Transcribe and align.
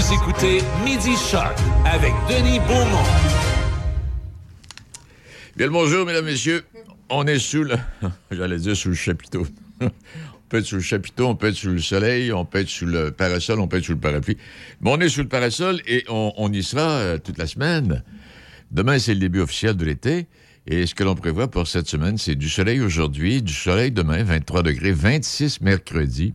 Vous 0.00 0.14
écoutez 0.14 0.60
Midi 0.82 1.14
Shark 1.14 1.58
avec 1.84 2.14
Denis 2.26 2.58
Beaumont. 2.60 3.04
Bien 5.54 5.66
le 5.66 5.72
bonjour, 5.72 6.06
mesdames, 6.06 6.24
messieurs. 6.24 6.64
On 7.10 7.26
est 7.26 7.38
sous 7.38 7.64
le... 7.64 7.76
J'allais 8.30 8.56
dire 8.56 8.74
sous 8.74 8.88
le 8.88 8.94
chapiteau. 8.94 9.46
on 9.82 9.90
peut 10.48 10.56
être 10.56 10.64
sous 10.64 10.76
le 10.76 10.80
chapiteau, 10.80 11.26
on 11.26 11.36
peut 11.36 11.48
être 11.48 11.54
sous 11.54 11.68
le 11.68 11.80
soleil, 11.80 12.32
on 12.32 12.46
peut 12.46 12.60
être 12.60 12.70
sous 12.70 12.86
le 12.86 13.10
parasol, 13.10 13.60
on 13.60 13.68
peut 13.68 13.76
être 13.76 13.84
sous 13.84 13.92
le 13.92 13.98
parapluie. 13.98 14.38
Mais 14.80 14.90
on 14.90 14.98
est 15.00 15.10
sous 15.10 15.20
le 15.20 15.28
parasol 15.28 15.82
et 15.86 16.02
on, 16.08 16.50
y 16.50 16.62
sera 16.62 16.92
euh, 16.92 17.18
toute 17.18 17.36
la 17.36 17.46
semaine. 17.46 18.02
Demain, 18.70 18.98
c'est 18.98 19.12
le 19.12 19.20
début 19.20 19.40
officiel 19.40 19.76
de 19.76 19.84
l'été. 19.84 20.28
Et 20.66 20.86
ce 20.86 20.94
que 20.94 21.04
l'on 21.04 21.14
prévoit 21.14 21.48
pour 21.48 21.68
cette 21.68 21.88
semaine, 21.88 22.16
c'est 22.16 22.36
du 22.36 22.48
soleil 22.48 22.80
aujourd'hui, 22.80 23.42
du 23.42 23.52
soleil 23.52 23.90
demain, 23.90 24.22
23 24.22 24.62
degrés, 24.62 24.92
26 24.92 25.60
mercredi. 25.60 26.32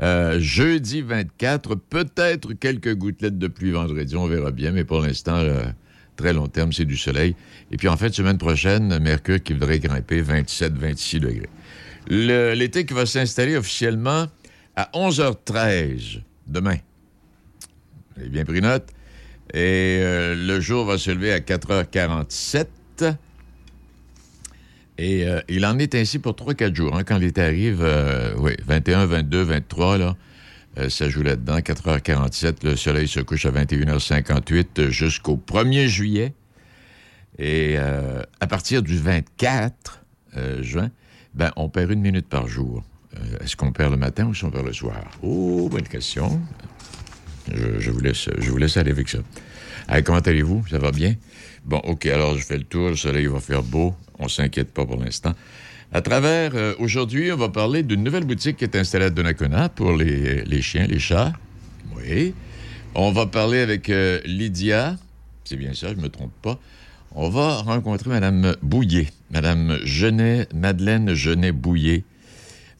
Euh, 0.00 0.38
jeudi 0.38 1.02
24, 1.02 1.74
peut-être 1.74 2.52
quelques 2.54 2.94
gouttelettes 2.94 3.38
de 3.38 3.48
pluie 3.48 3.72
vendredi, 3.72 4.16
on 4.16 4.26
verra 4.26 4.50
bien, 4.52 4.70
mais 4.70 4.84
pour 4.84 5.00
l'instant, 5.00 5.42
très 6.16 6.32
long 6.32 6.48
terme, 6.48 6.72
c'est 6.72 6.84
du 6.84 6.96
soleil. 6.96 7.34
Et 7.70 7.76
puis 7.76 7.88
en 7.88 7.96
fait, 7.96 8.12
semaine 8.14 8.38
prochaine, 8.38 8.98
Mercure 8.98 9.42
qui 9.42 9.54
voudrait 9.54 9.78
grimper 9.78 10.22
27-26 10.22 11.20
degrés. 11.20 11.48
L'été 12.08 12.86
qui 12.86 12.94
va 12.94 13.06
s'installer 13.06 13.56
officiellement 13.56 14.26
à 14.76 14.90
11h13 14.94 16.20
demain. 16.46 16.76
Avez 18.16 18.28
bien 18.28 18.44
pris 18.44 18.60
note. 18.60 18.88
Et 19.54 20.00
euh, 20.02 20.34
le 20.34 20.60
jour 20.60 20.84
va 20.84 20.98
se 20.98 21.10
lever 21.10 21.32
à 21.32 21.40
4h47. 21.40 22.66
Et 24.98 25.24
euh, 25.24 25.40
il 25.48 25.64
en 25.64 25.78
est 25.78 25.94
ainsi 25.94 26.18
pour 26.18 26.32
3-4 26.32 26.74
jours. 26.74 26.96
Hein, 26.96 27.04
quand 27.04 27.18
l'été 27.18 27.40
arrive, 27.40 27.82
euh, 27.82 28.34
oui, 28.36 28.52
21, 28.66 29.06
22, 29.06 29.42
23, 29.42 29.98
là, 29.98 30.16
euh, 30.78 30.88
ça 30.88 31.08
joue 31.08 31.22
là-dedans. 31.22 31.58
4h47, 31.58 32.64
le 32.64 32.76
soleil 32.76 33.06
se 33.06 33.20
couche 33.20 33.46
à 33.46 33.52
21h58 33.52 34.90
jusqu'au 34.90 35.36
1er 35.36 35.86
juillet. 35.86 36.34
Et 37.40 37.76
à 37.78 38.46
partir 38.48 38.82
du 38.82 38.98
24 38.98 40.02
juin, 40.58 40.90
ben, 41.34 41.52
on 41.54 41.68
perd 41.68 41.92
une 41.92 42.00
minute 42.00 42.26
par 42.26 42.48
jour. 42.48 42.82
Est-ce 43.40 43.54
qu'on 43.54 43.70
perd 43.70 43.92
le 43.92 43.96
matin 43.96 44.26
ou 44.26 44.32
est-ce 44.32 44.40
qu'on 44.40 44.50
perd 44.50 44.66
le 44.66 44.72
soir? 44.72 45.04
Oh, 45.22 45.68
bonne 45.70 45.86
question. 45.86 46.40
Je, 47.48 47.92
vous, 47.92 48.00
laisse, 48.00 48.28
je 48.38 48.50
vous 48.50 48.56
laisse 48.56 48.76
aller 48.76 48.90
avec 48.90 49.08
ça. 49.08 49.18
comment 50.04 50.18
allez-vous? 50.18 50.66
Ça 50.68 50.80
va 50.80 50.90
bien? 50.90 51.14
Bon, 51.64 51.78
OK, 51.84 52.06
alors 52.06 52.36
je 52.36 52.44
fais 52.44 52.58
le 52.58 52.64
tour. 52.64 52.88
Le 52.88 52.96
soleil 52.96 53.26
va 53.26 53.38
faire 53.38 53.62
beau. 53.62 53.94
On 54.18 54.28
s'inquiète 54.28 54.72
pas 54.72 54.84
pour 54.84 55.02
l'instant. 55.02 55.34
À 55.92 56.02
travers, 56.02 56.52
euh, 56.54 56.74
aujourd'hui, 56.78 57.32
on 57.32 57.36
va 57.36 57.48
parler 57.48 57.82
d'une 57.82 58.04
nouvelle 58.04 58.24
boutique 58.24 58.58
qui 58.58 58.64
est 58.64 58.76
installée 58.76 59.06
à 59.06 59.10
Donnacona 59.10 59.70
pour 59.70 59.92
les, 59.96 60.60
chiens, 60.60 60.86
les 60.86 60.98
chats. 60.98 61.32
Oui. 61.96 62.34
On 62.94 63.10
va 63.10 63.26
parler 63.26 63.60
avec 63.60 63.88
euh, 63.88 64.20
Lydia. 64.26 64.96
C'est 65.44 65.56
bien 65.56 65.72
ça, 65.72 65.88
je 65.88 65.94
ne 65.94 66.02
me 66.02 66.08
trompe 66.08 66.32
pas. 66.42 66.58
On 67.14 67.30
va 67.30 67.62
rencontrer 67.62 68.10
Mme 68.10 68.56
Bouillet, 68.60 69.08
Mme 69.30 69.78
Genet, 69.84 70.46
Madeleine 70.54 71.14
Genet-Bouillet, 71.14 72.04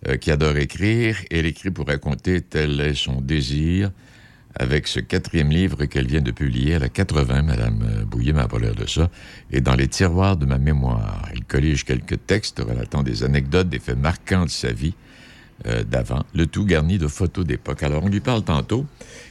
euh, 0.07 0.17
qui 0.17 0.31
adore 0.31 0.59
écrire. 0.59 1.17
Elle 1.31 1.47
écrit 1.47 1.71
pour 1.71 1.87
raconter 1.87 2.43
tel 2.43 2.79
est 2.81 2.95
son 2.95 3.23
désir 3.23 3.91
avec 4.59 4.89
ce 4.89 5.01
quatrième 5.01 5.51
livre 5.51 5.85
qu'elle 5.87 6.07
vient 6.07 6.21
de 6.21 6.31
publier. 6.31 6.73
Elle 6.73 6.85
a 6.85 6.89
80, 6.89 7.43
Madame 7.43 8.05
Bouillet 8.07 8.33
m'a 8.33 8.49
parlé 8.49 8.71
de 8.71 8.87
ça. 8.87 9.11
Et 9.53 9.61
dans 9.61 9.75
les 9.75 9.89
tiroirs 9.89 10.37
de 10.37 10.47
ma 10.47 10.59
mémoire, 10.59 11.29
elle 11.33 11.45
collige 11.45 11.85
quelques 11.85 12.27
textes 12.27 12.59
relatant 12.59 13.03
des 13.03 13.23
anecdotes, 13.23 13.69
des 13.69 13.79
faits 13.79 13.99
marquants 13.99 14.45
de 14.45 14.51
sa 14.51 14.73
vie 14.73 14.95
euh, 15.67 15.85
d'avant, 15.85 16.25
le 16.35 16.47
tout 16.47 16.65
garni 16.65 16.99
de 16.99 17.07
photos 17.07 17.45
d'époque. 17.47 17.83
Alors, 17.83 18.05
on 18.05 18.09
lui 18.09 18.21
parle 18.21 18.45
tantôt. 18.45 18.87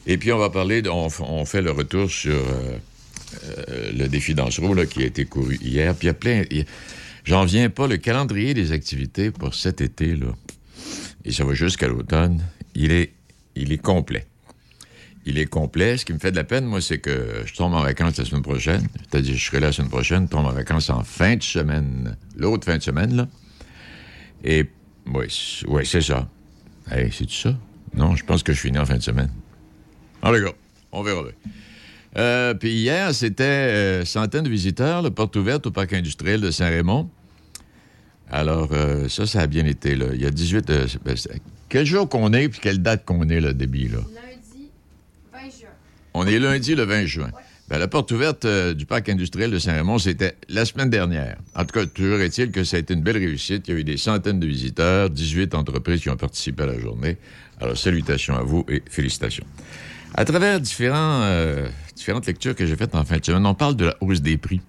Et 0.06 0.18
puis, 0.18 0.32
on 0.32 0.38
va 0.38 0.50
parler, 0.50 0.82
on, 0.90 1.46
fait 1.46 1.62
le 1.62 1.72
retour 1.72 2.10
sur 2.10 2.36
euh, 2.36 2.78
euh, 3.44 3.92
le 3.98 4.08
défi 4.08 4.34
dangereux 4.34 4.86
qui 4.86 5.04
a 5.04 5.06
été 5.06 5.26
couru 5.26 5.58
hier. 5.62 5.94
Puis, 5.96 6.06
il 6.06 6.08
y 6.08 6.10
a 6.10 6.14
plein... 6.14 6.44
J'en 7.24 7.44
viens 7.44 7.70
pas, 7.70 7.88
le 7.88 7.98
calendrier 7.98 8.54
des 8.54 8.72
activités 8.72 9.32
pour 9.32 9.54
cet 9.54 9.82
été, 9.82 10.16
là, 10.16 10.28
et 11.26 11.34
ça 11.34 11.44
va 11.44 11.54
jusqu'à 11.54 11.90
l'automne, 11.90 12.42
il 12.74 12.94
est 12.94 13.82
complet 13.82 14.26
il 15.28 15.38
est 15.38 15.46
complet. 15.46 15.98
Ce 15.98 16.06
qui 16.06 16.14
me 16.14 16.20
fait 16.20 16.32
de 16.32 16.38
la 16.38 16.44
peine, 16.44 16.66
moi, 16.66 16.82
c'est 16.82 17.00
que 17.00 17.44
je 17.46 17.54
tombe 17.54 17.74
en 17.74 17.84
vacances 17.84 18.18
la 18.18 18.26
semaine 18.26 18.42
prochaine. 18.42 18.88
C'est-à-dire, 19.10 19.36
je 19.36 19.46
serai 19.46 19.60
là 19.60 19.68
la 19.68 19.74
semaine 19.74 19.90
prochaine, 19.90 20.24
je 20.24 20.30
tombe 20.30 20.46
en 20.46 20.52
vacances 20.52 20.90
en 20.90 21.04
fin 21.04 21.36
de 21.36 21.44
semaine, 21.44 22.16
l'autre 22.36 22.66
fin 22.66 22.78
de 22.78 22.84
semaine, 22.84 23.16
là. 23.16 23.28
Et, 24.44 24.66
oui, 25.14 25.28
ouais, 25.68 25.86
c'est 25.86 26.02
ça. 26.02 26.30
Hey, 26.90 27.12
c'est 27.12 27.30
ça? 27.30 27.56
Non, 27.94 28.16
je 28.16 28.24
pense 28.24 28.42
que 28.44 28.54
je 28.54 28.60
finis 28.60 28.78
en 28.78 28.86
fin 28.86 28.98
de 28.98 29.04
semaine. 29.04 29.30
En 30.22 30.32
les 30.32 30.44
on 30.94 31.04
verra. 31.04 31.24
Euh, 32.18 32.54
puis 32.54 32.72
hier, 32.72 33.14
c'était 33.14 33.44
euh, 33.44 34.06
centaines 34.06 34.44
de 34.44 34.50
visiteurs, 34.50 35.02
la 35.02 35.12
porte 35.12 35.36
ouverte 35.36 35.68
au 35.68 35.72
parc 35.72 35.94
industriel 35.94 36.40
de 36.40 36.50
Saint-Raymond. 36.50 37.10
Alors, 38.32 38.70
euh, 38.72 39.10
ça, 39.10 39.26
ça 39.26 39.42
a 39.42 39.48
bien 39.48 39.66
été. 39.66 39.96
Là. 39.96 40.08
Il 40.14 40.22
y 40.22 40.26
a 40.26 40.32
18... 40.32 40.72
Ben, 41.04 41.16
quel 41.70 41.86
jour 41.86 42.08
qu'on 42.08 42.32
est, 42.32 42.48
puis 42.48 42.62
quelle 42.62 42.82
date 42.82 43.04
qu'on 43.04 43.28
est, 43.28 43.42
le 43.42 43.54
débit, 43.54 43.90
là? 43.90 44.00
On 46.20 46.26
est 46.26 46.40
lundi 46.40 46.74
le 46.74 46.84
20 46.84 47.06
juin. 47.06 47.30
Ben, 47.70 47.78
la 47.78 47.88
porte 47.88 48.12
ouverte 48.12 48.46
euh, 48.46 48.74
du 48.74 48.88
parc 48.88 49.08
industriel 49.08 49.52
de 49.52 49.60
Saint-Raymond, 49.60 50.00
c'était 50.00 50.36
la 50.50 50.66
semaine 50.66 50.90
dernière. 50.90 51.38
En 51.56 51.64
tout 51.64 51.80
cas, 51.80 51.86
toujours 51.86 52.20
est-il 52.22 52.50
que 52.50 52.64
ça 52.64 52.78
a 52.78 52.80
été 52.80 52.96
une 52.96 53.04
belle 53.04 53.18
réussite. 53.18 53.68
Il 53.68 53.74
y 53.76 53.78
a 53.78 53.80
eu 53.82 53.84
des 53.84 53.98
centaines 53.98 54.40
de 54.40 54.48
visiteurs, 54.48 55.12
18 55.12 55.54
entreprises 55.54 56.02
qui 56.02 56.10
ont 56.10 56.18
participé 56.18 56.64
à 56.64 56.66
la 56.66 56.80
journée. 56.80 57.18
Alors, 57.62 57.78
salutations 57.78 58.36
à 58.36 58.42
vous 58.42 58.66
et 58.68 58.82
félicitations. 58.90 59.46
À 60.16 60.26
travers 60.26 60.60
euh, 60.82 61.70
différentes 61.96 62.26
lectures 62.26 62.56
que 62.56 62.66
j'ai 62.66 62.76
faites 62.76 62.96
en 62.96 63.06
fin 63.06 63.18
de 63.18 63.26
semaine, 63.26 63.46
on 63.46 63.54
parle 63.54 63.76
de 63.76 63.86
la 63.86 63.96
hausse 64.02 64.22
des 64.22 64.38
prix. 64.38 64.62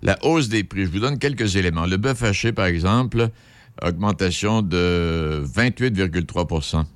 La 0.00 0.16
hausse 0.24 0.48
des 0.48 0.64
prix, 0.64 0.86
je 0.86 0.90
vous 0.90 1.00
donne 1.00 1.18
quelques 1.18 1.56
éléments. 1.56 1.84
Le 1.84 1.98
bœuf 1.98 2.22
haché, 2.22 2.52
par 2.52 2.64
exemple, 2.64 3.28
augmentation 3.82 4.62
de 4.62 5.44
28,3 5.54 6.86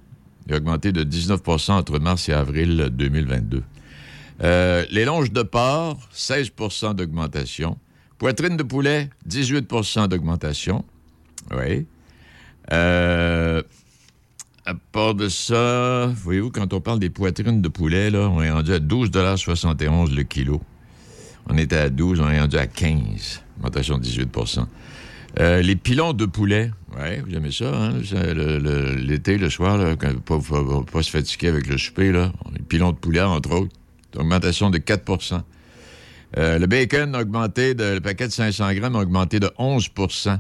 il 0.50 0.54
a 0.54 0.56
augmenté 0.56 0.90
de 0.90 1.04
19% 1.04 1.70
entre 1.70 2.00
mars 2.00 2.28
et 2.28 2.32
avril 2.32 2.88
2022. 2.90 3.62
Euh, 4.42 4.84
les 4.90 5.04
longes 5.04 5.30
de 5.30 5.42
porc, 5.42 6.00
16% 6.12 6.96
d'augmentation. 6.96 7.78
Poitrine 8.18 8.56
de 8.56 8.64
poulet, 8.64 9.10
18% 9.28 10.08
d'augmentation. 10.08 10.84
Oui. 11.52 11.86
Euh, 12.72 13.62
à 14.66 14.74
part 14.90 15.14
de 15.14 15.28
ça, 15.28 16.06
voyez-vous, 16.16 16.50
quand 16.50 16.72
on 16.72 16.80
parle 16.80 16.98
des 16.98 17.10
poitrines 17.10 17.62
de 17.62 17.68
poulet, 17.68 18.10
là, 18.10 18.28
on 18.28 18.42
est 18.42 18.50
rendu 18.50 18.72
à 18.72 18.80
12,71 18.80 20.12
le 20.12 20.24
kilo. 20.24 20.60
On 21.48 21.56
était 21.58 21.76
à 21.76 21.90
12, 21.90 22.18
on 22.18 22.28
est 22.28 22.40
rendu 22.40 22.56
à 22.56 22.66
15, 22.66 23.42
augmentation 23.58 23.98
de 23.98 24.02
18 24.02 24.30
euh, 25.38 25.62
les 25.62 25.76
pilons 25.76 26.12
de 26.12 26.26
poulet, 26.26 26.72
oui, 26.98 27.20
vous 27.24 27.34
aimez 27.36 27.52
ça, 27.52 27.72
hein? 27.72 27.92
L'été, 28.98 29.38
le, 29.38 29.48
soir, 29.48 29.78
là, 29.78 29.94
quand, 29.96 30.18
pas, 30.20 30.38
pas, 30.38 30.82
pas, 30.90 31.02
se 31.02 31.10
fatiguer 31.10 31.48
avec 31.48 31.68
le 31.68 31.78
souper, 31.78 32.10
là. 32.10 32.32
Les 32.52 32.62
pilons 32.62 32.90
de 32.90 32.96
poulet, 32.96 33.20
entre 33.20 33.52
autres. 33.52 33.76
Augmentation 34.16 34.70
de 34.70 34.78
4% 34.78 35.40
euh, 36.36 36.58
Le 36.58 36.66
bacon 36.66 37.14
a 37.14 37.20
augmenté, 37.20 37.74
de, 37.74 37.94
le 37.94 38.00
paquet 38.00 38.26
de 38.26 38.32
500 38.32 38.72
grammes 38.74 38.96
a 38.96 39.00
augmenté 39.00 39.38
de 39.38 39.46
11% 39.56 40.38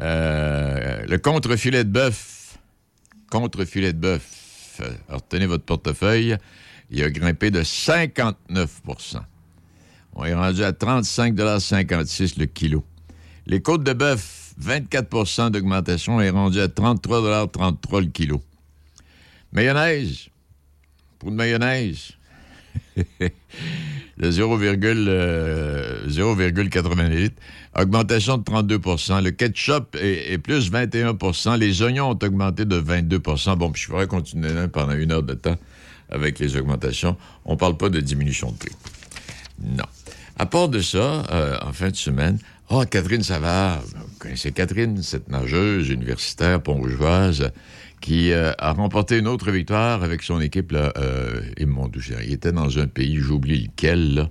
euh, 0.00 1.06
Le 1.06 1.18
contre-filet 1.18 1.84
de 1.84 1.90
bœuf, 1.90 2.58
contre-filet 3.30 3.92
de 3.92 3.98
bœuf, 3.98 4.80
retenez 5.08 5.46
votre 5.46 5.64
portefeuille, 5.64 6.36
il 6.90 7.04
a 7.04 7.10
grimpé 7.10 7.52
de 7.52 7.62
59% 7.62 8.34
On 10.14 10.24
est 10.24 10.34
rendu 10.34 10.64
à 10.64 10.72
35,56 10.72 12.40
le 12.40 12.46
kilo. 12.46 12.84
Les 13.48 13.62
côtes 13.62 13.82
de 13.82 13.94
bœuf, 13.94 14.52
24% 14.62 15.50
d'augmentation, 15.50 16.20
est 16.20 16.28
rendu 16.28 16.60
à 16.60 16.68
33,33 16.68 18.00
le 18.00 18.06
kilo. 18.08 18.42
Mayonnaise, 19.52 20.28
pour 21.18 21.30
de 21.30 21.36
mayonnaise, 21.36 22.10
le 22.96 23.30
0,80 24.30 27.08
litres, 27.08 27.40
augmentation 27.74 28.36
de 28.36 28.42
32% 28.42 29.22
Le 29.22 29.30
ketchup 29.30 29.96
est, 29.98 30.36
plus 30.38 30.70
21% 30.70 31.58
Les 31.58 31.80
oignons 31.82 32.10
ont 32.10 32.18
augmenté 32.22 32.66
de 32.66 32.78
22% 32.78 33.56
Bon, 33.56 33.70
puis 33.70 33.80
je 33.82 33.88
pourrais 33.88 34.06
continuer 34.06 34.68
pendant 34.68 34.92
une 34.92 35.10
heure 35.10 35.22
de 35.22 35.32
temps 35.34 35.56
avec 36.10 36.38
les 36.38 36.56
augmentations. 36.56 37.16
On 37.46 37.52
ne 37.52 37.58
parle 37.58 37.78
pas 37.78 37.88
de 37.88 38.00
diminution 38.00 38.52
de 38.52 38.58
prix. 38.58 38.76
Non. 39.62 39.84
À 40.40 40.46
part 40.46 40.68
de 40.68 40.78
ça, 40.78 41.24
euh, 41.32 41.58
en 41.62 41.72
fin 41.72 41.90
de 41.90 41.96
semaine, 41.96 42.38
oh, 42.70 42.84
Catherine 42.88 43.24
Savard. 43.24 43.80
Vous 43.82 44.18
connaissez 44.20 44.52
Catherine, 44.52 45.02
cette 45.02 45.28
nageuse 45.28 45.88
universitaire 45.88 46.62
pongeoise 46.62 47.50
qui 48.00 48.30
euh, 48.30 48.52
a 48.58 48.72
remporté 48.72 49.18
une 49.18 49.26
autre 49.26 49.50
victoire 49.50 50.04
avec 50.04 50.22
son 50.22 50.40
équipe. 50.40 50.70
Là, 50.70 50.92
euh, 50.96 51.40
et 51.56 51.66
mon 51.66 51.90
il 52.22 52.32
était 52.32 52.52
dans 52.52 52.78
un 52.78 52.86
pays, 52.86 53.16
j'oublie 53.16 53.64
lequel. 53.64 54.14
Là. 54.14 54.30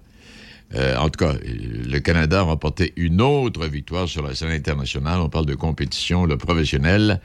En 0.98 1.10
tout 1.10 1.26
cas, 1.26 1.34
le 1.44 2.00
Canada 2.00 2.40
a 2.40 2.44
remporté 2.44 2.94
une 2.96 3.22
autre 3.22 3.68
victoire 3.68 4.08
sur 4.08 4.26
la 4.26 4.34
scène 4.34 4.52
internationale. 4.52 5.20
On 5.20 5.30
parle 5.30 5.46
de 5.46 5.56
compétition 5.56 6.26
le 6.26 6.38
professionnel. 6.38 7.20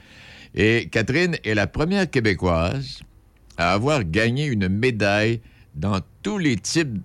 Et 0.56 0.88
Catherine 0.90 1.36
est 1.44 1.54
la 1.54 1.68
première 1.68 2.10
Québécoise 2.10 3.00
à 3.56 3.72
avoir 3.72 4.02
gagné 4.02 4.46
une 4.46 4.68
médaille 4.68 5.40
dans 5.74 6.00
tous 6.22 6.38
les 6.38 6.56
types 6.56 6.98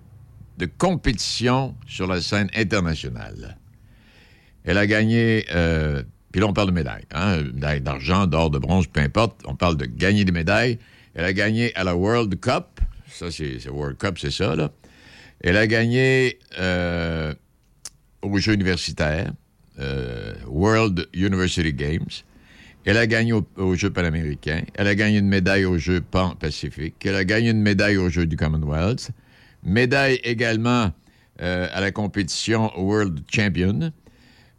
de 0.58 0.66
compétitions 0.66 1.74
sur 1.86 2.06
la 2.06 2.20
scène 2.20 2.50
internationale. 2.54 3.56
Elle 4.64 4.76
a 4.76 4.86
gagné, 4.86 5.46
euh, 5.54 6.02
puis 6.32 6.40
là 6.40 6.48
on 6.48 6.52
parle 6.52 6.68
de 6.68 6.74
médailles, 6.74 7.06
hein, 7.12 7.42
médaille 7.54 7.80
d'argent, 7.80 8.26
d'or, 8.26 8.50
de 8.50 8.58
bronze, 8.58 8.86
peu 8.86 9.00
importe, 9.00 9.40
on 9.44 9.54
parle 9.54 9.76
de 9.76 9.86
gagner 9.86 10.24
des 10.24 10.32
médailles. 10.32 10.78
Elle 11.14 11.24
a 11.24 11.32
gagné 11.32 11.74
à 11.74 11.84
la 11.84 11.96
World 11.96 12.38
Cup, 12.40 12.80
ça 13.08 13.30
c'est 13.30 13.66
World 13.68 13.96
Cup, 13.96 14.18
c'est 14.18 14.30
ça, 14.30 14.54
là. 14.54 14.70
Elle 15.40 15.56
a 15.56 15.68
gagné 15.68 16.38
euh, 16.58 17.32
aux 18.22 18.38
Jeux 18.38 18.54
universitaires, 18.54 19.32
euh, 19.78 20.34
World 20.46 21.08
University 21.14 21.72
Games. 21.72 22.08
Elle 22.84 22.96
a 22.96 23.06
gagné 23.06 23.32
aux 23.32 23.74
Jeux 23.74 23.90
panaméricains. 23.90 24.62
Elle 24.74 24.88
a 24.88 24.94
gagné 24.94 25.18
une 25.18 25.28
médaille 25.28 25.64
aux 25.64 25.78
Jeux 25.78 26.00
pan-pacifiques. 26.00 27.04
Elle 27.04 27.16
a 27.16 27.24
gagné 27.24 27.50
une 27.50 27.60
médaille 27.60 27.98
aux 27.98 28.08
Jeux 28.08 28.26
du 28.26 28.36
Commonwealth. 28.36 29.10
Médaille 29.62 30.20
également 30.24 30.92
euh, 31.40 31.68
à 31.72 31.80
la 31.80 31.92
compétition 31.92 32.72
World 32.76 33.20
Champion. 33.30 33.92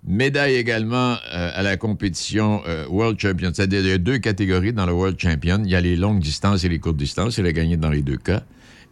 Médaille 0.06 0.56
également 0.56 1.18
euh, 1.34 1.52
à 1.54 1.62
la 1.62 1.76
compétition 1.76 2.62
euh, 2.68 2.88
World 2.88 3.20
Champion. 3.20 3.52
C'est-à-dire, 3.54 3.82
il 3.82 3.88
y 3.88 3.92
a 3.92 3.98
deux 3.98 4.20
catégories 4.20 4.72
dans 4.72 4.86
le 4.86 4.94
World 4.94 5.20
Champion. 5.20 5.62
Il 5.64 5.70
y 5.70 5.76
a 5.76 5.82
les 5.82 5.96
longues 5.96 6.22
distances 6.22 6.64
et 6.64 6.70
les 6.70 6.80
courtes 6.80 6.98
distances. 6.98 7.38
Elle 7.38 7.48
a 7.48 7.52
gagné 7.52 7.76
dans 7.76 7.90
les 7.90 8.02
deux 8.02 8.18
cas. 8.18 8.44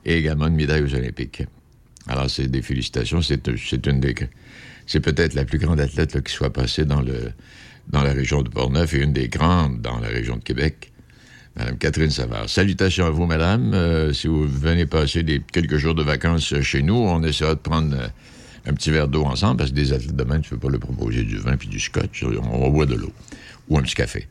Et 0.05 0.17
également 0.17 0.47
une 0.47 0.55
médaille 0.55 0.83
aux 0.83 0.93
Olympiques. 0.93 1.43
Alors, 2.07 2.29
c'est 2.29 2.47
des 2.47 2.61
félicitations. 2.61 3.21
C'est. 3.21 3.41
C'est 4.89 5.01
peut-être 5.01 5.33
la 5.33 5.43
plus 5.43 5.57
grande 5.57 5.81
athlète 5.81 6.21
qui 6.23 6.31
soit 6.31 6.53
passée 6.53 6.85
dans, 6.85 7.03
dans 7.89 8.03
la 8.03 8.13
région 8.13 8.41
de 8.41 8.49
Portneuf 8.49 8.93
et 8.93 9.03
une 9.03 9.11
des 9.11 9.27
grandes 9.27 9.81
dans 9.81 9.99
la 9.99 10.07
région 10.07 10.37
de 10.37 10.43
Québec. 10.43 10.93
Madame 11.57 11.77
Catherine 11.77 12.11
Savard. 12.11 12.49
Salutations 12.49 13.05
à 13.05 13.09
vous, 13.09 13.25
madame. 13.25 13.73
Euh, 13.73 14.13
si 14.13 14.27
vous 14.27 14.47
venez 14.47 14.85
passer 14.85 15.25
quelques 15.51 15.77
jours 15.77 15.95
de 15.95 16.03
vacances 16.03 16.53
chez 16.61 16.83
nous, 16.83 16.95
on 16.95 17.23
essaiera 17.23 17.55
de 17.55 17.59
prendre 17.59 17.95
euh, 17.95 18.07
un 18.67 18.73
petit 18.73 18.91
verre 18.91 19.07
d'eau 19.07 19.23
ensemble 19.23 19.57
parce 19.57 19.71
que 19.71 19.75
des 19.75 19.91
athlètes 19.91 20.15
demain, 20.15 20.39
tu 20.39 20.53
ne 20.53 20.59
peux 20.59 20.67
pas 20.67 20.71
leur 20.71 20.79
proposer 20.79 21.23
du 21.23 21.37
vin 21.37 21.57
puis 21.57 21.67
du 21.67 21.79
scotch. 21.79 22.23
On 22.23 22.69
boire 22.69 22.85
de 22.85 22.95
l'eau 22.95 23.11
ou 23.69 23.77
un 23.77 23.81
petit 23.81 23.95
café. 23.95 24.27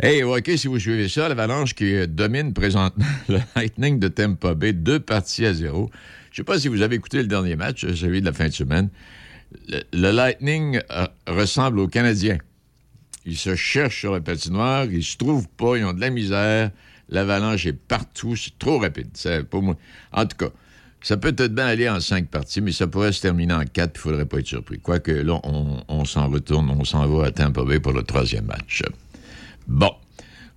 Hey, 0.00 0.22
OK, 0.22 0.50
si 0.56 0.68
vous 0.68 0.78
suivez 0.78 1.08
ça, 1.08 1.28
l'Avalanche 1.28 1.74
qui 1.74 2.06
domine 2.06 2.52
présentement 2.52 3.06
le 3.28 3.38
Lightning 3.54 3.98
de 3.98 4.08
Tampa 4.08 4.54
Bay, 4.54 4.74
deux 4.74 5.00
parties 5.00 5.46
à 5.46 5.54
zéro. 5.54 5.90
Je 6.30 6.42
ne 6.42 6.44
sais 6.44 6.52
pas 6.52 6.58
si 6.58 6.68
vous 6.68 6.82
avez 6.82 6.96
écouté 6.96 7.18
le 7.18 7.26
dernier 7.26 7.56
match, 7.56 7.86
celui 7.94 8.20
de 8.20 8.26
la 8.26 8.32
fin 8.34 8.48
de 8.48 8.52
semaine. 8.52 8.90
Le, 9.92 10.10
Lightning 10.10 10.80
euh, 10.90 11.06
ressemble 11.26 11.78
aux 11.78 11.88
Canadiens. 11.88 12.38
Ils 13.26 13.36
se 13.36 13.56
cherchent 13.56 13.98
sur 14.00 14.12
la 14.12 14.20
patinoire, 14.20 14.84
ils 14.84 15.02
se 15.02 15.16
trouvent 15.16 15.48
pas, 15.48 15.76
ils 15.76 15.84
ont 15.84 15.92
de 15.92 16.00
la 16.00 16.10
misère. 16.10 16.70
L'avalanche 17.08 17.66
est 17.66 17.72
partout, 17.72 18.36
c'est 18.36 18.56
trop 18.58 18.78
rapide. 18.78 19.08
Pour 19.50 19.62
moi. 19.62 19.76
En 20.12 20.26
tout 20.26 20.36
cas, 20.36 20.50
ça 21.02 21.16
peut 21.16 21.34
être 21.36 21.54
bien 21.54 21.66
aller 21.66 21.88
en 21.88 22.00
cinq 22.00 22.28
parties, 22.28 22.60
mais 22.60 22.72
ça 22.72 22.86
pourrait 22.86 23.12
se 23.12 23.20
terminer 23.20 23.54
en 23.54 23.64
quatre, 23.64 23.92
il 23.96 24.00
faudrait 24.00 24.26
pas 24.26 24.38
être 24.38 24.46
surpris. 24.46 24.78
Quoique 24.78 25.10
là, 25.10 25.40
on, 25.44 26.04
s'en 26.04 26.28
retourne, 26.28 26.70
on 26.70 26.84
s'en 26.84 27.06
va 27.06 27.26
à 27.26 27.30
Tampa 27.30 27.64
Bay 27.64 27.80
pour 27.80 27.92
le 27.92 28.02
troisième 28.02 28.46
match. 28.46 28.82
Bon. 29.66 29.92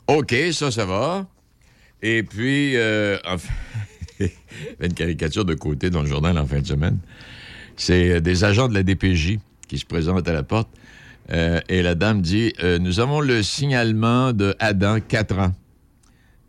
OK, 0.07 0.35
ça, 0.51 0.71
ça 0.71 0.85
va. 0.85 1.27
Et 2.01 2.23
puis, 2.23 2.77
euh, 2.77 3.17
enfin, 3.25 3.53
une 4.79 4.93
caricature 4.93 5.45
de 5.45 5.53
côté 5.53 5.89
dans 5.89 6.01
le 6.01 6.07
journal 6.07 6.37
en 6.37 6.45
fin 6.45 6.61
de 6.61 6.67
semaine. 6.67 6.97
C'est 7.77 8.13
euh, 8.13 8.19
des 8.19 8.43
agents 8.43 8.67
de 8.67 8.73
la 8.73 8.83
DPJ 8.83 9.37
qui 9.67 9.77
se 9.77 9.85
présentent 9.85 10.27
à 10.27 10.33
la 10.33 10.43
porte. 10.43 10.69
Euh, 11.31 11.59
et 11.69 11.81
la 11.81 11.95
dame 11.95 12.21
dit 12.21 12.53
euh, 12.63 12.79
Nous 12.79 12.99
avons 12.99 13.21
le 13.21 13.43
signalement 13.43 14.33
de 14.33 14.55
Adam, 14.59 14.99
4 14.99 15.39
ans. 15.39 15.53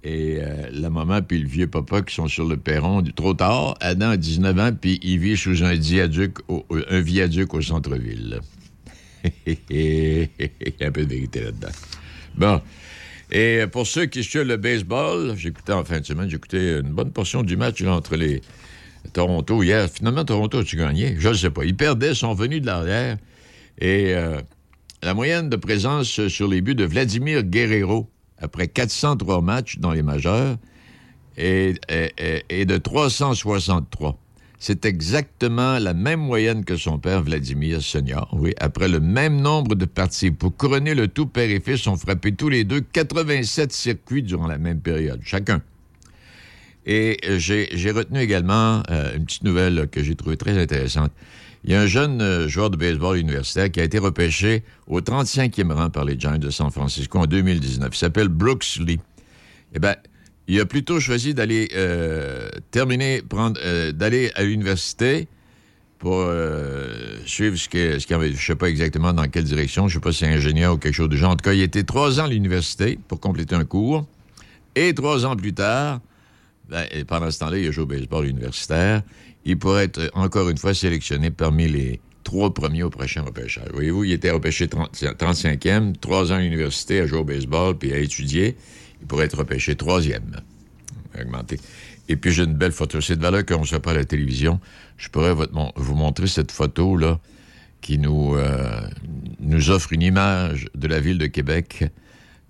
Et 0.02 0.38
la 0.72 0.88
maman 0.88 1.20
puis 1.20 1.38
le 1.40 1.46
vieux 1.46 1.66
papa 1.66 2.00
qui 2.00 2.14
sont 2.14 2.26
sur 2.26 2.48
le 2.48 2.56
perron, 2.56 3.02
du 3.02 3.12
trop 3.12 3.34
tard. 3.34 3.76
Adam 3.80 4.08
a 4.08 4.16
19 4.16 4.58
ans, 4.58 4.70
puis 4.72 4.98
il 5.02 5.18
vit 5.18 5.36
sous 5.36 5.62
un 5.62 5.74
viaduc 5.74 6.38
au, 6.48 6.64
viaduc 6.90 7.52
au 7.52 7.60
centre-ville. 7.60 8.40
il 9.46 9.60
y 9.70 10.82
a 10.82 10.86
un 10.86 10.90
peu 10.90 11.04
de 11.04 11.10
vérité 11.10 11.42
là-dedans. 11.42 11.68
Bon. 12.34 12.62
Et 13.30 13.64
pour 13.70 13.86
ceux 13.86 14.06
qui 14.06 14.24
suivent 14.24 14.44
le 14.44 14.56
baseball, 14.56 15.34
j'écoutais 15.36 15.74
en 15.74 15.84
fin 15.84 16.00
de 16.00 16.06
semaine, 16.06 16.30
j'écoutais 16.30 16.80
une 16.80 16.92
bonne 16.92 17.12
portion 17.12 17.42
du 17.42 17.58
match 17.58 17.82
entre 17.82 18.16
les 18.16 18.40
Toronto 19.12 19.62
hier. 19.62 19.86
Finalement, 19.90 20.24
Toronto 20.24 20.60
a-tu 20.60 20.76
gagné? 20.76 21.16
Je 21.18 21.28
ne 21.28 21.34
sais 21.34 21.50
pas. 21.50 21.64
Ils 21.64 21.76
perdaient, 21.76 22.14
sont 22.14 22.32
venus 22.32 22.62
de 22.62 22.66
l'arrière. 22.66 23.18
Et 23.78 24.14
la 25.02 25.14
moyenne 25.14 25.48
de 25.48 25.56
présence 25.56 26.28
sur 26.28 26.48
les 26.48 26.60
buts 26.60 26.74
de 26.74 26.84
Vladimir 26.84 27.42
Guerrero, 27.42 28.08
après 28.38 28.68
403 28.68 29.40
matchs 29.40 29.78
dans 29.78 29.92
les 29.92 30.02
majeurs, 30.02 30.56
est, 31.36 31.78
de 31.88 32.76
363. 32.76 34.18
C'est 34.58 34.84
exactement 34.84 35.78
la 35.78 35.94
même 35.94 36.20
moyenne 36.20 36.66
que 36.66 36.76
son 36.76 36.98
père 36.98 37.22
Vladimir 37.22 37.80
Senior, 37.80 38.28
oui, 38.38 38.52
après 38.60 38.88
le 38.88 39.00
même 39.00 39.40
nombre 39.40 39.74
de 39.74 39.86
parties. 39.86 40.30
Pour 40.30 40.54
couronner 40.54 40.94
le 40.94 41.08
tout, 41.08 41.26
père 41.26 41.48
et 41.48 41.60
fils 41.60 41.86
ont 41.86 41.96
frappé 41.96 42.32
tous 42.32 42.50
les 42.50 42.64
deux 42.64 42.82
87 42.82 43.72
circuits 43.72 44.22
durant 44.22 44.46
la 44.46 44.58
même 44.58 44.80
période, 44.80 45.20
chacun. 45.24 45.62
Et 46.84 47.18
j'ai 47.38 47.90
retenu 47.90 48.20
également 48.20 48.82
euh, 48.90 49.16
une 49.16 49.24
petite 49.24 49.44
nouvelle 49.44 49.88
que 49.90 50.02
j'ai 50.02 50.14
trouvée 50.14 50.36
très 50.36 50.58
intéressante. 50.60 51.12
Il 51.64 51.72
y 51.72 51.74
a 51.74 51.80
un 51.80 51.86
jeune 51.86 52.22
euh, 52.22 52.48
joueur 52.48 52.70
de 52.70 52.76
baseball 52.76 53.18
universitaire 53.18 53.70
qui 53.70 53.80
a 53.80 53.84
été 53.84 53.98
repêché 53.98 54.62
au 54.86 55.00
35e 55.00 55.72
rang 55.72 55.90
par 55.90 56.04
les 56.04 56.18
Giants 56.18 56.38
de 56.38 56.48
San 56.48 56.70
Francisco 56.70 57.18
en 57.18 57.26
2019. 57.26 57.90
Il 57.92 57.98
s'appelle 57.98 58.28
Brooks 58.28 58.76
Lee. 58.76 58.98
Eh 59.74 59.78
bien, 59.78 59.94
il 60.48 60.58
a 60.58 60.64
plutôt 60.64 61.00
choisi 61.00 61.34
d'aller 61.34 61.68
euh, 61.74 62.48
terminer, 62.70 63.20
prendre, 63.22 63.60
euh, 63.62 63.92
d'aller 63.92 64.32
à 64.36 64.42
l'université 64.42 65.28
pour 65.98 66.26
suivre 67.26 67.56
ce 67.56 67.68
qu'il 67.68 68.00
ce 68.00 68.14
avait. 68.14 68.28
Je 68.28 68.32
ne 68.32 68.38
sais 68.38 68.54
pas 68.54 68.70
exactement 68.70 69.12
dans 69.12 69.28
quelle 69.28 69.44
direction. 69.44 69.86
Je 69.86 69.98
ne 69.98 70.00
sais 70.00 70.02
pas 70.02 70.12
si 70.12 70.20
c'est 70.20 70.32
ingénieur 70.32 70.72
ou 70.72 70.78
quelque 70.78 70.94
chose 70.94 71.10
de 71.10 71.16
genre. 71.16 71.32
En 71.32 71.36
tout 71.36 71.44
cas, 71.44 71.52
il 71.52 71.60
était 71.60 71.82
trois 71.82 72.20
ans 72.20 72.24
à 72.24 72.28
l'université 72.28 72.98
pour 73.06 73.20
compléter 73.20 73.54
un 73.54 73.66
cours. 73.66 74.06
Et 74.76 74.94
trois 74.94 75.26
ans 75.26 75.36
plus 75.36 75.52
tard, 75.52 76.00
ben, 76.70 76.86
pendant 77.06 77.30
ce 77.30 77.38
temps-là, 77.40 77.58
il 77.58 77.68
a 77.68 77.70
joué 77.70 77.82
au 77.82 77.86
baseball 77.86 78.26
universitaire 78.26 79.02
il 79.44 79.58
pourrait 79.58 79.84
être 79.84 80.10
encore 80.14 80.48
une 80.48 80.58
fois 80.58 80.74
sélectionné 80.74 81.30
parmi 81.30 81.68
les 81.68 82.00
trois 82.24 82.52
premiers 82.52 82.82
au 82.82 82.90
prochain 82.90 83.22
repêchage. 83.22 83.68
Voyez-vous, 83.72 84.04
il 84.04 84.12
était 84.12 84.30
repêché 84.30 84.66
35e, 84.66 85.96
trois 85.98 86.32
ans 86.32 86.36
à 86.36 86.40
l'université 86.40 87.00
à 87.00 87.06
jouer 87.06 87.18
au 87.18 87.24
baseball 87.24 87.76
puis 87.76 87.92
à 87.92 87.98
étudier. 87.98 88.56
Il 89.00 89.06
pourrait 89.06 89.24
être 89.24 89.38
repêché 89.38 89.74
troisième. 89.74 90.36
Augmenté. 91.18 91.58
Et 92.08 92.16
puis 92.16 92.32
j'ai 92.32 92.44
une 92.44 92.54
belle 92.54 92.72
photo. 92.72 93.00
C'est 93.00 93.16
de 93.16 93.22
valeur 93.22 93.44
qu'on 93.46 93.60
ne 93.60 93.66
soit 93.66 93.80
pas 93.80 93.92
à 93.92 93.94
la 93.94 94.04
télévision. 94.04 94.60
Je 94.96 95.08
pourrais 95.08 95.34
vous 95.34 95.94
montrer 95.94 96.26
cette 96.26 96.52
photo-là 96.52 97.18
qui 97.80 97.98
nous, 97.98 98.36
euh, 98.36 98.82
nous 99.40 99.70
offre 99.70 99.92
une 99.92 100.02
image 100.02 100.68
de 100.74 100.86
la 100.86 101.00
ville 101.00 101.18
de 101.18 101.26
Québec 101.26 101.84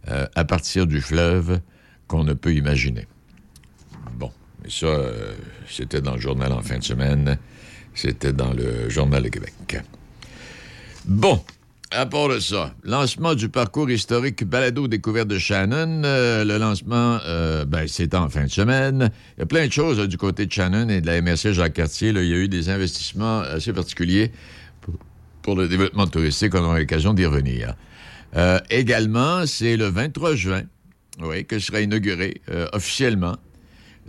euh, 0.09 0.27
à 0.35 0.45
partir 0.45 0.87
du 0.87 1.01
fleuve 1.01 1.61
qu'on 2.09 2.25
ne 2.25 2.33
peut 2.33 2.53
imaginer. 2.53 3.07
Et 4.65 4.71
ça, 4.71 4.87
euh, 4.87 5.35
c'était 5.69 6.01
dans 6.01 6.15
le 6.15 6.21
journal 6.21 6.53
en 6.53 6.63
fin 6.63 6.79
de 6.79 6.85
semaine. 6.85 7.39
C'était 7.95 8.33
dans 8.33 8.53
le 8.53 8.89
Journal 8.89 9.23
de 9.23 9.29
Québec. 9.29 9.55
Bon, 11.07 11.43
à 11.91 12.07
part 12.07 12.29
de 12.29 12.39
ça, 12.39 12.73
lancement 12.85 13.35
du 13.35 13.49
parcours 13.49 13.91
historique 13.91 14.45
Balado 14.45 14.87
découverte 14.87 15.29
de 15.29 15.39
Shannon. 15.39 16.03
Euh, 16.05 16.45
le 16.45 16.59
lancement, 16.59 17.19
euh, 17.27 17.65
ben, 17.65 17.87
c'est 17.89 18.15
en 18.15 18.29
fin 18.29 18.45
de 18.45 18.51
semaine. 18.51 19.11
Il 19.37 19.41
y 19.41 19.43
a 19.43 19.47
plein 19.47 19.67
de 19.67 19.73
choses 19.73 19.99
du 20.07 20.17
côté 20.17 20.47
de 20.47 20.53
Shannon 20.53 20.89
et 20.89 21.01
de 21.01 21.07
la 21.07 21.21
MRC 21.21 21.53
Jacques-Cartier. 21.53 22.11
Il 22.11 22.25
y 22.27 22.33
a 22.33 22.37
eu 22.37 22.49
des 22.49 22.69
investissements 22.69 23.41
assez 23.41 23.73
particuliers 23.73 24.31
pour, 25.43 25.57
le 25.57 25.69
développement 25.69 26.07
touristique. 26.07 26.55
On 26.55 26.63
aura 26.63 26.79
l'occasion 26.79 27.13
d'y 27.13 27.27
revenir. 27.27 27.75
également, 28.71 29.45
c'est 29.47 29.77
le 29.77 29.87
23 29.87 30.37
juin 30.37 30.63
oui, 31.23 31.45
que 31.45 31.59
sera 31.59 31.81
inauguré 31.81 32.41
officiellement 32.73 33.37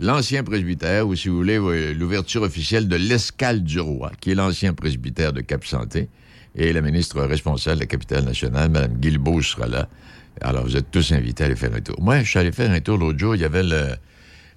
l'ancien 0.02 0.42
presbytère, 0.42 1.06
ou 1.06 1.14
si 1.14 1.28
vous 1.28 1.36
voulez, 1.36 1.58
l'ouverture 1.94 2.42
officielle 2.42 2.88
de 2.88 2.96
l'Escale 2.96 3.62
du 3.62 3.80
Roi, 3.80 4.10
qui 4.20 4.32
est 4.32 4.34
l'ancien 4.34 4.74
presbytère 4.74 5.32
de 5.32 5.40
Cap-Santé, 5.40 6.08
et 6.54 6.72
la 6.72 6.82
ministre 6.82 7.20
responsable 7.22 7.76
de 7.76 7.80
la 7.80 7.86
capitale 7.86 8.24
nationale, 8.24 8.70
Mme 8.70 8.98
Guilbeault, 8.98 9.42
sera 9.42 9.66
là. 9.66 9.88
Alors, 10.40 10.64
vous 10.64 10.76
êtes 10.76 10.90
tous 10.90 11.12
invités 11.12 11.44
à 11.44 11.46
aller 11.46 11.56
faire 11.56 11.74
un 11.74 11.80
tour. 11.80 12.00
Moi, 12.00 12.20
je 12.20 12.28
suis 12.28 12.38
allé 12.38 12.52
faire 12.52 12.70
un 12.70 12.80
tour 12.80 12.98
l'autre 12.98 13.18
jour. 13.18 13.36
Il 13.36 13.40
y 13.40 13.44
avait 13.44 13.62
le, 13.62 13.96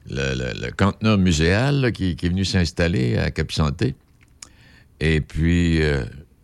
le, 0.09 0.71
conteneur 0.71 1.17
muséal 1.17 1.91
qui, 1.93 2.11
est 2.11 2.27
venu 2.27 2.43
s'installer 2.43 3.17
à 3.17 3.31
Cap-Santé. 3.31 3.95
Et 4.99 5.21
puis, 5.21 5.81
euh, 5.81 6.03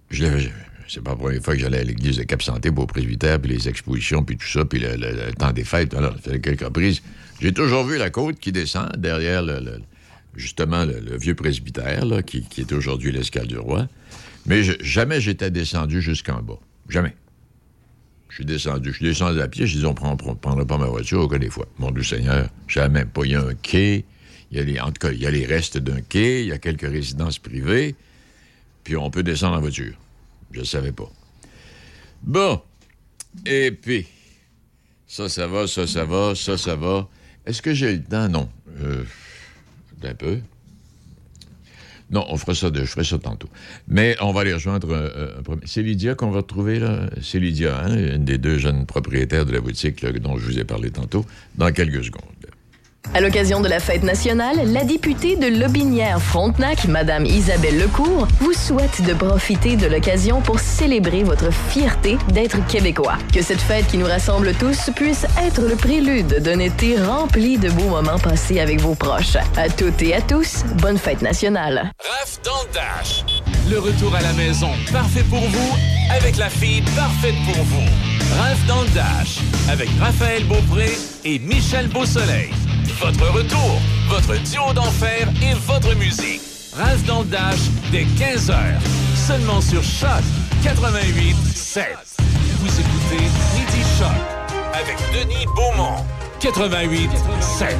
je 0.10 0.24
l'avais 0.24 0.52
c'est 0.88 1.02
pas 1.02 1.12
la 1.12 1.18
première 1.18 1.42
fois 1.42 1.54
que 1.56 1.62
j'allais 1.62 1.80
à 1.80 1.84
l'église 1.84 2.18
de 2.18 2.24
Cap-Santé 2.24 2.70
pour 2.70 2.84
le 2.84 2.88
presbytère, 2.88 3.40
puis 3.40 3.52
les 3.52 3.70
expositions, 3.70 4.24
puis 4.24 4.36
tout 4.36 4.48
ça, 4.48 4.66
puis 4.66 4.80
le, 4.80 5.32
temps 5.32 5.54
des 5.54 5.64
fêtes. 5.64 5.94
Alors, 5.94 6.14
fait 6.18 6.42
quelques 6.42 6.64
reprises. 6.64 7.02
J'ai 7.42 7.54
toujours 7.54 7.84
vu 7.84 7.98
la 7.98 8.12
côte 8.12 8.40
qui 8.40 8.52
descend 8.52 8.96
derrière, 8.98 9.44
justement, 10.36 10.86
le, 10.86 11.18
vieux 11.18 11.34
presbytère, 11.34 12.06
qui, 12.24 12.46
est 12.58 12.72
aujourd'hui 12.72 13.12
l'escale 13.12 13.48
du 13.48 13.58
roi. 13.58 13.88
Mais 14.46 14.62
jamais 14.82 15.20
j'étais 15.20 15.50
descendu 15.50 16.02
jusqu'en 16.04 16.44
bas. 16.44 16.60
Jamais. 16.88 17.16
Je 18.30 18.36
suis 18.36 18.46
descendu. 18.46 18.92
Je 18.92 18.98
suis 18.98 19.06
descendu 19.06 19.42
à 19.42 19.48
pied. 19.48 19.66
Je 19.66 19.80
dis, 19.80 19.86
on 19.86 19.90
ne 19.90 19.96
prendra 20.36 20.66
pas 20.66 20.78
ma 20.78 20.86
voiture 20.86 21.22
aucun 21.22 21.40
des 21.40 21.50
fois. 21.50 21.68
Mon 21.80 21.90
Dieu 21.90 22.04
Seigneur, 22.04 22.48
même 22.76 23.10
pas. 23.10 23.26
Il 23.26 23.32
y 23.32 23.36
a 23.36 23.42
un 23.42 23.56
quai. 23.56 24.06
En 24.82 24.92
tout 24.92 25.00
cas, 25.08 25.12
il 25.12 25.20
y 25.20 25.26
a 25.26 25.32
les 25.32 25.48
restes 25.48 25.80
d'un 25.80 26.02
quai. 26.02 26.44
Il 26.44 26.48
y 26.48 26.52
a 26.52 26.60
quelques 26.60 26.90
résidences 26.90 27.40
privées. 27.40 27.96
Puis 28.84 28.96
on 28.96 29.10
peut 29.10 29.24
descendre 29.24 29.58
en 29.58 29.62
voiture. 29.62 29.96
Je 30.52 30.60
ne 30.60 30.66
savais 30.66 30.92
pas. 30.92 31.12
Bon. 32.22 32.62
Et 33.48 33.72
puis, 33.72 34.06
ça, 35.08 35.28
ça 35.28 35.48
va, 35.48 35.66
ça, 35.66 35.88
ça 35.88 36.06
va, 36.06 36.36
ça, 36.36 36.56
ça 36.56 36.76
va. 36.76 37.10
Est-ce 37.46 37.62
que 37.62 37.74
j'ai 37.74 37.96
le 37.96 38.04
temps? 38.04 38.30
Non. 38.30 38.50
Euh, 38.82 39.04
un 40.04 40.16
peu. 40.16 40.40
Non, 42.12 42.26
on 42.30 42.36
fera 42.36 42.54
ça, 42.54 42.70
de, 42.70 42.82
je 42.82 42.86
ferai 42.86 43.06
ça 43.06 43.18
tantôt. 43.20 43.48
Mais 43.88 44.18
on 44.20 44.34
va 44.34 44.42
aller 44.42 44.54
rejoindre 44.54 44.94
un, 44.94 45.42
premier. 45.44 45.62
C'est 45.66 45.82
Lydia 45.82 46.14
qu'on 46.14 46.30
va 46.30 46.40
retrouver, 46.40 46.80
là? 46.80 47.10
C'est 47.22 47.40
Lydia, 47.40 47.80
hein, 47.80 48.16
une 48.16 48.26
des 48.26 48.38
deux 48.38 48.58
jeunes 48.58 48.86
propriétaires 48.86 49.46
de 49.46 49.54
la 49.54 49.62
boutique 49.62 50.06
dont 50.06 50.38
je 50.38 50.46
vous 50.46 50.60
ai 50.60 50.66
parlé 50.66 50.92
tantôt, 50.92 51.26
dans 51.56 51.72
quelques 51.72 52.04
secondes. 52.04 52.24
À 53.14 53.20
l'occasion 53.20 53.60
de 53.60 53.68
la 53.68 53.82
fête 53.82 54.04
nationale, 54.04 54.56
la 54.72 54.86
députée 54.86 55.36
de 55.36 55.48
Lobinière-Frontenac, 55.48 56.86
Madame 56.86 57.26
Isabelle 57.26 57.78
Lecourt, 57.78 58.28
vous 58.40 58.54
souhaite 58.54 59.02
de 59.06 59.14
profiter 59.14 59.76
de 59.76 59.88
l'occasion 59.88 60.40
pour 60.40 60.60
célébrer 60.60 61.24
votre 61.24 61.52
fierté 61.52 62.18
d'être 62.30 62.66
québécois. 62.68 63.18
Que 63.34 63.42
cette 63.42 63.60
fête 63.60 63.88
qui 63.88 63.98
nous 63.98 64.06
rassemble 64.06 64.54
tous 64.54 64.90
puisse 64.96 65.26
être 65.46 65.62
le 65.62 65.76
prélude 65.76 66.42
d'un 66.42 66.60
été 66.60 66.98
rempli 67.02 67.58
de 67.58 67.70
beaux 67.70 67.90
moments 67.90 68.20
passés 68.20 68.62
avec 68.62 68.80
vos 68.80 68.96
proches. 68.96 69.36
À 69.58 69.68
toutes 69.68 70.02
et 70.02 70.14
à 70.16 70.22
tous, 70.22 70.64
bonne 70.82 70.98
fête 70.98 71.22
nationale. 71.22 71.92
Raph 72.00 72.40
dans 72.46 72.64
Dash. 72.74 73.26
Le 73.70 73.80
retour 73.80 74.16
à 74.16 74.22
la 74.22 74.32
maison, 74.34 74.70
parfait 74.92 75.26
pour 75.30 75.42
vous, 75.42 75.78
avec 76.16 76.38
la 76.38 76.50
fille 76.50 76.82
parfaite 76.96 77.36
pour 77.46 77.64
vous. 77.64 78.21
Raph 78.38 78.66
dans 78.68 78.84
Dash, 78.94 79.40
avec 79.70 79.90
Raphaël 80.00 80.44
Beaupré 80.46 80.92
et 81.26 81.40
Michel 81.40 81.88
Beausoleil. 81.90 82.50
Votre 83.00 83.32
retour, 83.34 83.82
votre 84.08 84.34
duo 84.50 84.74
d'enfer 84.74 85.28
et 85.42 85.54
votre 85.66 85.96
musique. 85.96 86.42
Ralph 86.74 87.06
dans 87.06 87.22
le 87.22 87.28
Dash 87.28 87.60
dès 87.92 88.04
15h. 88.04 88.56
Seulement 89.16 89.60
sur 89.60 89.84
Choc 89.84 90.24
88 90.64 91.36
7. 91.54 91.86
Vous 92.60 92.80
écoutez 92.80 93.24
Midi 93.56 93.82
Choc 93.98 94.08
avec 94.74 94.98
Denis 95.14 95.46
Beaumont. 95.56 96.04
88 96.40 97.10
7. 97.42 97.76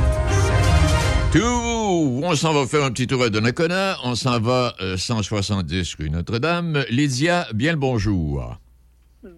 Tout, 1.32 2.22
on 2.24 2.36
s'en 2.36 2.54
va 2.54 2.68
faire 2.68 2.84
un 2.84 2.92
petit 2.92 3.08
tour 3.08 3.24
à 3.24 3.30
Donnacona. 3.30 3.96
On 4.04 4.16
s'en 4.16 4.40
va 4.40 4.74
170 4.98 5.96
rue 5.96 6.10
Notre-Dame. 6.10 6.84
Lydia, 6.90 7.48
bien 7.54 7.72
le 7.72 7.78
bonjour. 7.78 8.58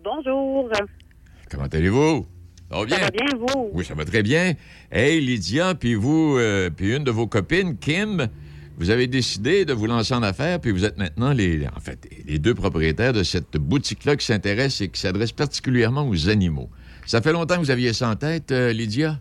Bonjour. 0.04 0.70
Comment 1.54 1.68
allez-vous? 1.68 2.26
Ça 2.72 2.78
va 2.80 2.86
bien? 2.86 2.98
Ça 2.98 3.04
va 3.04 3.10
bien, 3.12 3.26
vous? 3.38 3.70
Oui, 3.74 3.86
ça 3.86 3.94
va 3.94 4.06
très 4.06 4.24
bien. 4.24 4.54
Hey, 4.92 5.22
Lydia, 5.22 5.76
puis 5.76 5.94
vous, 5.94 6.36
euh, 6.40 6.72
puis 6.72 6.96
une 6.96 7.04
de 7.04 7.12
vos 7.12 7.28
copines, 7.28 7.78
Kim, 7.78 8.28
vous 8.78 8.90
avez 8.90 9.06
décidé 9.06 9.64
de 9.64 9.72
vous 9.72 9.86
lancer 9.86 10.16
en 10.16 10.24
affaires, 10.24 10.60
puis 10.60 10.72
vous 10.72 10.84
êtes 10.84 10.98
maintenant 10.98 11.32
les, 11.32 11.68
en 11.68 11.80
fait, 11.80 12.10
les 12.26 12.40
deux 12.40 12.56
propriétaires 12.56 13.14
de 13.14 13.22
cette 13.22 13.56
boutique-là 13.58 14.16
qui 14.16 14.26
s'intéresse 14.26 14.82
et 14.82 14.90
qui 14.90 15.00
s'adresse 15.00 15.32
particulièrement 15.32 16.10
aux 16.10 16.28
animaux. 16.28 16.72
Ça 17.06 17.22
fait 17.22 17.34
longtemps 17.34 17.58
que 17.58 17.62
vous 17.62 17.72
aviez 17.72 17.94
ça 17.94 18.10
en 18.10 18.16
tête, 18.16 18.52
euh, 18.52 18.74
Lydia? 18.74 19.20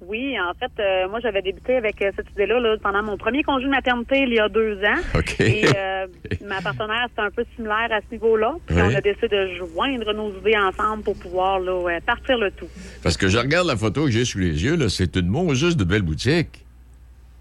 Oui, 0.00 0.36
en 0.38 0.54
fait, 0.54 0.70
euh, 0.80 1.08
moi, 1.08 1.18
j'avais 1.20 1.42
débuté 1.42 1.76
avec 1.76 2.00
euh, 2.02 2.12
cette 2.14 2.30
idée-là 2.30 2.76
pendant 2.80 3.02
mon 3.02 3.16
premier 3.16 3.42
congé 3.42 3.64
de 3.64 3.70
maternité 3.70 4.20
il 4.20 4.32
y 4.32 4.38
a 4.38 4.48
deux 4.48 4.78
ans. 4.84 5.00
OK. 5.18 5.40
Et 5.40 5.64
euh, 5.76 6.06
ma 6.46 6.60
partenaire, 6.60 7.06
c'était 7.08 7.22
un 7.22 7.30
peu 7.30 7.44
similaire 7.56 7.88
à 7.90 8.00
ce 8.00 8.12
niveau-là. 8.12 8.54
Puis 8.66 8.76
on 8.78 8.94
a 8.94 9.00
décidé 9.00 9.28
de 9.28 9.54
joindre 9.56 10.12
nos 10.12 10.30
idées 10.38 10.56
ensemble 10.56 11.02
pour 11.02 11.16
pouvoir 11.16 11.58
là, 11.58 11.98
partir 12.06 12.38
le 12.38 12.52
tout. 12.52 12.68
Parce 13.02 13.16
que 13.16 13.28
je 13.28 13.38
regarde 13.38 13.66
la 13.66 13.76
photo 13.76 14.04
que 14.04 14.10
j'ai 14.10 14.24
sous 14.24 14.38
les 14.38 14.62
yeux, 14.62 14.76
là, 14.76 14.88
c'est 14.88 15.16
une 15.16 15.54
juste 15.54 15.78
de 15.78 15.84
belle 15.84 16.02
boutique. 16.02 16.64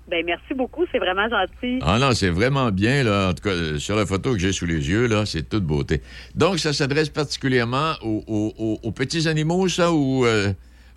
Ben 0.09 0.25
merci 0.25 0.53
beaucoup, 0.53 0.85
c'est 0.91 0.99
vraiment 0.99 1.27
gentil. 1.29 1.79
Ah 1.81 1.99
non, 1.99 2.13
c'est 2.13 2.29
vraiment 2.29 2.71
bien, 2.71 3.03
là. 3.03 3.29
En 3.29 3.33
tout 3.33 3.43
cas, 3.43 3.77
sur 3.77 3.97
la 3.97 4.05
photo 4.05 4.31
que 4.31 4.39
j'ai 4.39 4.53
sous 4.53 4.65
les 4.65 4.89
yeux, 4.89 5.05
là, 5.05 5.25
c'est 5.25 5.47
toute 5.47 5.65
beauté. 5.65 6.01
Donc, 6.33 6.59
ça 6.59 6.71
s'adresse 6.71 7.09
particulièrement 7.09 7.93
aux, 8.01 8.91
petits 8.95 9.27
animaux, 9.27 9.67
ça, 9.67 9.91
ou 9.91 10.25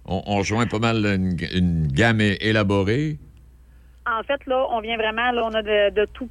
on, 0.05 0.39
rejoint 0.39 0.67
pas 0.67 0.79
mal 0.79 1.07
une, 1.07 1.87
gamme 1.87 2.21
élaborée. 2.21 3.19
En 4.07 4.23
fait, 4.23 4.45
là, 4.47 4.67
on 4.71 4.81
vient 4.81 4.97
vraiment, 4.97 5.31
là, 5.31 5.45
on 5.45 5.55
a 5.55 5.63
de, 5.63 6.05
tout. 6.07 6.27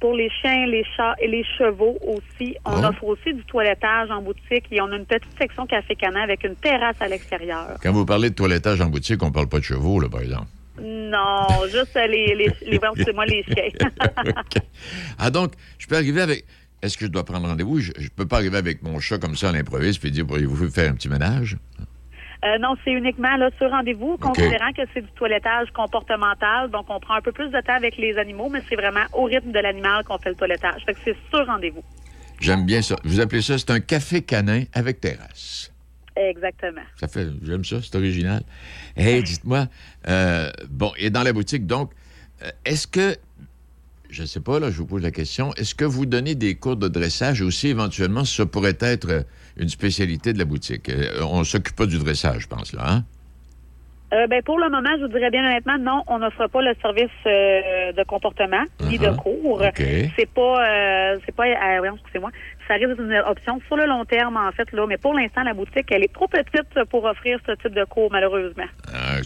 pour 0.00 0.14
les 0.14 0.30
chiens, 0.30 0.66
les 0.66 0.84
chats 0.96 1.14
et 1.20 1.28
les 1.28 1.44
chevaux 1.58 1.96
aussi. 2.02 2.56
On 2.64 2.82
oh. 2.82 2.86
offre 2.86 3.04
aussi 3.04 3.34
du 3.34 3.44
toilettage 3.44 4.10
en 4.10 4.22
boutique 4.22 4.64
et 4.70 4.80
on 4.80 4.90
a 4.90 4.96
une 4.96 5.04
petite 5.04 5.30
section 5.38 5.66
café 5.66 5.94
canin 5.94 6.22
avec 6.22 6.42
une 6.44 6.56
terrasse 6.56 6.96
à 7.00 7.08
l'extérieur. 7.08 7.78
Quand 7.82 7.92
vous 7.92 8.06
parlez 8.06 8.30
de 8.30 8.34
toilettage 8.34 8.80
en 8.80 8.86
boutique, 8.86 9.22
on 9.22 9.30
parle 9.30 9.48
pas 9.48 9.58
de 9.58 9.64
chevaux, 9.64 10.00
là, 10.00 10.08
par 10.08 10.22
exemple. 10.22 10.48
Non, 10.80 11.46
juste 11.70 11.94
les, 11.94 12.34
les, 12.34 12.50
les 12.66 12.80
c'est 12.96 13.12
moi 13.12 13.26
les 13.26 13.44
chiens. 13.44 13.88
Ah, 15.18 15.30
donc, 15.30 15.52
je 15.78 15.86
peux 15.86 15.96
arriver 15.96 16.22
avec. 16.22 16.44
Est-ce 16.82 16.96
que 16.96 17.04
je 17.04 17.10
dois 17.10 17.24
prendre 17.24 17.46
rendez-vous? 17.46 17.80
Je, 17.80 17.90
ne 17.90 18.08
peux 18.16 18.26
pas 18.26 18.36
arriver 18.36 18.56
avec 18.56 18.82
mon 18.82 18.98
chat 19.00 19.18
comme 19.18 19.36
ça 19.36 19.50
à 19.50 19.52
l'improviste 19.52 20.02
et 20.04 20.10
dire 20.10 20.26
pourriez-vous 20.26 20.70
faire 20.70 20.90
un 20.90 20.94
petit 20.94 21.10
ménage? 21.10 21.58
Euh, 22.42 22.58
non, 22.58 22.74
c'est 22.84 22.92
uniquement 22.92 23.36
là, 23.36 23.50
sur 23.58 23.70
rendez-vous, 23.70 24.16
considérant 24.16 24.72
que 24.72 24.82
c'est 24.94 25.02
du 25.02 25.12
toilettage 25.12 25.70
comportemental. 25.72 26.70
Donc, 26.70 26.86
on 26.88 26.98
prend 26.98 27.14
un 27.14 27.20
peu 27.20 27.32
plus 27.32 27.50
de 27.50 27.60
temps 27.60 27.74
avec 27.74 27.98
les 27.98 28.16
animaux, 28.16 28.48
mais 28.48 28.62
c'est 28.68 28.76
vraiment 28.76 29.04
au 29.12 29.24
rythme 29.24 29.52
de 29.52 29.58
l'animal 29.58 30.04
qu'on 30.04 30.18
fait 30.18 30.30
le 30.30 30.36
toilettage. 30.36 30.82
Fait 30.86 30.94
que 30.94 31.00
c'est 31.04 31.16
sur 31.28 31.46
rendez-vous. 31.46 31.84
J'aime 32.40 32.64
bien 32.64 32.80
ça. 32.80 32.96
Vous 33.04 33.20
appelez 33.20 33.42
ça, 33.42 33.58
c'est 33.58 33.70
un 33.70 33.80
café 33.80 34.22
canin 34.22 34.64
avec 34.72 35.00
terrasse. 35.00 35.70
Exactement. 36.16 36.80
Ça 36.98 37.08
fait, 37.08 37.28
j'aime 37.42 37.64
ça, 37.64 37.76
c'est 37.82 37.94
original. 37.94 38.42
Hey, 38.96 39.22
dites-moi, 39.22 39.66
euh, 40.08 40.50
bon, 40.70 40.92
et 40.98 41.10
dans 41.10 41.22
la 41.22 41.34
boutique, 41.34 41.66
donc, 41.66 41.92
euh, 42.42 42.50
est-ce 42.64 42.86
que 42.86 43.16
je 44.10 44.22
ne 44.22 44.26
sais 44.26 44.40
pas, 44.40 44.58
là, 44.58 44.70
je 44.70 44.78
vous 44.78 44.86
pose 44.86 45.02
la 45.02 45.12
question. 45.12 45.52
Est-ce 45.54 45.74
que 45.74 45.84
vous 45.84 46.04
donnez 46.04 46.34
des 46.34 46.56
cours 46.56 46.76
de 46.76 46.88
dressage 46.88 47.42
aussi, 47.42 47.68
éventuellement, 47.68 48.24
ça 48.24 48.44
pourrait 48.44 48.76
être 48.80 49.24
une 49.60 49.68
spécialité 49.68 50.32
de 50.32 50.38
la 50.38 50.44
boutique? 50.44 50.88
Euh, 50.88 51.22
on 51.30 51.40
ne 51.40 51.44
s'occupe 51.44 51.76
pas 51.76 51.86
du 51.86 51.98
dressage, 51.98 52.42
je 52.42 52.48
pense, 52.48 52.72
là, 52.72 52.82
hein? 52.86 53.04
Euh, 54.12 54.26
ben, 54.26 54.42
pour 54.42 54.58
le 54.58 54.68
moment, 54.68 54.88
je 54.98 55.02
vous 55.02 55.12
dirais 55.12 55.30
bien 55.30 55.44
honnêtement, 55.44 55.78
non, 55.78 56.02
on 56.08 56.18
n'offre 56.18 56.48
pas 56.48 56.62
le 56.62 56.74
service 56.82 57.10
euh, 57.26 57.92
de 57.92 58.02
comportement 58.02 58.64
ni 58.82 58.98
de 58.98 59.06
uh-huh. 59.06 59.16
cours. 59.16 59.62
C'est 60.16 60.28
pas, 60.28 61.14
c'est 61.24 61.32
pas, 61.32 61.46
excusez-moi, 61.46 62.30
ça 62.66 62.74
risque 62.74 62.88
d'être 62.88 63.02
une 63.02 63.22
option 63.28 63.60
sur 63.68 63.76
le 63.76 63.86
long 63.86 64.04
terme, 64.04 64.36
en 64.36 64.50
fait, 64.50 64.72
là. 64.72 64.84
Mais 64.88 64.96
pour 64.96 65.14
l'instant, 65.14 65.44
la 65.44 65.54
boutique, 65.54 65.86
elle 65.92 66.02
est 66.02 66.12
trop 66.12 66.26
petite 66.26 66.88
pour 66.90 67.04
offrir 67.04 67.38
ce 67.46 67.52
type 67.52 67.72
de 67.72 67.84
cours, 67.84 68.10
malheureusement. 68.10 68.66
Ah, 68.92 69.18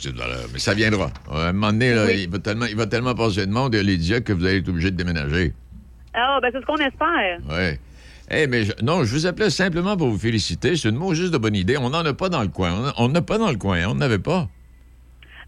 mais 0.52 0.58
ça 0.58 0.74
viendra. 0.74 1.08
À 1.32 1.48
un 1.48 1.52
moment 1.54 1.72
donné, 1.72 1.94
il, 2.22 2.28
va 2.28 2.38
tellement, 2.38 2.66
il 2.66 2.76
va 2.76 2.86
tellement 2.86 3.14
passer 3.14 3.46
de 3.46 3.52
monde, 3.52 3.74
Lydia, 3.74 4.20
que 4.20 4.34
vous 4.34 4.44
allez 4.44 4.58
être 4.58 4.68
obligé 4.68 4.90
de 4.90 4.96
déménager. 4.96 5.54
Ah, 6.12 6.40
ben, 6.42 6.50
c'est 6.52 6.60
ce 6.60 6.66
qu'on 6.66 6.76
espère. 6.76 7.38
Oui. 7.48 7.78
Eh, 8.30 8.46
mais 8.46 8.64
non, 8.82 9.04
je 9.04 9.12
vous 9.12 9.26
appelais 9.26 9.50
simplement 9.50 9.96
pour 9.96 10.08
vous 10.08 10.18
féliciter. 10.18 10.76
C'est 10.76 10.88
une 10.88 10.96
mot 10.96 11.14
juste 11.14 11.32
de 11.32 11.38
bonne 11.38 11.54
idée. 11.54 11.76
On 11.76 11.90
n'en 11.90 12.04
a 12.04 12.14
pas 12.14 12.28
dans 12.28 12.42
le 12.42 12.48
coin. 12.48 12.92
On 12.96 13.08
n'en 13.08 13.14
a 13.16 13.22
pas 13.22 13.38
dans 13.38 13.50
le 13.50 13.56
coin. 13.56 13.86
On 13.86 13.94
n'avait 13.94 14.18
pas. 14.18 14.48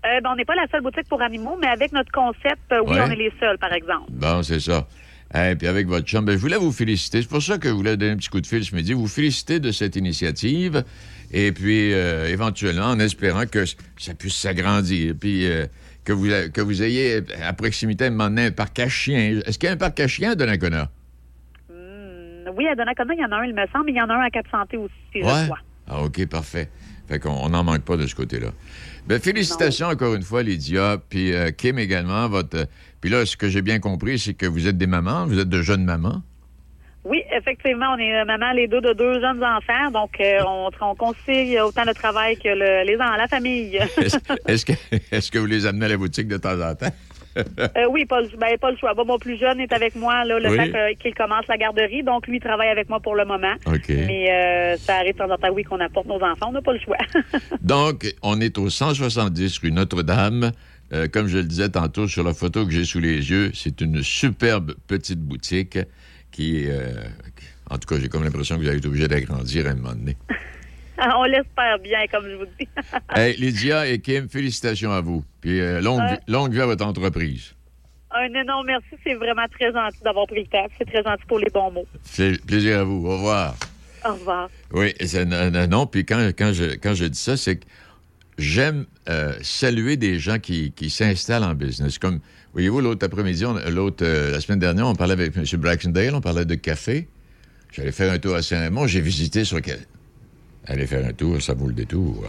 Euh, 0.04 0.20
ben, 0.20 0.30
on 0.32 0.36
n'est 0.36 0.44
pas 0.44 0.54
la 0.54 0.66
seule 0.70 0.82
boutique 0.82 1.08
pour 1.08 1.22
animaux, 1.22 1.56
mais 1.60 1.68
avec 1.68 1.92
notre 1.92 2.12
concept, 2.12 2.60
euh, 2.72 2.82
oui, 2.86 2.96
on 3.00 3.10
est 3.10 3.16
les 3.16 3.32
seuls, 3.40 3.58
par 3.58 3.72
exemple. 3.72 4.10
Bon, 4.10 4.42
c'est 4.42 4.60
ça. 4.60 4.86
Et 5.34 5.56
puis 5.56 5.66
avec 5.66 5.88
votre 5.88 6.06
chambre, 6.06 6.26
ben, 6.26 6.32
je 6.34 6.38
voulais 6.38 6.58
vous 6.58 6.70
féliciter. 6.70 7.22
C'est 7.22 7.28
pour 7.28 7.42
ça 7.42 7.58
que 7.58 7.68
je 7.68 7.74
voulais 7.74 7.96
donner 7.96 8.12
un 8.12 8.16
petit 8.16 8.28
coup 8.28 8.40
de 8.40 8.46
fil 8.46 8.64
ce 8.64 8.74
midi. 8.74 8.92
Vous 8.92 9.08
féliciter 9.08 9.58
de 9.58 9.72
cette 9.72 9.96
initiative. 9.96 10.84
Et 11.32 11.50
puis, 11.52 11.92
euh, 11.92 12.28
éventuellement, 12.28 12.86
en 12.86 13.00
espérant 13.00 13.46
que 13.46 13.64
ça 13.96 14.14
puisse 14.14 14.36
s'agrandir. 14.36 15.14
Puis 15.18 15.48
que, 16.04 16.12
vous, 16.12 16.28
que 16.52 16.60
vous 16.60 16.82
ayez 16.82 17.22
à 17.42 17.52
proximité 17.54 18.04
un 18.04 18.10
moment 18.10 18.40
un 18.40 18.50
parc 18.52 18.78
à 18.78 18.88
chiens. 18.88 19.40
Est-ce 19.44 19.58
qu'il 19.58 19.66
y 19.66 19.70
a 19.70 19.72
un 19.72 19.78
parc 19.78 19.98
à 19.98 20.06
chiens 20.06 20.34
de 20.34 20.36
Donnacona? 20.36 20.90
Oui, 22.56 22.66
à 22.66 22.74
Donnacona, 22.74 23.14
il 23.14 23.20
y 23.20 23.24
en 23.24 23.32
a 23.32 23.36
un, 23.36 23.44
il 23.44 23.54
me 23.54 23.66
semble, 23.66 23.86
mais 23.86 23.92
il 23.92 23.96
y 23.96 24.00
en 24.00 24.08
a 24.08 24.14
un 24.14 24.20
à 24.20 24.30
Cap-Santé 24.30 24.78
aussi, 24.78 24.92
je 25.14 25.20
crois. 25.20 25.58
Ah, 25.88 26.02
OK, 26.02 26.26
parfait. 26.26 26.68
Fait 27.06 27.20
qu'on 27.20 27.48
n'en 27.50 27.62
manque 27.62 27.82
pas 27.82 27.96
de 27.96 28.06
ce 28.06 28.14
côté-là. 28.14 28.48
Ben, 29.06 29.20
félicitations 29.20 29.86
encore 29.86 30.14
une 30.14 30.22
fois, 30.22 30.42
Lydia, 30.42 30.96
puis 31.08 31.32
euh, 31.32 31.50
Kim 31.50 31.78
également. 31.78 32.28
Votre... 32.28 32.66
Puis 33.00 33.10
là, 33.10 33.24
ce 33.24 33.36
que 33.36 33.48
j'ai 33.48 33.62
bien 33.62 33.78
compris, 33.78 34.18
c'est 34.18 34.34
que 34.34 34.46
vous 34.46 34.66
êtes 34.66 34.78
des 34.78 34.88
mamans, 34.88 35.26
vous 35.26 35.38
êtes 35.38 35.48
de 35.48 35.62
jeunes 35.62 35.84
mamans. 35.84 36.22
Oui, 37.04 37.22
effectivement, 37.30 37.94
on 37.94 37.98
est 37.98 38.24
maman 38.24 38.52
les 38.52 38.66
deux 38.66 38.80
de 38.80 38.92
deux 38.92 39.20
jeunes 39.20 39.44
enfants, 39.44 39.92
donc 39.92 40.18
euh, 40.18 40.40
on, 40.44 40.70
on 40.80 40.94
concilie 40.96 41.60
autant 41.60 41.84
le 41.84 41.94
travail 41.94 42.36
que 42.36 42.48
les 42.48 42.96
la 42.96 43.28
famille. 43.28 43.76
est-ce 44.46 44.66
que, 44.66 44.72
est 45.12 45.30
que 45.30 45.38
vous 45.38 45.46
les 45.46 45.66
amenez 45.66 45.84
à 45.84 45.90
la 45.90 45.96
boutique 45.98 46.26
de 46.26 46.36
temps 46.36 46.60
en 46.60 46.74
temps? 46.74 46.92
Euh, 47.36 47.86
oui, 47.90 48.04
pas, 48.04 48.22
ben, 48.38 48.56
pas 48.58 48.70
le 48.70 48.76
choix. 48.76 48.94
mon 49.04 49.18
plus 49.18 49.38
jeune 49.38 49.60
est 49.60 49.72
avec 49.72 49.94
moi 49.94 50.24
là, 50.24 50.38
le 50.38 50.56
temps 50.56 50.94
qu'il 51.00 51.14
commence 51.14 51.46
la 51.48 51.56
garderie, 51.56 52.02
donc 52.02 52.26
lui 52.26 52.40
travaille 52.40 52.68
avec 52.68 52.88
moi 52.88 53.00
pour 53.00 53.14
le 53.14 53.24
moment. 53.24 53.54
Mais 53.88 54.30
euh, 54.30 54.76
ça 54.76 54.96
arrive 54.96 55.14
de 55.14 55.18
temps 55.18 55.30
en 55.30 55.36
temps, 55.36 55.52
oui, 55.52 55.64
qu'on 55.64 55.80
apporte 55.80 56.06
nos 56.06 56.22
enfants, 56.22 56.48
on 56.48 56.52
n'a 56.52 56.62
pas 56.62 56.72
le 56.72 56.80
choix. 56.80 56.96
donc, 57.60 58.06
on 58.22 58.40
est 58.40 58.58
au 58.58 58.68
170 58.68 59.58
rue 59.58 59.72
Notre-Dame. 59.72 60.52
Euh, 60.92 61.08
comme 61.08 61.26
je 61.26 61.38
le 61.38 61.44
disais 61.44 61.68
tantôt 61.68 62.06
sur 62.06 62.22
la 62.22 62.32
photo 62.32 62.64
que 62.64 62.72
j'ai 62.72 62.84
sous 62.84 63.00
les 63.00 63.30
yeux, 63.30 63.50
c'est 63.54 63.80
une 63.80 64.02
superbe 64.02 64.74
petite 64.86 65.20
boutique 65.20 65.78
qui, 66.30 66.66
en 67.70 67.78
tout 67.78 67.88
cas, 67.88 68.00
j'ai 68.00 68.08
comme 68.08 68.24
l'impression 68.24 68.56
que 68.56 68.60
vous 68.60 68.68
avez 68.68 68.78
été 68.78 68.86
obligé 68.86 69.08
d'agrandir 69.08 69.66
à 69.66 69.70
un 69.70 69.74
moment 69.74 69.94
donné. 69.94 70.16
On 71.16 71.24
l'espère 71.24 71.78
bien, 71.82 72.06
comme 72.10 72.28
je 72.28 72.36
vous 72.36 72.46
dis. 72.58 72.68
hey, 73.14 73.36
Lydia 73.36 73.86
et 73.86 74.00
Kim, 74.00 74.28
félicitations 74.28 74.92
à 74.92 75.00
vous. 75.00 75.24
Puis 75.40 75.60
euh, 75.60 75.80
longue, 75.80 76.02
longue 76.26 76.52
vie 76.52 76.60
à 76.60 76.66
votre 76.66 76.84
entreprise. 76.84 77.54
Un 78.10 78.32
énorme 78.32 78.66
merci. 78.66 78.96
C'est 79.04 79.14
vraiment 79.14 79.46
très 79.50 79.72
gentil 79.72 79.98
d'avoir 80.02 80.26
pris 80.26 80.40
le 80.40 80.46
temps. 80.46 80.66
C'est 80.78 80.86
très 80.86 81.02
gentil 81.02 81.24
pour 81.28 81.38
les 81.38 81.50
bons 81.52 81.70
mots. 81.70 81.86
C'est 82.02 82.44
plaisir 82.46 82.80
à 82.80 82.84
vous. 82.84 83.06
Au 83.06 83.16
revoir. 83.16 83.56
Au 84.04 84.12
revoir. 84.12 84.48
Oui, 84.72 84.94
non, 85.26 85.66
non, 85.66 85.86
puis 85.86 86.04
quand, 86.06 86.30
quand, 86.38 86.52
je, 86.52 86.76
quand 86.76 86.94
je 86.94 87.06
dis 87.06 87.18
ça, 87.18 87.36
c'est 87.36 87.56
que 87.56 87.66
j'aime 88.38 88.86
euh, 89.08 89.34
saluer 89.42 89.96
des 89.96 90.18
gens 90.18 90.38
qui, 90.38 90.72
qui 90.72 90.90
s'installent 90.90 91.44
en 91.44 91.54
business. 91.54 91.98
Comme, 91.98 92.20
voyez-vous, 92.52 92.80
l'autre 92.80 93.04
après-midi, 93.04 93.44
l'autre, 93.68 94.04
euh, 94.04 94.30
la 94.30 94.40
semaine 94.40 94.60
dernière, 94.60 94.86
on 94.86 94.94
parlait 94.94 95.14
avec 95.14 95.36
M. 95.36 95.44
Braxendale, 95.60 96.14
on 96.14 96.20
parlait 96.20 96.44
de 96.44 96.54
café. 96.54 97.08
J'allais 97.72 97.92
faire 97.92 98.12
un 98.12 98.18
tour 98.18 98.34
à 98.34 98.42
Saint-Raymond, 98.42 98.86
j'ai 98.86 99.00
visité 99.00 99.44
sur... 99.44 99.58
Aller 100.66 100.86
faire 100.86 101.06
un 101.06 101.12
tour, 101.12 101.40
ça 101.40 101.54
vaut 101.54 101.68
le 101.68 101.74
détour. 101.74 102.28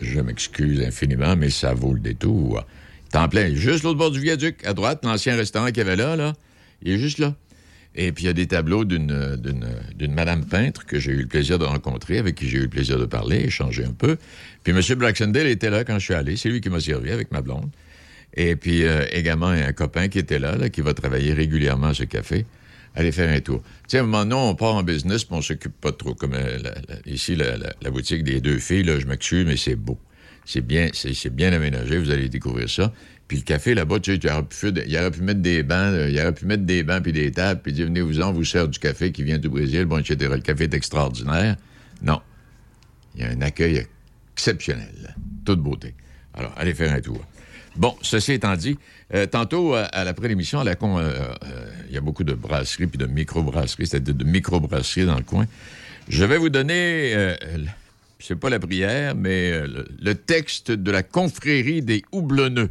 Je 0.00 0.20
m'excuse 0.20 0.80
infiniment, 0.80 1.36
mais 1.36 1.50
ça 1.50 1.74
vaut 1.74 1.94
le 1.94 2.00
détour. 2.00 2.64
T'en 3.10 3.28
plein, 3.28 3.54
juste 3.54 3.84
l'autre 3.84 3.98
bord 3.98 4.10
du 4.10 4.20
viaduc, 4.20 4.64
à 4.66 4.74
droite, 4.74 5.04
l'ancien 5.04 5.34
restaurant 5.36 5.68
qu'il 5.68 5.78
y 5.78 5.80
avait 5.80 5.96
là, 5.96 6.14
là, 6.14 6.34
il 6.82 6.92
est 6.92 6.98
juste 6.98 7.18
là. 7.18 7.34
Et 7.94 8.12
puis, 8.12 8.24
il 8.24 8.26
y 8.26 8.30
a 8.30 8.34
des 8.34 8.46
tableaux 8.46 8.84
d'une, 8.84 9.12
madame 10.10 10.44
peintre 10.44 10.86
que 10.86 10.98
j'ai 10.98 11.12
eu 11.12 11.22
le 11.22 11.26
plaisir 11.26 11.58
de 11.58 11.64
rencontrer, 11.64 12.18
avec 12.18 12.36
qui 12.36 12.48
j'ai 12.48 12.58
eu 12.58 12.62
le 12.62 12.68
plaisir 12.68 12.98
de 12.98 13.06
parler, 13.06 13.44
échanger 13.46 13.84
un 13.84 13.92
peu. 13.92 14.18
Puis, 14.62 14.72
M. 14.72 14.98
Braxendale 14.98 15.46
était 15.46 15.70
là 15.70 15.84
quand 15.84 15.98
je 15.98 16.04
suis 16.04 16.14
allé. 16.14 16.36
C'est 16.36 16.50
lui 16.50 16.60
qui 16.60 16.68
m'a 16.68 16.80
servi 16.80 17.10
avec 17.10 17.32
ma 17.32 17.40
blonde. 17.40 17.70
Et 18.34 18.54
puis, 18.54 18.84
euh, 18.84 19.04
également, 19.10 19.48
un 19.48 19.72
copain 19.72 20.08
qui 20.08 20.18
était 20.18 20.38
là, 20.38 20.56
là, 20.56 20.68
qui 20.68 20.80
va 20.80 20.94
travailler 20.94 21.32
régulièrement 21.32 21.88
à 21.88 21.94
ce 21.94 22.04
café. 22.04 22.44
Allez 22.98 23.12
faire 23.12 23.30
un 23.30 23.40
tour. 23.40 23.62
Tu 23.62 23.70
sais, 23.90 23.98
à 23.98 24.00
un 24.00 24.06
moment 24.06 24.24
donné, 24.24 24.34
on 24.34 24.56
part 24.56 24.74
en 24.74 24.82
business, 24.82 25.22
puis 25.22 25.36
on 25.36 25.40
s'occupe 25.40 25.80
pas 25.80 25.92
trop. 25.92 26.14
Comme 26.14 26.34
euh, 26.34 26.58
ici, 27.06 27.36
la, 27.36 27.90
boutique 27.92 28.24
des 28.24 28.40
deux 28.40 28.58
filles, 28.58 28.82
là, 28.82 28.98
je 28.98 29.06
m'excuse, 29.06 29.46
mais 29.46 29.56
c'est 29.56 29.76
beau. 29.76 29.96
C'est 30.44 30.62
bien, 30.62 30.90
bien 31.30 31.52
aménagé, 31.52 31.96
vous 31.96 32.10
allez 32.10 32.28
découvrir 32.28 32.68
ça. 32.68 32.92
Puis 33.28 33.36
le 33.36 33.44
café 33.44 33.74
là-bas, 33.74 34.00
tu 34.00 34.14
sais, 34.14 34.18
il 34.18 34.96
aurait, 34.98 35.10
pu, 35.12 35.22
mettre 35.22 35.40
des 35.40 35.62
bancs, 35.62 35.94
il 36.10 36.18
aurait 36.18 36.34
pu 36.34 36.44
mettre 36.46 36.64
des 36.64 36.82
bancs 36.82 37.00
puis 37.00 37.12
des 37.12 37.30
tables, 37.30 37.60
puis 37.62 37.72
dire 37.72 37.86
venez-vous-en, 37.86 38.32
vous 38.32 38.44
sert 38.44 38.66
du 38.66 38.80
café 38.80 39.12
qui 39.12 39.22
vient 39.22 39.38
du 39.38 39.48
Brésil, 39.48 39.84
bon, 39.84 39.98
etc. 39.98 40.32
Le 40.34 40.40
café 40.40 40.64
est 40.64 40.74
extraordinaire. 40.74 41.54
Non. 42.02 42.20
Il 43.14 43.20
y 43.20 43.24
a 43.24 43.28
un 43.30 43.40
accueil 43.42 43.86
exceptionnel. 44.32 45.14
Toute 45.44 45.60
beauté. 45.60 45.94
Alors, 46.34 46.52
allez 46.56 46.74
faire 46.74 46.92
un 46.92 47.00
tour. 47.00 47.24
Bon, 47.76 47.96
ceci 48.02 48.32
étant 48.32 48.56
dit, 48.56 48.78
euh, 49.14 49.26
tantôt, 49.26 49.74
à, 49.74 50.04
l'après-l'émission, 50.04 50.60
à 50.60 50.64
la 50.64 50.74
con, 50.74 50.98
euh, 50.98 51.10
euh, 51.44 51.70
il 51.88 51.94
y 51.94 51.98
a 51.98 52.00
beaucoup 52.00 52.24
de 52.24 52.34
brasseries 52.34 52.86
puis 52.86 52.98
de 52.98 53.06
micro-brasseries, 53.06 53.86
c'est-à-dire 53.86 54.14
de 54.14 54.24
micro-brasseries 54.24 55.06
dans 55.06 55.16
le 55.16 55.24
coin. 55.24 55.46
Je 56.08 56.24
vais 56.24 56.38
vous 56.38 56.48
donner 56.48 57.36
c'est 58.18 58.36
pas 58.36 58.50
la 58.50 58.58
prière, 58.58 59.14
mais 59.14 59.52
euh, 59.52 59.84
le, 60.00 60.14
texte 60.14 60.70
de 60.70 60.90
la 60.90 61.02
confrérie 61.02 61.82
des 61.82 62.02
houblonneux. 62.12 62.70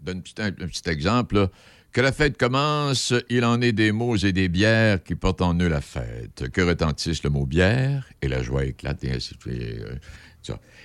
donne 0.00 0.22
un 0.38 0.52
petit, 0.52 0.88
exemple. 0.88 1.48
Que 1.92 2.00
la 2.00 2.12
fête 2.12 2.38
commence, 2.38 3.12
il 3.28 3.44
en 3.44 3.60
est 3.60 3.72
des 3.72 3.92
mots 3.92 4.16
et 4.16 4.32
des 4.32 4.48
bières 4.48 5.02
qui 5.02 5.14
portent 5.14 5.42
en 5.42 5.54
eux 5.58 5.68
la 5.68 5.82
fête. 5.82 6.48
Que 6.50 6.62
retentisse 6.62 7.22
le 7.22 7.30
mot 7.30 7.44
bière 7.44 8.08
et 8.22 8.28
la 8.28 8.42
joie 8.42 8.64
éclate 8.64 9.04
et 9.04 9.12
ainsi 9.12 9.34
de 9.34 9.40
suite. 9.40 9.84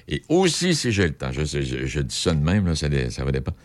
Et 0.07 0.23
aussi, 0.29 0.75
si 0.75 0.91
j'ai 0.91 1.07
le 1.07 1.13
temps, 1.13 1.31
je, 1.31 1.99
dis 2.01 2.15
ça 2.15 2.33
de 2.33 2.39
même, 2.39 2.75
ça, 2.75 2.87
ça 3.09 3.25
va 3.25 3.31
dépendre. 3.31 3.57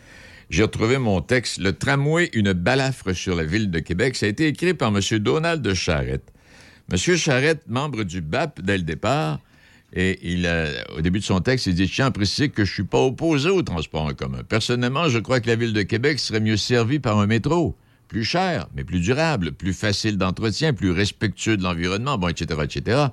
J'ai 0.49 0.63
retrouvé 0.63 0.97
mon 0.97 1.21
texte 1.21 1.57
Le 1.59 1.73
tramway, 1.73 2.29
une 2.33 2.53
balafre 2.53 3.13
sur 3.13 3.35
la 3.35 3.43
ville 3.43 3.71
de 3.71 3.79
Québec. 3.79 4.15
Ça 4.15 4.25
a 4.25 4.29
été 4.29 4.47
écrit 4.47 4.73
par 4.73 4.89
M. 4.95 4.99
Donald 5.19 5.61
de 5.61 5.73
Charette. 5.73 6.31
M. 6.91 6.97
Charette, 6.97 7.63
membre 7.67 8.03
du 8.03 8.21
BAP 8.21 8.61
dès 8.61 8.77
le 8.77 8.83
départ, 8.83 9.39
et 9.95 10.19
au 10.97 11.01
début 11.01 11.19
de 11.19 11.23
son 11.23 11.39
texte, 11.39 11.67
il 11.67 11.75
dit 11.75 11.87
tiens 11.87 12.09
préciser 12.09 12.49
que 12.49 12.65
je 12.65 12.71
ne 12.71 12.73
suis 12.73 12.83
pas 12.83 12.99
opposé 12.99 13.49
au 13.49 13.61
transport 13.61 14.03
en 14.03 14.13
commun. 14.13 14.43
Personnellement, 14.47 15.07
je 15.07 15.19
crois 15.19 15.39
que 15.39 15.47
la 15.47 15.55
ville 15.55 15.73
de 15.73 15.83
Québec 15.83 16.19
serait 16.19 16.39
mieux 16.39 16.57
servie 16.57 16.99
par 16.99 17.19
un 17.19 17.27
métro. 17.27 17.75
Plus 18.07 18.23
cher, 18.23 18.67
mais 18.75 18.83
plus 18.83 18.99
durable, 18.99 19.53
plus 19.53 19.73
facile 19.73 20.17
d'entretien, 20.17 20.73
plus 20.73 20.91
respectueux 20.91 21.57
de 21.57 21.63
l'environnement, 21.63 22.17
bon, 22.17 22.27
etc., 22.27 22.59
etc. 22.63 23.05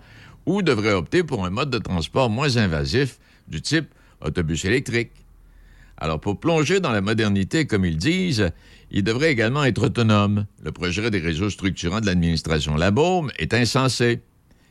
Ou 0.51 0.63
devrait 0.63 0.95
opter 0.95 1.23
pour 1.23 1.47
un 1.47 1.51
mode 1.51 1.71
de 1.71 1.79
transport 1.79 2.29
moins 2.29 2.57
invasif, 2.57 3.21
du 3.47 3.63
type 3.63 3.87
autobus 4.21 4.65
électrique. 4.65 5.13
Alors, 5.97 6.19
pour 6.19 6.41
plonger 6.41 6.81
dans 6.81 6.91
la 6.91 7.01
modernité, 7.01 7.69
comme 7.69 7.85
ils 7.85 7.97
disent, 7.97 8.51
il 8.91 9.05
devrait 9.05 9.31
également 9.31 9.63
être 9.63 9.85
autonome. 9.85 10.47
Le 10.65 10.73
projet 10.73 11.09
des 11.09 11.21
réseaux 11.21 11.51
structurants 11.51 12.01
de 12.01 12.07
l'administration 12.07 12.75
Labaume 12.75 13.31
est 13.39 13.55
insensé. 13.55 14.23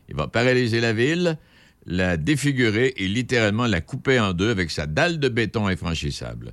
Il 0.09 0.17
va 0.17 0.27
paralyser 0.27 0.81
la 0.81 0.91
ville, 0.91 1.37
la 1.85 2.17
défigurer 2.17 2.93
et 2.97 3.07
littéralement 3.07 3.65
la 3.65 3.79
couper 3.79 4.19
en 4.19 4.33
deux 4.33 4.49
avec 4.49 4.71
sa 4.71 4.85
dalle 4.85 5.17
de 5.17 5.29
béton 5.29 5.67
infranchissable. 5.67 6.51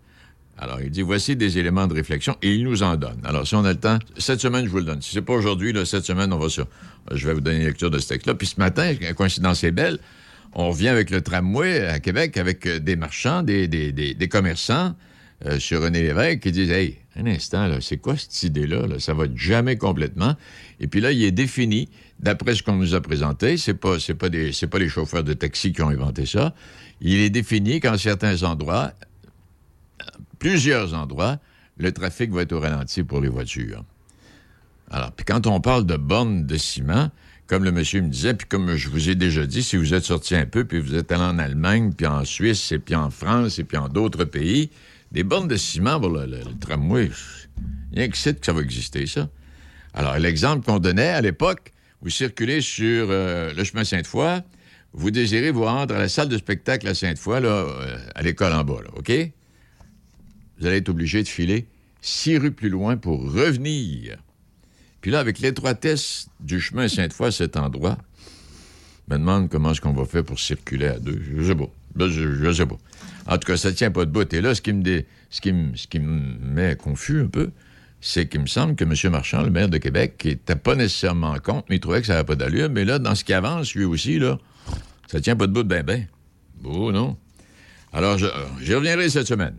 Alors, 0.59 0.81
il 0.81 0.90
dit, 0.90 1.03
voici 1.03 1.37
des 1.37 1.59
éléments 1.59 1.87
de 1.87 1.95
réflexion, 1.95 2.37
et 2.40 2.55
il 2.55 2.64
nous 2.64 2.83
en 2.83 2.97
donne. 2.97 3.21
Alors, 3.25 3.47
si 3.47 3.55
on 3.55 3.64
a 3.64 3.73
le 3.73 3.79
temps, 3.79 3.99
cette 4.16 4.40
semaine, 4.40 4.64
je 4.64 4.71
vous 4.71 4.79
le 4.79 4.85
donne. 4.85 5.03
Si 5.03 5.12
c'est 5.12 5.23
pas 5.23 5.35
aujourd'hui, 5.35 5.75
cette 5.85 6.05
semaine, 6.05 6.33
on 6.33 6.38
va 6.38 6.49
sur... 6.49 6.66
Je 7.12 7.27
vais 7.27 7.35
vous 7.35 7.40
donner 7.40 7.59
une 7.59 7.66
lecture 7.66 7.90
de 7.90 7.99
ce 7.99 8.09
texte-là. 8.09 8.35
Puis 8.35 8.49
ce 8.49 8.59
matin, 8.59 8.95
la 9.01 9.12
coïncidence 9.12 9.62
est 9.64 9.71
belle, 9.71 9.99
on 10.55 10.71
revient 10.71 10.88
avec 10.88 11.11
le 11.11 11.21
tramway 11.21 11.87
à 11.87 12.01
Québec, 12.01 12.38
avec 12.38 12.66
euh, 12.66 12.79
des 12.81 12.97
marchands, 12.97 13.42
des, 13.42 13.69
des, 13.69 14.29
commerçants 14.29 14.95
euh, 15.45 15.59
sur 15.59 15.83
René 15.83 16.03
Lévesque 16.03 16.40
qui 16.40 16.53
disent, 16.53 16.71
hey, 16.71 16.97
un 17.16 17.27
instant, 17.27 17.69
c'est 17.83 17.99
quoi 17.99 18.16
cette 18.16 18.42
idée-là? 18.42 18.87
Là? 18.87 18.99
Ça 18.99 19.12
va 19.12 19.25
jamais 19.35 19.77
complètement. 19.77 20.35
Et 20.81 20.87
puis 20.87 21.01
là, 21.01 21.12
il 21.12 21.23
est 21.23 21.31
défini 21.31 21.90
d'après 22.19 22.55
ce 22.55 22.62
qu'on 22.62 22.77
nous 22.77 22.95
a 22.95 23.03
présenté, 23.03 23.59
c'est 23.59 23.75
pas 23.75 23.99
pas 24.19 24.29
pas 24.31 24.79
les 24.79 24.88
chauffeurs 24.88 25.25
de 25.25 25.35
taxi 25.35 25.73
qui 25.73 25.83
ont 25.83 25.90
inventé 25.90 26.25
ça. 26.25 26.55
Il 27.03 27.21
est 27.21 27.31
défini 27.31 27.81
qu'en 27.81 27.99
certains 27.99 28.42
endroits, 28.42 28.92
plusieurs 30.47 30.95
endroits, 30.95 31.39
le 31.77 31.91
trafic 31.91 32.31
va 32.31 32.43
être 32.43 32.53
au 32.53 32.61
ralenti 32.61 33.03
pour 33.03 33.21
les 33.21 33.29
voitures. 33.29 33.83
Alors, 34.93 35.11
puis 35.11 35.25
quand 35.25 35.49
on 35.49 35.61
parle 35.61 35.85
de 35.85 35.97
bornes 35.97 36.47
de 36.47 36.57
ciment, 36.57 37.11
comme 37.49 37.65
le 37.65 37.73
monsieur 37.73 38.01
me 38.01 38.09
disait, 38.09 38.33
puis 38.35 38.47
comme 38.47 38.77
je 38.77 38.89
vous 38.89 39.09
ai 39.09 39.17
déjà 39.17 39.45
dit, 39.45 39.65
si 39.65 39.77
vous 39.77 39.93
êtes 39.93 40.05
sorti 40.05 40.37
un 40.37 40.47
peu, 40.47 40.65
puis 40.65 40.79
vous 40.79 40.95
êtes 40.95 41.11
allé 41.11 41.25
en 41.25 41.41
Allemagne, 41.41 41.93
puis 41.93 42.07
en 42.07 42.25
Suisse, 42.25 42.71
et 42.71 42.79
puis 42.79 42.95
en 42.95 43.11
France, 43.11 43.59
et 43.59 43.65
puis 43.65 43.77
en 43.77 43.89
d'autres 43.89 44.25
pays, 44.25 44.71
des 45.11 45.25
bornes 45.25 45.49
de 45.49 45.57
ciment 45.57 45.99
pour 45.99 46.11
le, 46.11 46.29
tramway, 46.61 47.11
il 47.91 47.99
y 47.99 48.03
a 48.03 48.05
un 48.05 48.09
que 48.09 48.17
ça 48.17 48.53
va 48.53 48.61
exister, 48.61 49.07
ça. 49.09 49.29
Alors, 49.95 50.17
l'exemple 50.17 50.65
qu'on 50.65 50.79
donnait 50.79 51.09
à 51.09 51.23
l'époque, 51.23 51.73
vous 52.03 52.11
circulez 52.11 52.61
sur 52.61 53.09
euh, 53.11 53.53
le 53.53 53.65
chemin 53.65 53.83
Sainte-Foy, 53.83 54.43
vous 54.93 55.11
désirez 55.11 55.51
vous 55.51 55.65
rendre 55.65 55.97
à 55.97 55.99
la 55.99 56.09
salle 56.09 56.29
de 56.29 56.39
spectacle 56.39 56.87
à 56.87 56.95
Sainte-Foy, 56.95 57.41
là, 57.41 57.49
euh, 57.49 57.99
à 58.15 58.23
l'école 58.23 58.53
en 58.53 58.63
bas, 58.63 58.83
OK? 58.95 59.11
Vous 60.59 60.66
allez 60.66 60.79
être 60.79 60.88
obligé 60.88 61.23
de 61.23 61.29
filer 61.29 61.66
six 62.01 62.38
rues 62.38 62.53
plus 62.53 62.69
loin 62.69 62.97
pour 62.97 63.21
revenir. 63.21 64.16
Puis 65.01 65.11
là, 65.11 65.21
avec 65.21 65.38
l'étroitesse 65.38 66.29
du 66.40 66.61
chemin 66.61 66.88
Sainte-Foy 66.88 67.29
à 67.29 67.31
cet 67.31 67.57
endroit, 67.57 67.99
je 69.09 69.14
me 69.14 69.19
demande 69.19 69.49
comment 69.49 69.73
est-ce 69.73 69.81
qu'on 69.81 69.92
va 69.92 70.05
faire 70.05 70.25
pour 70.25 70.38
circuler 70.38 70.88
à 70.88 70.99
deux. 70.99 71.23
Je 71.37 71.45
sais 71.45 71.55
pas. 71.55 71.71
Ben, 71.95 72.09
je, 72.09 72.53
sais 72.53 72.66
pas. 72.66 72.77
En 73.27 73.38
tout 73.38 73.47
cas, 73.47 73.57
ça 73.57 73.73
tient 73.73 73.90
pas 73.90 74.05
de 74.05 74.11
bout. 74.11 74.33
Et 74.35 74.40
là, 74.40 74.55
ce 74.55 74.61
qui 74.61 74.73
me, 74.73 74.83
me, 74.83 75.77
ce 75.77 75.99
met 75.99 76.77
confus 76.77 77.21
un 77.21 77.27
peu, 77.27 77.51
c'est 78.01 78.29
qu'il 78.29 78.40
me 78.40 78.47
semble 78.47 78.77
que 78.77 78.85
M. 78.85 79.12
Marchand, 79.12 79.42
le 79.42 79.51
maire 79.51 79.69
de 79.69 79.79
Québec, 79.79 80.16
qui 80.19 80.29
n'était 80.29 80.57
pas 80.57 80.75
nécessairement 80.75 81.31
en 81.31 81.38
compte, 81.38 81.64
mais 81.69 81.77
il 81.77 81.81
trouvait 81.81 82.01
que 82.01 82.07
ça 82.07 82.14
n'avait 82.14 82.27
pas 82.27 82.35
d'allure. 82.37 82.69
Mais 82.71 82.85
là, 82.85 82.99
dans 82.99 83.14
ce 83.14 83.25
qui 83.25 83.33
avance, 83.33 83.75
lui 83.75 83.85
aussi, 83.85 84.19
là, 84.19 84.38
ça 85.07 85.21
tient 85.21 85.37
pas 85.37 85.47
de 85.47 85.53
bout 85.53 85.62
de 85.62 85.69
ben 85.69 85.83
ben. 85.83 86.07
Oh 86.64 86.92
non? 86.92 87.16
Alors, 87.92 88.19
j'y 88.19 88.75
reviendrai 88.75 89.09
cette 89.09 89.27
semaine. 89.27 89.57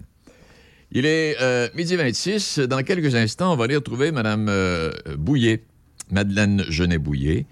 Il 0.97 1.05
est 1.05 1.39
euh, 1.39 1.69
midi 1.75 1.95
26. 1.95 2.57
Dans 2.57 2.81
quelques 2.81 3.13
instants, 3.13 3.53
on 3.53 3.55
va 3.55 3.65
aller 3.65 3.75
retrouver 3.75 4.11
Mme 4.11 4.47
euh, 4.49 4.91
Bouillet, 5.15 5.61
Madeleine 6.09 6.65
Genet-Bouillet. 6.67 7.45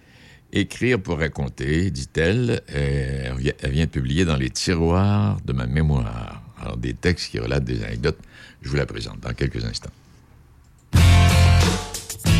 Écrire 0.51 0.99
pour 0.99 1.19
raconter, 1.19 1.91
dit-elle. 1.91 2.63
Elle 2.67 3.35
vient 3.69 3.85
publier 3.85 4.25
dans 4.25 4.35
les 4.35 4.49
tiroirs 4.49 5.37
de 5.45 5.53
ma 5.53 5.67
mémoire. 5.67 6.41
Alors, 6.59 6.75
des 6.77 6.95
textes 6.95 7.29
qui 7.29 7.37
relatent 7.37 7.65
des 7.65 7.83
anecdotes. 7.83 8.17
Je 8.63 8.69
vous 8.69 8.77
la 8.77 8.87
présente 8.87 9.19
dans 9.19 9.33
quelques 9.33 9.63
instants. 9.63 9.91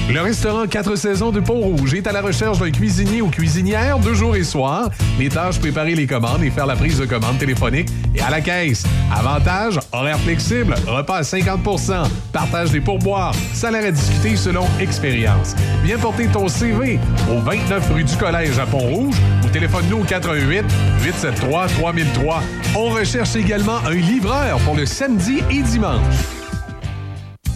Le 0.07 0.21
restaurant 0.21 0.67
4 0.67 0.95
saisons 0.95 1.31
de 1.31 1.39
Pont-Rouge 1.39 1.95
est 1.95 2.05
à 2.05 2.11
la 2.11 2.21
recherche 2.21 2.59
d'un 2.59 2.69
cuisinier 2.69 3.23
ou 3.23 3.29
cuisinière 3.29 3.97
deux 3.97 4.13
jours 4.13 4.35
et 4.35 4.43
soir. 4.43 4.91
Les 5.17 5.29
tâches, 5.29 5.59
préparer 5.59 5.95
les 5.95 6.05
commandes 6.05 6.43
et 6.43 6.51
faire 6.51 6.67
la 6.67 6.75
prise 6.75 6.99
de 6.99 7.05
commande 7.05 7.39
téléphonique 7.39 7.89
et 8.13 8.21
à 8.21 8.29
la 8.29 8.39
caisse. 8.39 8.83
Avantage, 9.11 9.79
horaire 9.91 10.19
flexible, 10.19 10.75
repas 10.85 11.17
à 11.17 11.21
50% 11.21 12.03
partage 12.31 12.69
des 12.69 12.81
pourboires, 12.81 13.33
salaire 13.53 13.87
à 13.87 13.91
discuter 13.91 14.35
selon 14.35 14.65
expérience. 14.79 15.55
Viens 15.83 15.97
porter 15.97 16.27
ton 16.27 16.47
CV 16.47 16.99
au 17.31 17.39
29 17.39 17.91
rue 17.91 18.03
du 18.03 18.15
Collège 18.15 18.59
à 18.59 18.67
Pont-Rouge 18.67 19.15
ou 19.43 19.49
téléphone-nous 19.49 20.01
au 20.01 20.03
88 20.03 20.65
873 21.03 21.73
3003. 21.79 22.43
On 22.75 22.89
recherche 22.89 23.35
également 23.35 23.79
un 23.87 23.95
livreur 23.95 24.59
pour 24.59 24.75
le 24.75 24.85
samedi 24.85 25.41
et 25.49 25.63
dimanche. 25.63 26.44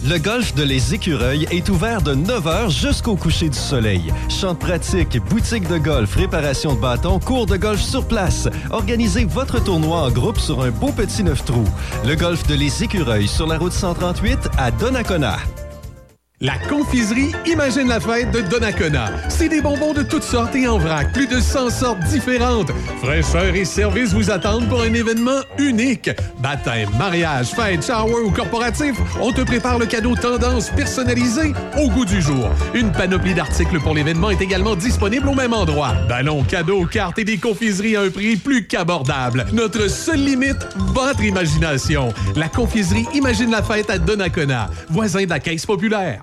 Le 0.02 0.16
golf 0.18 0.54
de 0.54 0.62
Les 0.62 0.94
Écureuils 0.94 1.46
est 1.50 1.68
ouvert 1.68 2.00
de 2.00 2.14
9h 2.14 2.70
jusqu'au 2.70 3.16
coucher 3.16 3.50
du 3.50 3.58
soleil. 3.58 4.10
Champs 4.30 4.54
de 4.54 4.58
pratique, 4.58 5.18
boutique 5.28 5.68
de 5.68 5.76
golf, 5.76 6.14
réparation 6.14 6.74
de 6.74 6.80
bâtons, 6.80 7.20
cours 7.20 7.44
de 7.44 7.58
golf 7.58 7.82
sur 7.82 8.06
place. 8.08 8.48
Organisez 8.70 9.26
votre 9.26 9.62
tournoi 9.62 10.04
en 10.04 10.10
groupe 10.10 10.38
sur 10.38 10.62
un 10.62 10.70
beau 10.70 10.90
petit 10.90 11.22
neuf 11.22 11.44
trous. 11.44 11.68
Le 12.06 12.14
golf 12.14 12.46
de 12.46 12.54
Les 12.54 12.82
Écureuils 12.82 13.28
sur 13.28 13.46
la 13.46 13.58
route 13.58 13.74
138 13.74 14.48
à 14.56 14.70
Donnacona. 14.70 15.36
La 16.42 16.56
confiserie 16.56 17.32
Imagine 17.44 17.88
la 17.88 18.00
fête 18.00 18.30
de 18.30 18.40
Donnacona. 18.40 19.10
C'est 19.28 19.50
des 19.50 19.60
bonbons 19.60 19.92
de 19.92 20.02
toutes 20.02 20.22
sortes 20.22 20.56
et 20.56 20.66
en 20.66 20.78
vrac. 20.78 21.12
Plus 21.12 21.26
de 21.26 21.38
100 21.38 21.68
sortes 21.68 22.02
différentes. 22.04 22.70
Fraîcheur 23.02 23.54
et 23.54 23.66
service 23.66 24.14
vous 24.14 24.30
attendent 24.30 24.66
pour 24.66 24.80
un 24.80 24.94
événement 24.94 25.40
unique. 25.58 26.08
Baptême, 26.38 26.88
mariage, 26.98 27.48
fête, 27.48 27.84
shower 27.84 28.22
ou 28.24 28.30
corporatif, 28.30 28.96
on 29.20 29.32
te 29.32 29.42
prépare 29.42 29.78
le 29.78 29.84
cadeau 29.84 30.14
tendance 30.16 30.70
personnalisé 30.70 31.52
au 31.78 31.90
goût 31.90 32.06
du 32.06 32.22
jour. 32.22 32.48
Une 32.72 32.90
panoplie 32.90 33.34
d'articles 33.34 33.78
pour 33.78 33.92
l'événement 33.92 34.30
est 34.30 34.40
également 34.40 34.76
disponible 34.76 35.28
au 35.28 35.34
même 35.34 35.52
endroit. 35.52 35.92
Ballons, 36.08 36.42
cadeaux, 36.44 36.86
cartes 36.86 37.18
et 37.18 37.24
des 37.24 37.36
confiseries 37.36 37.96
à 37.96 38.00
un 38.00 38.10
prix 38.10 38.36
plus 38.36 38.66
qu'abordable. 38.66 39.44
Notre 39.52 39.88
seule 39.88 40.24
limite, 40.24 40.66
votre 40.94 41.22
imagination. 41.22 42.14
La 42.34 42.48
confiserie 42.48 43.06
Imagine 43.12 43.50
la 43.50 43.62
fête 43.62 43.90
à 43.90 43.98
Donnacona, 43.98 44.70
voisin 44.88 45.24
de 45.24 45.28
la 45.28 45.38
Caisse 45.38 45.66
populaire. 45.66 46.22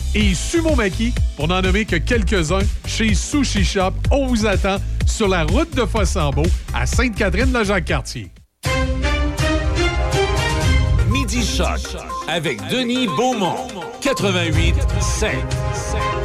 et 0.13 0.33
Sumo 0.33 0.75
Maki, 0.75 1.13
pour 1.35 1.47
n'en 1.47 1.61
nommer 1.61 1.85
que 1.85 1.95
quelques-uns, 1.95 2.65
chez 2.85 3.13
Sushi 3.13 3.63
Shop. 3.63 3.93
On 4.11 4.27
vous 4.27 4.45
attend 4.45 4.77
sur 5.05 5.27
la 5.27 5.43
route 5.43 5.73
de 5.75 5.85
Fossambeau 5.85 6.43
à 6.73 6.85
Sainte-Catherine-la-Jacques-Cartier. 6.85 8.31
Midi 11.09 11.45
Choc 11.45 11.79
avec 12.27 12.59
Denis 12.69 13.07
Beaumont, 13.07 13.67
88 14.01 14.75
5. 14.99 16.20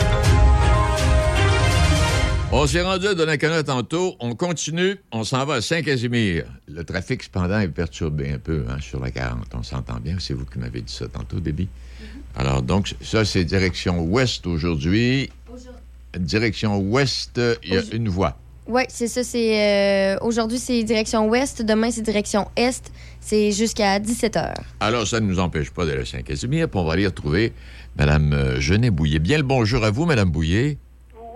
On 2.52 2.64
s'est 2.66 2.80
rendu 2.80 3.08
à 3.08 3.14
Donnacona 3.14 3.64
tantôt. 3.64 4.14
On 4.20 4.34
continue. 4.34 4.96
On 5.10 5.24
s'en 5.24 5.44
va 5.44 5.54
à 5.54 5.60
Saint-Casimir. 5.60 6.44
Le 6.68 6.84
trafic, 6.84 7.24
cependant, 7.24 7.58
est 7.58 7.68
perturbé 7.68 8.30
un 8.32 8.38
peu 8.38 8.64
hein, 8.68 8.76
sur 8.80 9.00
la 9.00 9.10
40. 9.10 9.46
On 9.54 9.62
s'entend 9.64 9.98
bien. 9.98 10.16
C'est 10.20 10.32
vous 10.32 10.44
qui 10.44 10.58
m'avez 10.58 10.80
dit 10.80 10.92
ça 10.92 11.08
tantôt, 11.08 11.40
Déby. 11.40 11.68
Alors, 12.36 12.62
donc, 12.62 12.94
ça, 13.02 13.24
c'est 13.24 13.44
direction 13.44 14.00
ouest 14.00 14.46
aujourd'hui. 14.46 15.30
Direction 16.18 16.78
ouest, 16.78 17.40
il 17.64 17.74
y 17.74 17.76
a 17.76 17.82
une 17.92 18.08
voie. 18.08 18.38
Oui, 18.68 18.82
c'est 18.88 19.08
ça. 19.08 19.22
C'est 19.24 20.14
euh, 20.14 20.18
Aujourd'hui, 20.22 20.58
c'est 20.58 20.82
direction 20.84 21.28
ouest. 21.28 21.62
Demain, 21.62 21.90
c'est 21.90 22.02
direction 22.02 22.48
est. 22.56 22.90
C'est 23.20 23.52
jusqu'à 23.52 23.98
17 23.98 24.34
h. 24.34 24.54
Alors, 24.80 25.06
ça 25.06 25.20
ne 25.20 25.26
nous 25.26 25.40
empêche 25.40 25.70
pas 25.70 25.84
d'aller 25.84 26.02
à 26.02 26.04
Saint-Casimir. 26.04 26.68
Puis 26.68 26.78
on 26.78 26.84
va 26.84 26.92
aller 26.94 27.06
retrouver 27.06 27.52
Mme 27.98 28.32
euh, 28.32 28.60
Genet 28.60 28.90
Bouillet. 28.90 29.18
Bien 29.18 29.36
le 29.36 29.42
bonjour 29.42 29.84
à 29.84 29.90
vous, 29.90 30.06
Mme 30.06 30.30
Bouillet. 30.30 30.78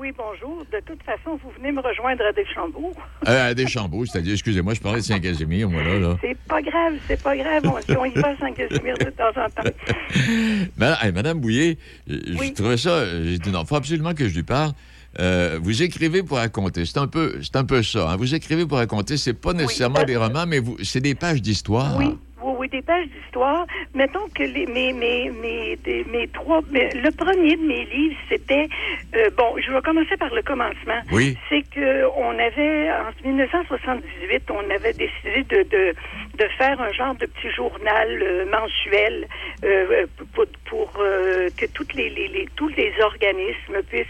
Oui, 0.01 0.13
bonjour. 0.17 0.65
De 0.73 0.81
toute 0.87 1.03
façon, 1.03 1.39
vous 1.43 1.51
venez 1.59 1.73
me 1.73 1.81
rejoindre 1.83 2.23
à 2.25 2.33
Deschambault. 2.33 2.95
Euh, 3.29 3.51
à 3.51 3.55
Deschambault, 3.55 4.07
c'est-à-dire, 4.07 4.33
excusez-moi, 4.33 4.73
je 4.73 4.81
parlais 4.81 5.01
de 5.01 5.05
Saint-Casimir, 5.05 5.69
moi, 5.69 5.83
là. 5.83 5.99
là. 5.99 6.17
C'est 6.23 6.37
pas 6.49 6.63
grave, 6.63 6.95
c'est 7.07 7.23
pas 7.23 7.37
grave. 7.37 7.63
On, 7.67 7.95
on 7.99 8.05
y 8.07 8.15
va 8.15 8.29
à 8.29 8.37
Saint-Casimir 8.39 8.97
de 8.97 9.11
temps 9.11 9.29
en 9.37 9.51
temps. 9.51 9.71
Madame, 10.79 10.99
hey, 11.03 11.13
Madame 11.13 11.39
Bouillet, 11.39 11.77
euh, 12.09 12.19
je 12.27 12.53
trouvais 12.55 12.79
ça, 12.79 13.05
j'ai 13.23 13.39
dit 13.39 13.51
non, 13.51 13.61
il 13.63 13.67
faut 13.67 13.77
absolument 13.77 14.15
que 14.15 14.27
je 14.27 14.35
lui 14.35 14.43
parle. 14.43 14.73
Euh, 15.19 15.59
vous 15.61 15.83
écrivez 15.83 16.23
pour 16.23 16.39
raconter. 16.39 16.87
C'est 16.87 16.99
un 16.99 17.09
peu, 17.09 17.35
c'est 17.43 17.57
un 17.57 17.65
peu 17.65 17.83
ça. 17.83 18.11
hein. 18.11 18.17
Vous 18.17 18.35
écrivez 18.35 18.65
pour 18.65 18.79
raconter. 18.79 19.19
C'est 19.19 19.35
pas 19.35 19.53
nécessairement 19.53 20.05
des 20.05 20.17
romans, 20.17 20.47
mais 20.47 20.61
vous, 20.61 20.79
c'est 20.83 21.01
des 21.01 21.15
pages 21.15 21.43
d'histoire. 21.43 21.97
Oui, 21.99 22.17
oui, 22.43 22.55
oui, 22.59 22.69
des 22.69 22.83
pages 22.83 23.07
d'histoire. 23.09 23.67
Mettons 23.95 24.29
que 24.35 24.43
les, 24.43 24.67
mes, 24.67 24.93
mes, 24.93 25.31
mes, 25.31 25.77
des- 25.77 26.05
mes 26.05 26.29
trois. 26.29 26.61
mes- 26.71 26.93
le 26.95 27.11
premier 27.13 27.57
de 27.57 27.63
mes 27.63 27.85
livres, 27.87 28.17
c'était. 28.29 28.69
euh, 29.17 29.31
bon, 29.37 29.57
je 29.59 29.73
vais 29.73 29.81
commencer 29.83 30.17
par 30.17 30.33
le 30.35 30.43
commencement. 30.43 31.01
Oui. 31.13 31.37
C'est 31.49 31.63
que 31.71 32.05
on 32.17 32.39
avait, 32.39 32.91
en 32.91 33.29
1978, 33.29 34.51
on 34.51 34.71
avait 34.71 34.93
décidé 34.95 35.43
de, 35.45 35.63
de, 35.69 35.95
de 36.39 36.49
faire 36.59 36.81
un 36.81 36.93
genre 36.93 37.15
de 37.17 37.27
petit 37.27 37.51
journal 37.51 38.23
euh, 38.23 38.47
mensuel 38.51 39.27
euh, 39.65 40.07
pour, 40.35 40.47
pour, 40.67 40.93
que 40.95 41.67
toutes 41.75 41.95
les, 41.95 42.09
les, 42.11 42.29
les- 42.29 42.49
tous 42.57 42.69
les 42.69 42.93
organismes 43.03 43.83
puissent. 43.89 44.07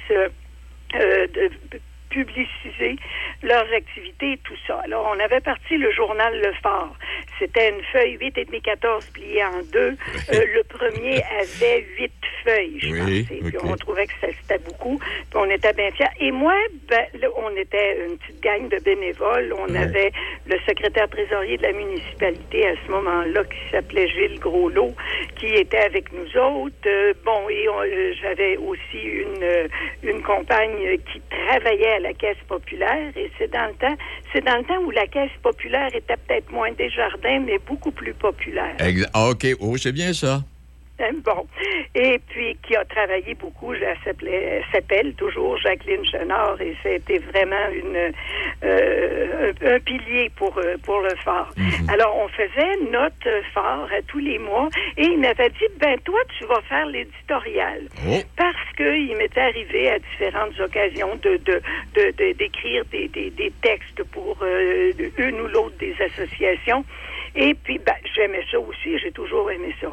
euh, 0.95 1.27
de 1.27 1.51
publiciser 2.11 2.97
leurs 3.43 3.73
activités 3.73 4.33
et 4.33 4.37
tout 4.39 4.57
ça. 4.67 4.81
Alors, 4.85 5.11
on 5.15 5.19
avait 5.21 5.41
parti 5.41 5.77
le 5.77 5.91
journal 5.93 6.39
Le 6.41 6.53
Phare. 6.63 6.93
C'était 7.39 7.71
une 7.71 7.83
feuille 7.93 8.19
8 8.21 8.39
et 8.39 8.45
demi 8.45 8.61
14 8.61 9.07
pliée 9.11 9.45
en 9.45 9.63
deux. 9.73 9.97
Euh, 10.33 10.45
le 10.55 10.63
premier 10.65 11.23
avait 11.41 11.85
huit 11.99 12.13
feuilles, 12.45 12.79
je 12.79 12.89
Oui, 12.93 13.23
pense. 13.25 13.37
Et 13.37 13.43
puis, 13.51 13.59
on 13.65 13.75
trouvait 13.77 14.07
que 14.07 14.13
ça- 14.21 14.29
c'était 14.41 14.63
beaucoup. 14.63 14.99
Puis, 14.99 15.35
on 15.35 15.51
était 15.51 15.73
bien 15.73 15.91
fiers. 15.93 16.07
Et 16.21 16.31
moi, 16.31 16.55
ben, 16.89 17.05
là, 17.21 17.29
on 17.37 17.57
était 17.57 18.07
une 18.07 18.17
petite 18.19 18.41
gang 18.41 18.69
de 18.69 18.79
bénévoles. 18.85 19.53
On 19.59 19.75
avait 19.75 20.13
le 20.47 20.57
secrétaire 20.69 21.09
trésorier 21.09 21.57
de 21.57 21.63
la 21.65 21.73
municipalité 21.73 22.67
à 22.69 22.75
ce 22.87 22.91
moment-là 22.93 23.43
qui 23.45 23.71
s'appelait 23.73 24.07
Gilles 24.09 24.39
Groslot, 24.39 24.95
qui 25.37 25.47
était 25.47 25.79
avec 25.79 26.13
nous 26.13 26.37
autres. 26.41 26.75
Euh, 26.87 27.13
bon, 27.25 27.49
et 27.49 27.67
euh, 27.67 28.13
j'avais 28.23 28.57
aussi 28.59 28.99
une, 29.03 29.69
une 30.09 30.23
compagne 30.23 30.99
qui 31.13 31.21
travaillait 31.31 32.00
la 32.01 32.13
Caisse 32.15 32.37
populaire. 32.49 33.13
Et 33.17 33.31
c'est 33.39 33.51
dans 33.51 33.67
le 33.67 33.75
temps, 33.75 33.97
c'est 34.33 34.45
dans 34.45 34.57
le 34.57 34.65
temps 34.65 34.81
où 34.85 34.91
la 34.91 35.07
Caisse 35.07 35.31
populaire 35.43 35.95
était 35.95 36.17
peut-être 36.17 36.51
moins 36.53 36.73
des 36.73 36.91
jardins, 36.91 37.41
mais 37.41 37.59
beaucoup 37.59 37.91
plus 37.91 38.15
populaire. 38.15 38.77
Ah, 39.13 39.29
OK. 39.29 39.47
Oh, 39.61 39.77
c'est 39.77 39.93
bien 39.93 40.13
ça. 40.13 40.43
Bon. 41.25 41.47
Et 41.95 42.19
puis, 42.29 42.57
qui 42.63 42.77
a 42.77 42.85
travaillé 42.85 43.35
beaucoup, 43.35 43.73
elle 43.75 43.97
s'appelait- 44.05 44.63
s'appelle 44.73 45.15
toujours 45.15 45.57
Jacqueline 45.59 46.05
Chenard, 46.05 46.61
et 46.61 46.77
c'était 46.83 47.19
vraiment 47.19 47.69
une, 47.73 48.13
euh, 48.65 49.53
un, 49.63 49.75
un 49.75 49.81
pilier 49.81 50.31
pour, 50.37 50.57
euh, 50.59 50.77
pour 50.85 51.01
le 51.01 51.15
phare. 51.25 51.51
Alors, 51.89 52.17
on 52.19 52.29
faisait 52.29 52.77
notre 52.91 53.43
phare 53.55 53.89
à 53.97 54.03
tous 54.07 54.19
les 54.19 54.39
mois, 54.39 54.69
et 54.97 55.05
il 55.05 55.19
m'avait 55.21 55.51
dit, 55.51 55.67
ben, 55.79 55.99
toi, 56.05 56.21
tu 56.39 56.45
vas 56.47 56.61
faire 56.63 56.87
l'éditorial. 56.87 57.83
Oh. 58.07 58.19
Parce 58.37 58.73
qu'il 58.77 59.17
m'était 59.17 59.41
arrivé 59.41 59.91
à 59.91 59.99
différentes 59.99 60.59
occasions 60.61 61.17
de, 61.17 61.37
de, 61.39 61.61
de- 61.95 62.11
de- 62.17 62.33
d'écrire 62.33 62.85
des, 62.87 63.09
des, 63.09 63.31
des 63.31 63.53
textes 63.63 64.03
pour 64.13 64.37
euh, 64.43 64.93
une 65.19 65.41
ou 65.41 65.47
l'autre 65.49 65.77
des 65.79 65.95
associations. 66.01 66.85
Et 67.37 67.55
puis, 67.55 67.79
ben, 67.79 67.95
j'aimais 68.15 68.45
ça 68.51 68.59
aussi, 68.59 68.99
j'ai 68.99 69.13
toujours 69.13 69.51
aimé 69.51 69.75
ça. 69.81 69.89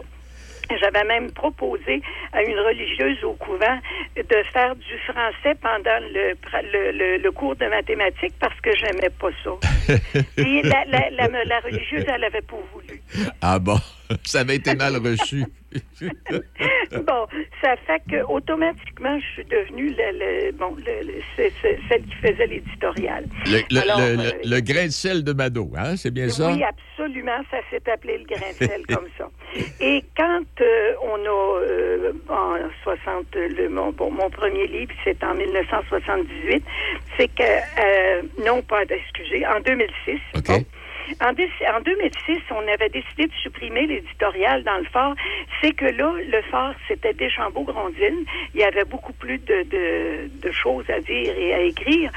J'avais 0.79 1.03
même 1.05 1.31
proposé 1.31 2.01
à 2.33 2.43
une 2.43 2.59
religieuse 2.59 3.23
au 3.23 3.33
couvent 3.33 3.79
de 4.15 4.43
faire 4.53 4.75
du 4.75 4.97
français 5.07 5.55
pendant 5.61 5.99
le, 6.13 6.33
le, 6.73 6.91
le- 6.91 7.17
le 7.17 7.31
cours 7.31 7.55
de 7.55 7.65
mathématiques 7.67 8.33
parce 8.39 8.59
que 8.61 8.75
j'aimais 8.75 9.09
pas 9.19 9.29
ça. 9.43 9.51
La, 10.37 10.83
la, 10.85 11.09
la, 11.11 11.43
la 11.45 11.59
religieuse, 11.61 12.05
elle 12.07 12.23
avait 12.23 12.41
pas 12.41 12.57
voulu. 12.73 13.01
Ah 13.41 13.59
bon, 13.59 13.77
ça 14.23 14.39
avait 14.41 14.55
été 14.55 14.75
mal 14.75 14.95
reçu. 14.97 15.43
Bon, 17.05 17.27
ça 17.61 17.75
fait 17.85 18.01
que 18.09 18.23
automatiquement, 18.23 19.19
je 19.19 19.25
suis 19.33 19.45
devenue 19.45 19.89
le, 19.89 20.47
le- 20.47 20.51
bon, 20.53 20.75
le- 20.77 21.21
celle 21.35 22.01
qui 22.03 22.15
faisait 22.21 22.47
l'éditorial. 22.47 23.25
Alors, 23.81 23.99
euh, 23.99 24.31
le- 24.43 24.59
grain 24.61 24.85
de 24.85 24.91
sel 24.91 25.23
de 25.23 25.33
Mado, 25.33 25.69
hein? 25.77 25.95
C'est 25.97 26.11
bien 26.11 26.29
ça? 26.29 26.47
Oui, 26.51 26.63
absolument, 26.63 27.39
ça 27.51 27.57
s'est 27.69 27.87
appelé 27.91 28.19
le 28.19 28.23
grain 28.25 28.49
de 28.59 28.65
sel 28.65 28.85
comme 28.87 29.07
ça. 29.17 29.29
Et 29.81 30.03
quand 30.15 30.41
euh, 30.61 30.93
on 31.03 31.17
a, 31.25 31.61
euh, 31.65 32.13
en 32.29 32.55
60, 32.83 33.25
le, 33.35 33.69
mon, 33.69 33.91
bon, 33.91 34.09
mon 34.09 34.29
premier 34.29 34.67
livre, 34.67 34.93
c'est 35.03 35.21
en 35.23 35.35
1978, 35.35 36.63
c'est 37.17 37.27
que, 37.27 38.43
non 38.45 38.61
pas, 38.61 38.83
excusez, 38.83 39.45
en 39.45 39.59
2006. 39.59 40.19
OK. 40.37 40.47
bon, 40.47 40.65
en, 41.21 41.29
en 41.29 41.81
2006, 41.81 42.39
on 42.51 42.67
avait 42.67 42.89
décidé 42.89 43.27
de 43.27 43.33
supprimer 43.41 43.87
l'éditorial 43.87 44.63
dans 44.63 44.77
le 44.77 44.85
phare. 44.85 45.15
C'est 45.61 45.73
que 45.73 45.85
là, 45.85 46.13
le 46.27 46.41
phare, 46.43 46.73
c'était 46.87 47.13
Deschambault-Grondines. 47.13 48.25
Il 48.53 48.61
y 48.61 48.63
avait 48.63 48.85
beaucoup 48.85 49.13
plus 49.13 49.39
de 49.39 50.51
choses 50.51 50.89
à 50.89 50.99
dire 50.99 51.33
et 51.37 51.53
à 51.53 51.61
écrire. 51.61 52.11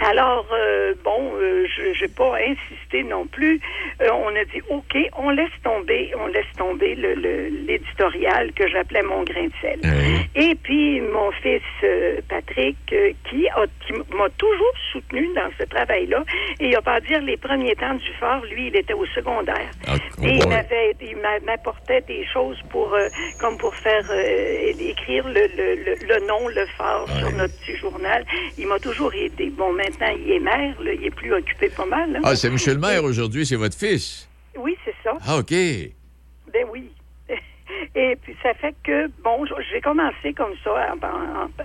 Alors, 0.00 0.46
euh, 0.52 0.94
bon, 1.04 1.32
euh, 1.36 1.66
je 1.74 2.02
n'ai 2.02 2.08
pas 2.08 2.36
insisté 2.36 3.02
non 3.02 3.26
plus. 3.26 3.60
Euh, 4.02 4.08
on 4.12 4.28
a 4.28 4.44
dit, 4.44 4.60
OK, 4.68 4.96
on 5.16 5.30
laisse 5.30 5.48
tomber, 5.64 6.12
on 6.18 6.26
laisse 6.26 6.44
tomber 6.58 6.94
l'éditorial 6.94 8.46
le, 8.46 8.52
que 8.52 8.68
j'appelais 8.68 9.02
mon 9.02 9.22
grain 9.22 9.46
de 9.46 9.52
sel. 9.62 9.80
Et 10.34 10.54
puis, 10.54 11.00
mon 11.00 11.30
fils 11.32 11.62
Patrick, 12.28 12.76
qui 12.86 13.46
m'a 14.14 14.28
toujours 14.36 14.74
soutenu 14.92 15.28
dans 15.34 15.50
ce 15.58 15.64
travail-là, 15.64 16.24
et 16.60 16.66
il 16.66 16.70
n'a 16.72 16.82
pas 16.82 16.94
à 16.94 17.00
dire 17.00 17.22
les 17.22 17.38
premiers 17.38 17.74
temps 17.74 17.94
du 17.94 18.12
fort, 18.20 18.42
lui, 18.50 18.68
il 18.68 18.76
était 18.76 18.92
au 18.92 19.06
secondaire. 19.06 19.70
Ah, 19.86 19.94
et 20.22 20.36
il 20.36 20.48
m'avait, 20.48 20.94
il 21.00 21.16
m'apportait 21.46 22.02
des 22.02 22.24
choses 22.32 22.58
pour, 22.70 22.94
comme 23.40 23.56
pour 23.56 23.74
faire 23.76 24.04
écrire 24.78 25.26
le, 25.26 25.46
le, 25.56 26.26
nom, 26.26 26.48
le 26.48 26.66
fort 26.76 27.08
sur 27.08 27.32
notre 27.32 27.54
petit 27.60 27.76
journal. 27.76 28.24
Il 28.58 28.66
m'a 28.66 28.78
toujours 28.78 29.14
aidé. 29.14 29.50
Bon, 29.50 29.72
maintenant, 29.86 30.16
il 30.18 30.32
est 30.32 30.40
maire, 30.40 30.74
il 30.80 31.04
est 31.04 31.10
plus 31.10 31.32
occupé 31.32 31.68
pas 31.68 31.86
mal. 31.86 32.16
Hein. 32.16 32.20
Ah, 32.24 32.36
c'est 32.36 32.50
Michel 32.50 32.78
Maire 32.78 33.04
aujourd'hui, 33.04 33.46
c'est 33.46 33.56
votre 33.56 33.76
fils? 33.76 34.28
Oui, 34.56 34.76
c'est 34.84 34.94
ça. 35.04 35.12
Ah, 35.26 35.38
OK. 35.38 35.50
Ben 35.50 36.66
oui. 36.72 36.90
Et 37.94 38.16
puis 38.22 38.36
ça 38.42 38.54
fait 38.54 38.74
que, 38.84 39.08
bon, 39.22 39.44
j'ai 39.70 39.80
commencé 39.80 40.32
comme 40.32 40.54
ça 40.64 40.94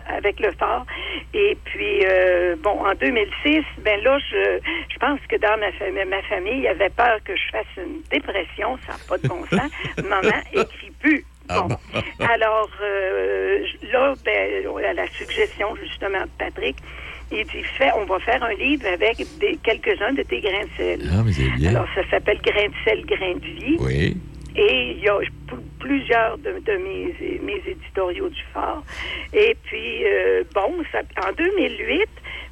avec 0.10 0.40
le 0.40 0.52
phare. 0.52 0.86
Et 1.34 1.58
puis, 1.64 2.06
euh, 2.06 2.56
bon, 2.58 2.86
en 2.86 2.94
2006, 2.96 3.64
ben 3.84 4.02
là, 4.04 4.18
je, 4.20 4.60
je 4.92 5.00
pense 5.00 5.20
que 5.30 5.38
dans 5.38 5.58
ma, 5.60 5.72
famille, 5.74 6.06
ma 6.06 6.22
famille, 6.24 6.58
il 6.58 6.64
y 6.64 6.68
avait 6.68 6.90
peur 6.90 7.20
que 7.24 7.36
je 7.36 7.50
fasse 7.52 7.66
une 7.78 8.02
dépression, 8.10 8.78
ça 8.86 8.94
n'a 8.94 9.00
pas 9.08 9.18
de 9.18 9.28
bon 9.28 9.46
sens. 9.46 9.72
Maman 10.10 10.42
écrit 10.54 10.92
plus. 11.00 11.26
Ah 11.50 11.62
bon. 11.68 11.78
Alors, 12.20 12.70
euh, 12.82 13.66
là, 13.92 14.14
ben, 14.24 14.68
à 14.86 14.94
la 14.94 15.08
suggestion 15.08 15.76
justement 15.76 16.22
de 16.22 16.30
Patrick, 16.38 16.78
il 17.32 17.46
dit 17.46 17.64
fait, 17.78 17.92
on 17.96 18.06
va 18.06 18.20
faire 18.20 18.44
un 18.44 18.54
livre 18.54 18.86
avec 18.88 19.18
quelques-uns 19.64 20.14
de 20.14 20.24
tes 20.24 20.42
grains 20.42 20.64
de 20.64 20.78
sel. 20.78 21.10
Ah, 21.12 21.22
mais 21.26 21.32
c'est 21.32 21.50
bien. 21.58 21.70
Alors, 21.72 21.88
ça 21.96 22.08
s'appelle 22.10 22.40
Grains 22.42 22.68
de 22.68 22.74
sel, 22.84 23.06
grains 23.06 23.36
de 23.36 23.46
vie. 23.46 23.78
Oui. 23.80 24.18
Et 24.56 24.92
il 24.92 25.00
y 25.00 25.08
a 25.08 25.18
plusieurs 25.80 26.38
de, 26.38 26.52
mes, 26.78 27.40
mes, 27.42 27.62
éditoriaux 27.66 28.30
du 28.30 28.42
phare. 28.54 28.84
Et 29.34 29.56
puis, 29.64 30.06
euh, 30.06 30.44
bon, 30.54 30.84
ça, 30.92 31.00
en 31.26 31.32
2008, 31.32 32.10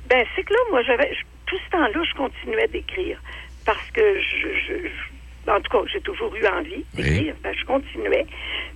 ben 0.09 0.25
c'est 0.35 0.43
que 0.43 0.53
là, 0.53 0.59
moi, 0.71 0.81
j'avais 0.83 1.11
tout 1.45 1.57
ce 1.65 1.71
temps-là, 1.71 2.03
je 2.03 2.15
continuais 2.15 2.67
d'écrire 2.67 3.21
parce 3.65 3.91
que 3.91 4.01
je, 4.19 4.47
je, 4.67 4.73
en 5.49 5.59
tout 5.61 5.71
cas, 5.71 5.83
j'ai 5.91 6.01
toujours 6.01 6.33
eu 6.35 6.45
envie 6.47 6.85
d'écrire. 6.93 7.35
Ben, 7.43 7.53
je 7.57 7.65
continuais. 7.65 8.25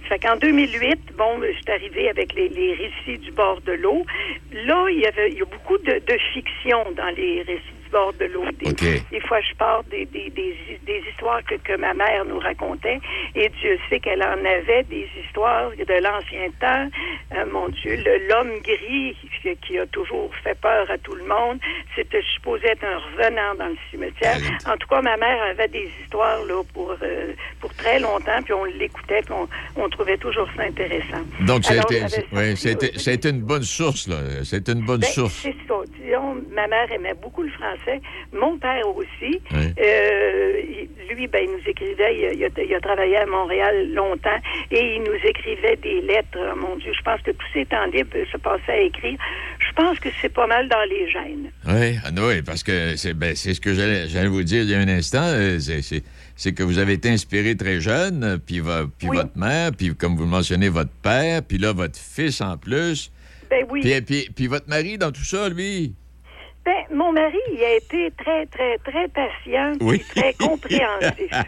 Fait 0.09 0.19
qu'en 0.19 0.35
2008, 0.35 1.13
bon, 1.17 1.41
je 1.41 1.51
suis 1.53 1.71
arrivée 1.71 2.09
avec 2.09 2.33
les, 2.33 2.49
les, 2.49 2.73
récits 2.73 3.19
du 3.19 3.31
bord 3.31 3.61
de 3.61 3.73
l'eau. 3.73 4.05
Là, 4.51 4.87
il 4.89 4.99
y 4.99 5.05
avait 5.05 5.29
il 5.31 5.37
y 5.37 5.41
a 5.41 5.45
beaucoup 5.45 5.77
de, 5.77 5.93
de 5.93 6.17
fiction 6.33 6.91
dans 6.95 7.15
les 7.15 7.41
récits 7.43 7.82
bord 7.93 8.13
de 8.19 8.25
l'eau. 8.25 8.43
Des, 8.59 9.19
fois, 9.21 9.39
je 9.41 9.55
parle 9.55 9.83
des, 9.89 10.05
des, 10.05 10.29
des, 10.29 11.03
histoires 11.09 11.43
que, 11.45 11.55
que, 11.55 11.77
ma 11.77 11.93
mère 11.93 12.25
nous 12.25 12.39
racontait, 12.39 12.99
et 13.35 13.49
Dieu 13.61 13.77
sait 13.89 13.99
qu'elle 13.99 14.23
en 14.23 14.43
avait 14.43 14.83
des 14.83 15.07
histoires 15.23 15.69
de 15.69 16.03
l'ancien 16.03 16.49
temps. 16.59 16.89
Euh, 17.35 17.45
mon 17.51 17.69
Dieu, 17.69 18.03
l'homme 18.29 18.59
gris 18.63 19.15
qui, 19.61 19.77
a 19.77 19.85
toujours 19.87 20.31
fait 20.43 20.57
peur 20.59 20.89
à 20.89 20.97
tout 20.97 21.15
le 21.15 21.25
monde, 21.25 21.59
c'était 21.95 22.23
supposé 22.33 22.67
être 22.67 22.83
un 22.83 22.97
revenant 22.97 23.55
dans 23.59 23.67
le 23.67 23.77
cimetière. 23.91 24.37
En 24.65 24.77
tout 24.77 24.87
cas, 24.87 25.01
ma 25.01 25.17
mère 25.17 25.41
avait 25.43 25.67
des 25.67 25.89
histoires 26.01 26.43
là 26.45 26.61
pour 26.73 26.95
euh, 27.01 27.33
pour 27.59 27.73
très 27.75 27.99
longtemps, 27.99 28.41
puis 28.43 28.53
on 28.53 28.65
l'écoutait, 28.65 29.21
puis 29.21 29.33
on, 29.75 29.89
trouvait 29.89 30.17
toujours 30.17 30.47
ça 30.55 30.63
intéressant. 30.63 31.21
Donc, 31.41 31.63
c'était 32.97 33.29
une 33.29 33.41
bonne 33.41 33.63
source, 33.63 34.07
là. 34.07 34.17
C'était 34.43 34.71
une 34.71 34.85
bonne 34.85 35.01
ben, 35.01 35.09
source. 35.09 35.39
C'est 35.43 35.55
ça. 35.67 35.75
Disons, 35.99 36.35
ma 36.51 36.67
mère 36.67 36.91
aimait 36.91 37.13
beaucoup 37.13 37.43
le 37.43 37.51
français 37.51 37.82
mon 38.31 38.57
père 38.57 38.87
aussi. 38.95 39.41
Euh, 39.53 40.61
lui, 41.09 41.27
ben, 41.27 41.41
il 41.43 41.51
nous 41.51 41.69
écrivait, 41.69 42.35
il 42.35 42.73
a, 42.75 42.79
travaillé 42.79 43.17
à 43.17 43.25
Montréal 43.25 43.93
longtemps 43.93 44.39
et 44.71 44.95
il 44.95 45.03
nous 45.03 45.29
écrivait 45.29 45.75
des 45.77 46.01
lettres. 46.01 46.55
Mon 46.57 46.75
Dieu, 46.77 46.91
je 46.97 47.01
pense 47.03 47.21
que 47.21 47.31
tous 47.31 47.47
ces 47.53 47.65
temps 47.65 47.85
libres 47.85 48.17
se 48.31 48.37
passaient 48.37 48.71
à 48.71 48.81
écrire. 48.81 49.17
Je 49.59 49.73
pense 49.75 49.99
que 49.99 50.09
c'est 50.21 50.33
pas 50.33 50.47
mal 50.47 50.67
dans 50.69 50.83
les 50.89 51.09
gènes. 51.09 51.51
Oui, 51.67 51.97
ah, 52.03 52.09
oui 52.27 52.41
parce 52.41 52.63
que 52.63 52.95
c'est 52.95 53.13
ben, 53.13 53.35
ce 53.35 53.59
que 53.59 53.73
j'allais 53.73 54.27
vous 54.27 54.43
dire 54.43 54.63
il 54.63 54.69
y 54.69 54.75
a 54.75 54.79
un 54.79 54.87
instant. 54.87 55.25
Euh, 55.25 55.59
c'est 56.35 56.53
que 56.53 56.63
vous 56.63 56.79
avez 56.79 56.93
été 56.93 57.09
inspiré 57.09 57.55
très 57.55 57.79
jeune, 57.79 58.39
puis, 58.45 58.61
puis 58.97 59.07
votre 59.07 59.37
mère, 59.37 59.71
puis 59.77 59.95
comme 59.95 60.15
vous 60.15 60.23
le 60.23 60.29
mentionnez, 60.29 60.69
votre 60.69 60.91
père, 61.01 61.41
puis 61.43 61.57
là, 61.57 61.73
votre 61.73 61.99
fils 61.99 62.41
en 62.41 62.57
plus. 62.57 63.11
Ben 63.49 63.65
oui. 63.69 63.81
Puis, 63.81 64.01
puis, 64.01 64.29
puis 64.35 64.47
votre 64.47 64.67
mari 64.67 64.97
dans 64.97 65.11
tout 65.11 65.23
ça, 65.23 65.49
lui? 65.49 65.93
Ben, 66.65 66.95
mon 66.95 67.11
mari, 67.11 67.39
il 67.53 67.61
a 67.61 67.75
été 67.75 68.11
très, 68.17 68.45
très, 68.45 68.77
très 68.77 69.07
patient, 69.09 69.73
et 69.91 69.99
très 69.99 70.33
compréhensif. 70.33 71.29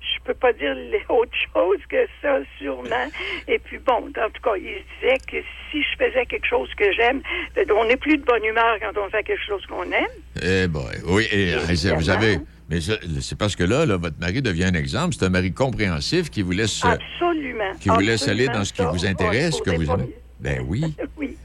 Je 0.00 0.24
peux 0.24 0.34
pas 0.34 0.52
dire 0.52 0.74
autre 1.08 1.32
chose 1.52 1.78
que 1.88 2.06
ça, 2.22 2.38
sûrement. 2.58 3.08
Et 3.48 3.58
puis 3.58 3.78
bon, 3.78 4.08
en 4.08 4.30
tout 4.30 4.42
cas, 4.42 4.56
il 4.56 4.82
disait 5.00 5.18
que 5.26 5.38
si 5.70 5.82
je 5.82 6.04
faisais 6.04 6.26
quelque 6.26 6.46
chose 6.46 6.68
que 6.76 6.92
j'aime, 6.92 7.20
ben, 7.54 7.66
on 7.72 7.84
n'est 7.84 7.96
plus 7.96 8.16
de 8.18 8.24
bonne 8.24 8.44
humeur 8.44 8.78
quand 8.80 8.98
on 9.00 9.08
fait 9.10 9.22
quelque 9.22 9.44
chose 9.46 9.64
qu'on 9.66 9.84
aime. 9.84 10.10
Eh 10.42 10.68
ben, 10.68 10.86
oui, 11.06 11.26
et, 11.32 11.54
vous 11.94 12.10
avez... 12.10 12.38
Mais 12.68 12.78
c'est 12.80 13.36
parce 13.36 13.56
que 13.56 13.64
là, 13.64 13.84
là, 13.84 13.96
votre 13.96 14.18
mari 14.20 14.42
devient 14.42 14.64
un 14.64 14.74
exemple. 14.74 15.14
C'est 15.18 15.26
un 15.26 15.30
mari 15.30 15.52
compréhensif 15.52 16.30
qui 16.30 16.42
vous 16.42 16.52
laisse... 16.52 16.84
Absolument. 16.84 17.74
Qui 17.80 17.88
vous 17.88 18.00
laisse 18.00 18.28
aller 18.28 18.46
dans 18.46 18.64
ce 18.64 18.72
qui 18.72 18.82
vous 18.82 19.04
intéresse, 19.04 19.60
que 19.60 19.70
vous 19.70 19.90
aimez. 19.90 20.14
Ben 20.38 20.64
oui. 20.66 20.82
oui. 21.16 21.36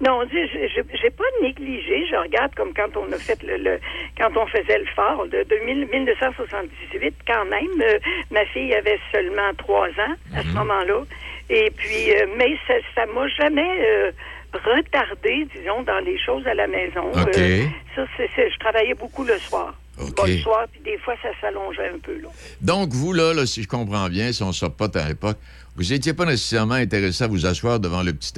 Non, 0.00 0.22
je 0.30 0.80
n'ai 0.80 1.10
pas 1.10 1.24
négligé. 1.42 2.06
Je 2.10 2.16
regarde 2.16 2.54
comme 2.54 2.72
quand 2.74 2.96
on 2.96 3.10
a 3.12 3.18
fait 3.18 3.40
le, 3.42 3.78
quand 4.18 4.30
on 4.36 4.46
faisait 4.46 4.78
le 4.78 4.86
phare 4.96 5.26
de, 5.26 5.44
1978, 5.64 7.14
quand 7.26 7.44
même. 7.46 7.80
Euh, 7.80 7.98
ma 8.30 8.44
fille 8.46 8.74
avait 8.74 8.98
seulement 9.12 9.52
trois 9.56 9.88
ans 9.88 10.14
à 10.34 10.42
ce 10.42 10.48
mhm. 10.48 10.54
moment-là. 10.54 11.02
Et 11.50 11.70
puis, 11.76 12.12
euh, 12.12 12.26
mais 12.36 12.56
ça, 12.66 12.74
ça 12.94 13.06
m'a 13.06 13.28
jamais 13.28 13.86
euh, 13.86 14.10
retardé, 14.52 15.46
disons, 15.54 15.82
dans 15.82 16.00
les 16.00 16.18
choses 16.18 16.46
à 16.46 16.54
la 16.54 16.66
maison. 16.66 17.12
ça, 17.12 18.06
c'est, 18.16 18.50
je 18.50 18.58
travaillais 18.58 18.94
beaucoup 18.94 19.24
le 19.24 19.38
soir. 19.38 19.74
le 19.98 20.38
soir, 20.38 20.66
puis 20.72 20.80
des 20.80 20.98
fois, 20.98 21.14
ça 21.22 21.28
s'allongeait 21.40 21.88
un 21.88 21.98
peu. 21.98 22.18
Là. 22.20 22.28
Donc, 22.60 22.90
vous, 22.90 23.12
là, 23.12 23.32
là, 23.32 23.46
si 23.46 23.62
je 23.62 23.68
comprends 23.68 24.08
bien, 24.08 24.32
si 24.32 24.42
on 24.42 24.48
ne 24.48 24.52
sort 24.52 24.74
pas 24.74 24.88
à 24.94 25.08
l'époque, 25.08 25.38
vous 25.76 25.84
n'étiez 25.90 26.14
pas 26.14 26.24
nécessairement 26.24 26.74
intéressé 26.74 27.24
à 27.24 27.26
vous 27.26 27.46
asseoir 27.46 27.80
devant 27.80 28.02
le, 28.02 28.12
petit, 28.12 28.32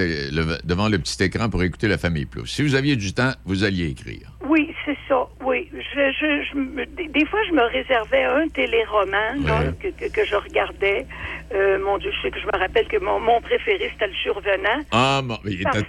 devant 0.64 0.88
le 0.88 0.98
petit 0.98 1.22
écran 1.22 1.50
pour 1.50 1.62
écouter 1.62 1.86
La 1.86 1.98
Famille 1.98 2.24
Plus. 2.24 2.46
Si 2.46 2.62
vous 2.62 2.74
aviez 2.74 2.96
du 2.96 3.12
temps, 3.12 3.32
vous 3.44 3.62
alliez 3.62 3.88
écrire. 3.88 4.32
Oui, 4.48 4.72
c'est 4.84 4.96
ça. 5.06 5.26
Oui. 5.44 5.68
Je, 5.72 7.08
des 7.12 7.26
fois, 7.26 7.40
je 7.48 7.52
me 7.52 7.62
réservais 7.62 8.24
un 8.24 8.48
téléroman 8.48 9.44
que, 9.80 10.08
que, 10.08 10.24
je 10.24 10.36
regardais. 10.36 11.06
Euh, 11.54 11.78
mon 11.84 11.98
Dieu, 11.98 12.10
je 12.10 12.22
sais 12.22 12.30
que 12.30 12.40
je 12.40 12.46
me 12.46 12.58
rappelle 12.58 12.88
que 12.88 12.98
mon, 12.98 13.20
mon 13.20 13.40
préféré, 13.42 13.90
c'était 13.92 14.06
Le 14.06 14.14
Survenant. 14.14 14.82
Ah, 14.92 15.20
il, 15.44 15.60
était, 15.60 15.82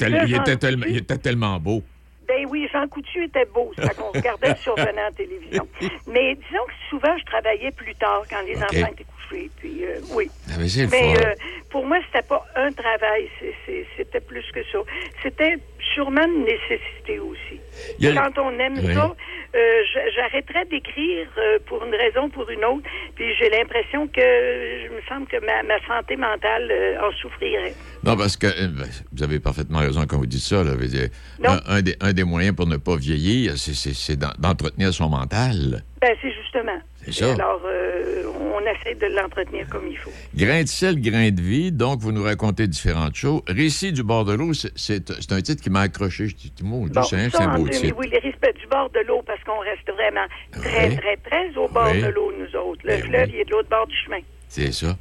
tellement, 0.58 0.86
il 0.86 0.98
était 0.98 1.18
tellement 1.18 1.60
beau. 1.60 1.82
Ben 2.28 2.46
oui, 2.50 2.68
Jean 2.74 2.88
Coutu 2.90 3.24
était 3.24 3.48
beau, 3.54 3.72
ça 3.78 3.94
qu'on 3.94 4.12
regardait 4.12 4.50
le 4.50 4.56
survenant 4.56 5.08
en 5.10 5.14
télévision. 5.14 5.66
Mais 6.08 6.36
disons 6.36 6.66
que 6.68 6.74
souvent, 6.90 7.18
je 7.18 7.24
travaillais 7.24 7.72
plus 7.72 7.96
tard 7.96 8.24
quand 8.30 8.42
les 8.46 8.58
enfants 8.58 8.92
étaient 8.92 9.06
Puis 9.30 9.84
euh, 9.84 10.00
oui. 10.12 10.30
Ah, 10.50 10.54
mais, 10.58 11.18
euh, 11.18 11.34
pour 11.70 11.86
moi, 11.86 11.98
c'était 12.08 12.26
pas 12.26 12.46
un 12.56 12.72
travail, 12.72 13.30
c'était 13.98 14.20
plus 14.22 14.46
que 14.54 14.64
ça. 14.72 14.80
C'était 15.22 15.58
sûrement 15.94 16.26
une 16.26 16.46
nécessité 16.46 17.20
aussi. 17.20 17.60
Quand 18.14 18.42
on 18.42 18.58
aime 18.60 18.94
ça, 18.94 19.16
euh, 19.56 19.60
j'arrêterais 20.16 20.66
d'écrire 20.66 21.28
euh, 21.38 21.58
pour 21.66 21.84
une 21.84 21.96
raison 21.96 22.26
ou 22.26 22.30
pour 22.30 22.50
une 22.50 22.64
autre, 22.66 22.84
puis 23.16 23.26
j'ai 23.40 23.50
l'impression 23.50 24.08
que 24.08 24.22
je 24.22 24.94
me 24.94 25.02
semble 25.08 25.26
que 25.28 25.38
ma, 25.40 25.78
santé 25.88 26.16
mentale 26.16 26.70
euh, 26.70 27.08
en 27.08 27.12
souffrirait. 27.14 27.74
Non, 28.04 28.16
parce 28.18 28.38
que 28.38 28.48
ben, 28.48 28.86
vous 29.14 29.24
avez 29.24 29.40
parfaitement 29.40 29.80
raison 29.80 30.06
quand 30.08 30.18
vous 30.18 30.26
dites 30.26 30.42
ça. 30.42 30.62
un, 30.62 31.82
des, 31.82 31.96
un, 32.02 32.14
des, 32.14 32.24
moyens 32.24 32.56
pour 32.56 32.68
ne 32.68 32.78
pas 32.78 32.98
vieillir, 32.98 33.54
c'est 33.58 34.18
d'entretenir 34.18 34.94
son 34.94 35.10
mental. 35.10 35.84
Ben, 36.02 36.16
c'est 36.22 36.32
justement. 36.32 36.80
Alors, 37.22 37.62
euh, 37.66 38.24
on 38.54 38.60
essaie 38.62 38.96
de 38.96 39.08
l'entretenir 39.16 39.68
comme 39.70 39.88
il 39.88 39.98
faut. 39.98 40.12
Grain 40.36 40.64
de 40.64 40.68
sel, 40.68 41.00
grain 41.00 41.32
de 41.32 41.42
vie. 41.42 41.72
Donc, 41.72 42.00
vous 42.00 42.12
nous 42.12 42.24
racontez 42.24 42.68
différentes 42.68 43.16
choses. 43.16 43.42
Récit 43.48 43.92
du 43.92 44.04
bord 44.04 44.26
de 44.26 44.34
l'eau, 44.34 44.52
c'est 44.54 45.32
un 45.32 45.42
titre 45.42 45.62
qui 45.62 45.70
m'a 45.70 45.82
accroché. 45.82 46.28
Je 46.28 46.36
dis, 46.36 46.54
mon 46.64 46.88
Dieu, 46.88 47.02
c'est 47.10 47.36
un 47.36 47.58
beau 47.58 47.68
titre. 47.68 47.96
Oui, 47.98 48.10
les 48.12 48.20
risques 48.20 48.38
du 48.60 48.68
bord 48.68 48.90
de 48.90 49.00
l'eau, 49.08 49.22
parce 49.26 49.44
qu'on 49.44 49.60
reste 49.60 49.90
vraiment 49.92 50.26
très, 50.52 50.96
très, 50.96 51.18
très 51.18 51.58
au 51.58 51.68
bord 51.68 51.94
de 51.94 52.08
l'eau, 52.08 52.32
nous 52.38 52.60
autres. 52.60 52.82
Le 52.84 52.96
ben 52.96 53.04
fleuve, 53.04 53.30
il 53.30 53.36
est 53.42 53.46
de 53.46 53.52
l'autre 53.52 53.70
bord 53.70 53.88
du 53.88 53.96
chemin. 53.96 54.20
C'est 54.48 54.72
ça. 54.72 54.96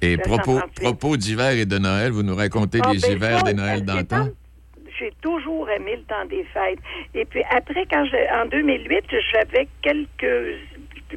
Et 0.00 0.16
propos, 0.16 0.60
propos 0.80 1.16
d'hiver 1.16 1.52
et 1.52 1.64
de 1.64 1.78
Noël, 1.78 2.10
vous 2.10 2.24
nous 2.24 2.34
racontez 2.34 2.80
ah, 2.82 2.92
les 2.92 2.98
ben 2.98 3.12
hivers 3.12 3.42
des 3.44 3.54
Noëls 3.54 3.84
d'antan? 3.84 4.28
J'ai 4.98 5.12
toujours 5.20 5.68
aimé 5.70 5.96
le 5.96 6.02
temps 6.02 6.24
des 6.28 6.44
fêtes. 6.52 6.78
Et 7.14 7.24
puis 7.24 7.42
après, 7.50 7.86
quand 7.90 8.04
en 8.34 8.46
2008, 8.46 9.04
j'avais 9.32 9.68
quelques 9.80 10.58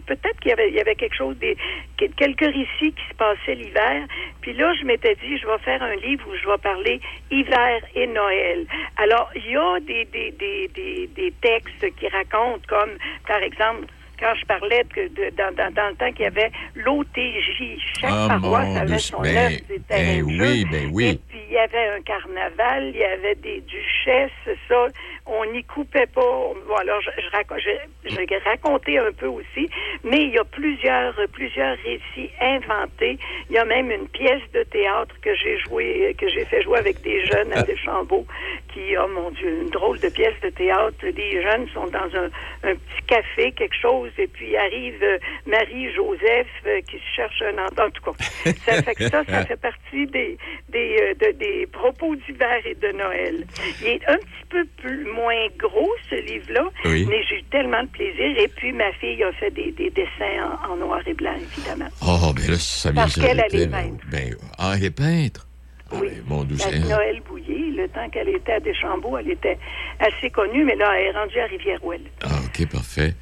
peut-être 0.01 0.39
qu'il 0.39 0.49
y 0.49 0.53
avait, 0.53 0.69
il 0.69 0.75
y 0.75 0.79
avait 0.79 0.95
quelque 0.95 1.15
chose, 1.15 1.37
des, 1.37 1.57
quelques 1.97 2.39
récits 2.39 2.93
qui 2.93 3.03
se 3.09 3.15
passaient 3.17 3.55
l'hiver. 3.55 4.07
Puis 4.41 4.53
là, 4.53 4.73
je 4.79 4.85
m'étais 4.85 5.15
dit, 5.15 5.37
je 5.37 5.47
vais 5.47 5.57
faire 5.59 5.81
un 5.81 5.95
livre 5.95 6.25
où 6.29 6.35
je 6.35 6.47
vais 6.47 6.57
parler 6.57 6.99
hiver 7.31 7.81
et 7.95 8.07
Noël. 8.07 8.65
Alors, 8.97 9.29
il 9.35 9.51
y 9.51 9.55
a 9.55 9.79
des, 9.79 10.05
des, 10.05 10.31
des, 10.31 10.67
des, 10.73 11.07
des 11.07 11.33
textes 11.41 11.95
qui 11.95 12.07
racontent, 12.07 12.61
comme, 12.67 12.91
par 13.27 13.41
exemple, 13.41 13.87
quand 14.19 14.33
je 14.39 14.45
parlais 14.45 14.83
de, 14.95 15.07
de 15.09 15.35
dans, 15.35 15.53
dans, 15.55 15.73
dans, 15.73 15.89
le 15.89 15.95
temps 15.95 16.11
qu'il 16.11 16.23
y 16.23 16.27
avait 16.27 16.51
l'OTJ. 16.75 17.79
Chaque 17.99 18.11
oh, 18.11 18.27
paroisse 18.27 18.77
avait 18.77 18.99
son 18.99 19.21
ben, 19.21 19.37
œuvre 19.37 19.57
des 19.67 19.79
ben 19.89 20.23
oui, 20.23 20.65
ben 20.71 20.89
oui. 20.93 21.05
Et 21.05 21.19
puis, 21.29 21.39
il 21.47 21.53
y 21.53 21.57
avait 21.57 21.89
un 21.97 22.01
carnaval, 22.01 22.91
il 22.93 22.99
y 22.99 23.03
avait 23.03 23.35
des 23.35 23.61
duchesses, 23.61 24.31
ça. 24.67 24.87
On 25.27 25.45
n'y 25.51 25.63
coupait 25.63 26.05
pas. 26.05 26.21
Bon, 26.21 26.75
alors, 26.79 27.01
je, 27.01 27.09
je, 27.19 27.29
raconte, 27.31 27.59
je, 27.59 28.09
je 28.09 28.43
racontais 28.43 28.97
un 28.99 29.11
peu 29.11 29.27
aussi, 29.27 29.69
mais 30.03 30.21
il 30.21 30.29
y 30.29 30.37
a 30.37 30.43
plusieurs, 30.43 31.15
plusieurs 31.31 31.77
récits 31.77 32.29
inventés. 32.39 33.17
Il 33.49 33.55
y 33.55 33.57
a 33.57 33.65
même 33.65 33.89
une 33.89 34.07
pièce 34.07 34.43
de 34.53 34.63
théâtre 34.63 35.15
que 35.21 35.33
j'ai 35.35 35.57
joué, 35.59 36.15
que 36.19 36.27
j'ai 36.29 36.45
fait 36.45 36.61
jouer 36.61 36.77
avec 36.77 37.01
des 37.01 37.25
jeunes 37.25 37.51
à 37.53 37.63
Deschambault, 37.63 38.27
qui, 38.73 38.95
oh 38.97 39.07
mon 39.07 39.31
Dieu, 39.31 39.61
une 39.63 39.69
drôle 39.69 39.99
de 39.99 40.09
pièce 40.09 40.39
de 40.43 40.49
théâtre. 40.49 40.95
Les 41.01 41.41
jeunes 41.41 41.67
sont 41.69 41.87
dans 41.87 42.09
un, 42.15 42.29
un 42.63 42.75
petit 42.75 43.03
café, 43.07 43.51
quelque 43.53 43.75
chose, 43.75 44.11
et 44.17 44.27
puis 44.27 44.55
arrive 44.55 45.01
euh, 45.01 45.17
Marie-Joseph 45.47 46.47
euh, 46.67 46.81
qui 46.81 46.99
cherche 47.15 47.41
un 47.41 47.57
En 47.57 47.89
tout 47.89 48.03
cas, 48.03 48.23
ça 48.65 48.83
fait 48.83 48.95
que 48.95 49.07
ça, 49.09 49.23
ça 49.23 49.45
fait 49.45 49.59
partie 49.59 50.05
des, 50.07 50.37
des, 50.69 50.97
euh, 51.01 51.13
de, 51.15 51.31
des 51.37 51.67
propos 51.67 52.15
d'hiver 52.15 52.59
et 52.65 52.75
de 52.75 52.91
Noël. 52.91 53.45
Il 53.81 53.87
est 53.87 54.07
un 54.07 54.17
petit 54.17 54.45
peu 54.49 54.65
plus 54.77 55.05
moins 55.15 55.47
gros, 55.57 55.89
ce 56.09 56.15
livre-là, 56.15 56.65
Oui. 56.85 57.05
mais 57.09 57.23
j'ai 57.29 57.39
eu 57.39 57.43
tellement 57.45 57.81
de 57.83 57.87
plaisir. 57.89 58.37
Et 58.37 58.47
puis, 58.49 58.71
ma 58.73 58.91
fille 58.93 59.23
a 59.23 59.31
fait 59.33 59.51
des, 59.51 59.71
des 59.71 59.89
dessins 59.89 60.59
en, 60.67 60.73
en 60.73 60.75
noir 60.77 60.99
et 61.07 61.13
blanc, 61.13 61.33
évidemment. 61.35 61.89
Oh, 62.01 62.33
ben 62.35 62.51
là, 62.51 62.57
ça 62.59 62.91
vient 62.91 63.01
Parce 63.03 63.15
qu'elle, 63.15 63.37
là. 63.37 63.43
peintre. 63.67 64.05
Ben, 64.11 64.35
ah, 64.57 64.73
elle 64.77 64.83
est 64.85 64.91
peintre. 64.91 65.47
Ah, 65.91 65.95
Oui. 66.01 66.09
ben, 66.09 66.23
mon. 66.27 66.43
Noël 66.43 67.21
Bouillé, 67.27 67.71
le 67.75 67.87
temps 67.89 68.09
qu'elle 68.09 68.29
était 68.29 68.53
à 68.53 68.59
Deschambault, 68.59 69.17
elle 69.17 69.31
était 69.31 69.57
assez 69.99 70.29
connue, 70.29 70.63
mais 70.65 70.75
là, 70.75 70.91
elle 70.99 71.07
est 71.07 71.17
rendue 71.17 71.39
à 71.39 71.45
Rivière-Ouelle. 71.45 72.01
Ah, 72.23 72.39
OK, 72.45 72.67
parfait. 72.69 73.13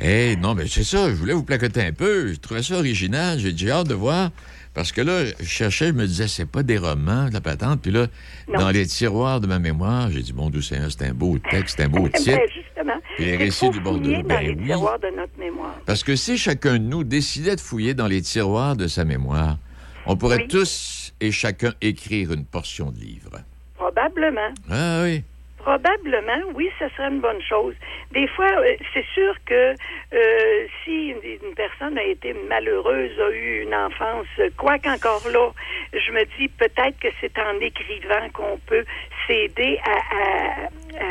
Eh, 0.00 0.36
non, 0.36 0.54
mais 0.54 0.66
c'est 0.68 0.84
ça, 0.84 1.08
je 1.08 1.14
voulais 1.14 1.32
vous 1.32 1.42
placoter 1.44 1.82
un 1.82 1.92
peu. 1.92 2.32
Je 2.32 2.38
trouvais 2.38 2.62
ça 2.62 2.76
original. 2.76 3.38
J'ai 3.38 3.56
j'ai 3.56 3.70
hâte 3.70 3.88
de 3.88 3.94
voir. 3.94 4.30
Parce 4.78 4.92
que 4.92 5.00
là, 5.00 5.24
je 5.40 5.44
cherchais, 5.44 5.88
je 5.88 5.92
me 5.92 6.06
disais, 6.06 6.28
c'est 6.28 6.46
pas 6.46 6.62
des 6.62 6.78
romans, 6.78 7.28
de 7.28 7.32
la 7.34 7.40
patente. 7.40 7.82
Puis 7.82 7.90
là, 7.90 8.06
Non. 8.46 8.60
dans 8.60 8.70
les 8.70 8.86
tiroirs 8.86 9.40
de 9.40 9.48
ma 9.48 9.58
mémoire, 9.58 10.08
j'ai 10.12 10.22
dit, 10.22 10.32
bon, 10.32 10.50
doux 10.50 10.62
Seigneur, 10.62 10.88
c'est 10.88 11.04
un 11.04 11.12
beau 11.14 11.36
texte, 11.50 11.80
un 11.80 11.88
beau 11.88 12.02
Ben, 12.12 12.12
titre. 12.12 12.38
justement, 12.54 12.92
Puis 13.16 13.24
les 13.24 13.30
c'est 13.32 13.36
récits 13.38 13.70
du 13.70 13.80
Bordeaux, 13.80 14.08
dans 14.08 14.22
ben 14.22 14.40
les 14.40 14.50
oui. 14.54 14.66
tiroirs 14.66 15.00
de 15.00 15.08
notre 15.16 15.36
mémoire. 15.36 15.74
Parce 15.84 16.04
que 16.04 16.14
si 16.14 16.38
chacun 16.38 16.74
de 16.74 16.84
nous 16.84 17.02
décidait 17.02 17.56
de 17.56 17.60
fouiller 17.60 17.94
dans 17.94 18.06
les 18.06 18.22
tiroirs 18.22 18.76
de 18.76 18.86
sa 18.86 19.04
mémoire, 19.04 19.58
on 20.06 20.16
pourrait 20.16 20.42
Oui. 20.42 20.46
tous 20.48 21.12
et 21.20 21.32
chacun 21.32 21.74
écrire 21.80 22.32
une 22.32 22.44
portion 22.44 22.92
de 22.92 23.00
livre. 23.00 23.40
Probablement. 23.74 24.52
Ah 24.70 25.00
oui. 25.02 25.24
Probablement, 25.58 26.40
oui, 26.54 26.70
ce 26.78 26.88
serait 26.90 27.08
une 27.08 27.20
bonne 27.20 27.42
chose. 27.42 27.74
Des 28.12 28.26
fois, 28.28 28.46
euh, 28.60 28.76
c'est 28.94 29.04
sûr 29.12 29.34
que 29.44 29.76
euh, 30.14 30.66
si 30.84 31.08
une, 31.08 31.54
personne 31.54 31.98
a 31.98 32.02
été 32.04 32.32
malheureuse, 32.48 33.18
a 33.20 33.30
eu 33.30 33.62
une 33.62 33.74
enfance, 33.74 34.26
quoi 34.56 34.78
qu'encore 34.78 35.28
là, 35.28 35.50
je 35.92 36.12
me 36.12 36.24
dis 36.38 36.48
peut-être 36.48 36.98
que 37.00 37.08
c'est 37.20 37.36
en 37.38 37.58
écrivant 37.60 38.28
qu'on 38.32 38.58
peut 38.66 38.84
s'aider 39.26 39.78
à, 39.84 39.90
à- 39.92 40.68
à, 41.00 41.04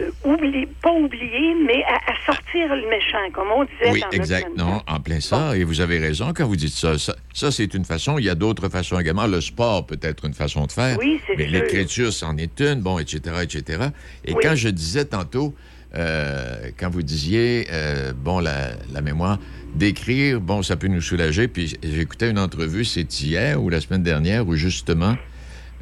euh, 0.00 0.10
oubli- 0.24 0.68
pas 0.82 0.92
oublier, 0.92 1.54
mais 1.64 1.82
à, 1.84 1.94
à 2.05 2.05
sortir 2.26 2.74
le 2.74 2.88
méchant, 2.88 3.30
comme 3.32 3.48
on 3.56 3.64
disait 3.64 3.90
Oui, 3.92 4.00
dans 4.00 4.10
exact. 4.10 4.48
notre 4.56 4.70
Non, 4.70 4.82
en 4.86 5.00
plein 5.00 5.20
ça. 5.20 5.56
Et 5.56 5.64
vous 5.64 5.80
avez 5.80 5.98
raison 5.98 6.32
quand 6.34 6.46
vous 6.46 6.56
dites 6.56 6.74
ça. 6.74 6.98
Ça, 6.98 7.14
ça, 7.32 7.50
c'est 7.50 7.72
une 7.74 7.84
façon. 7.84 8.18
Il 8.18 8.24
y 8.24 8.28
a 8.30 8.34
d'autres 8.34 8.68
façons 8.68 8.98
également. 8.98 9.26
Le 9.26 9.40
sport 9.40 9.86
peut 9.86 9.98
être 10.02 10.24
une 10.24 10.34
façon 10.34 10.66
de 10.66 10.72
faire. 10.72 10.98
Oui, 10.98 11.20
c'est 11.26 11.36
Mais 11.36 11.46
l'écriture, 11.46 12.12
c'en 12.12 12.36
est 12.36 12.60
une. 12.60 12.80
Bon, 12.80 12.98
etc., 12.98 13.20
etc. 13.42 13.88
Et 14.24 14.34
Oui. 14.34 14.40
quand 14.42 14.54
je 14.56 14.68
disais 14.68 15.04
tantôt, 15.04 15.54
euh, 15.94 16.70
quand 16.78 16.90
vous 16.90 17.02
disiez, 17.02 17.68
euh, 17.72 18.12
bon, 18.12 18.40
la, 18.40 18.70
la 18.92 19.00
mémoire, 19.00 19.38
d'écrire, 19.74 20.40
bon, 20.40 20.62
ça 20.62 20.76
peut 20.76 20.88
nous 20.88 21.00
soulager. 21.00 21.48
Puis 21.48 21.76
j'écoutais 21.82 22.30
une 22.30 22.38
entrevue, 22.38 22.84
c'est 22.84 23.20
hier 23.22 23.62
ou 23.62 23.68
la 23.70 23.80
semaine 23.80 24.02
dernière, 24.02 24.46
où 24.46 24.54
justement, 24.56 25.16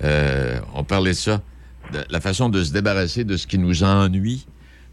euh, 0.02 0.59
on 0.74 0.85
parlait 0.85 1.12
de 1.12 1.16
ça, 1.16 1.40
de 1.92 2.00
la 2.11 2.20
façon 2.20 2.48
de 2.48 2.62
se 2.62 2.72
débarrasser 2.72 3.24
de 3.24 3.37
ce 3.37 3.46
qui 3.46 3.59
nous 3.59 3.83
ennuie. 3.85 4.46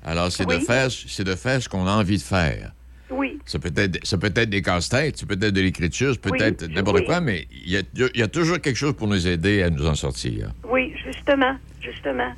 Alors, 0.03 0.31
c'est 0.31 0.45
de 0.47 0.57
faire, 0.59 0.89
c'est 0.91 1.23
de 1.23 1.35
faire 1.35 1.61
ce 1.61 1.69
qu'on 1.69 1.85
a 1.87 1.91
envie 1.91 2.17
de 2.17 2.21
faire. 2.23 2.71
Oui. 3.09 3.37
Ça 3.45 3.59
peut 3.59 3.73
être, 3.75 3.99
ça 4.05 4.17
peut 4.17 4.31
être 4.33 4.49
des 4.49 4.61
casse-têtes, 4.61 5.17
ça 5.17 5.25
peut 5.25 5.33
être 5.33 5.49
de 5.53 5.61
l'écriture, 5.61 6.13
ça 6.13 6.19
peut 6.19 6.29
Oui, 6.31 6.37
être 6.41 6.65
n'importe 6.67 6.99
oui. 6.99 7.05
quoi, 7.05 7.19
mais 7.19 7.45
il 7.51 7.71
y 7.71 7.77
a, 7.77 7.81
il 8.13 8.19
y 8.19 8.23
a 8.23 8.27
toujours 8.27 8.59
quelque 8.59 8.77
chose 8.77 8.93
pour 8.95 9.07
nous 9.07 9.27
aider 9.27 9.61
à 9.63 9.69
nous 9.69 9.85
en 9.85 9.95
sortir. 9.95 10.51
Oui, 10.69 10.93
justement, 11.05 11.55
justement. 11.81 12.31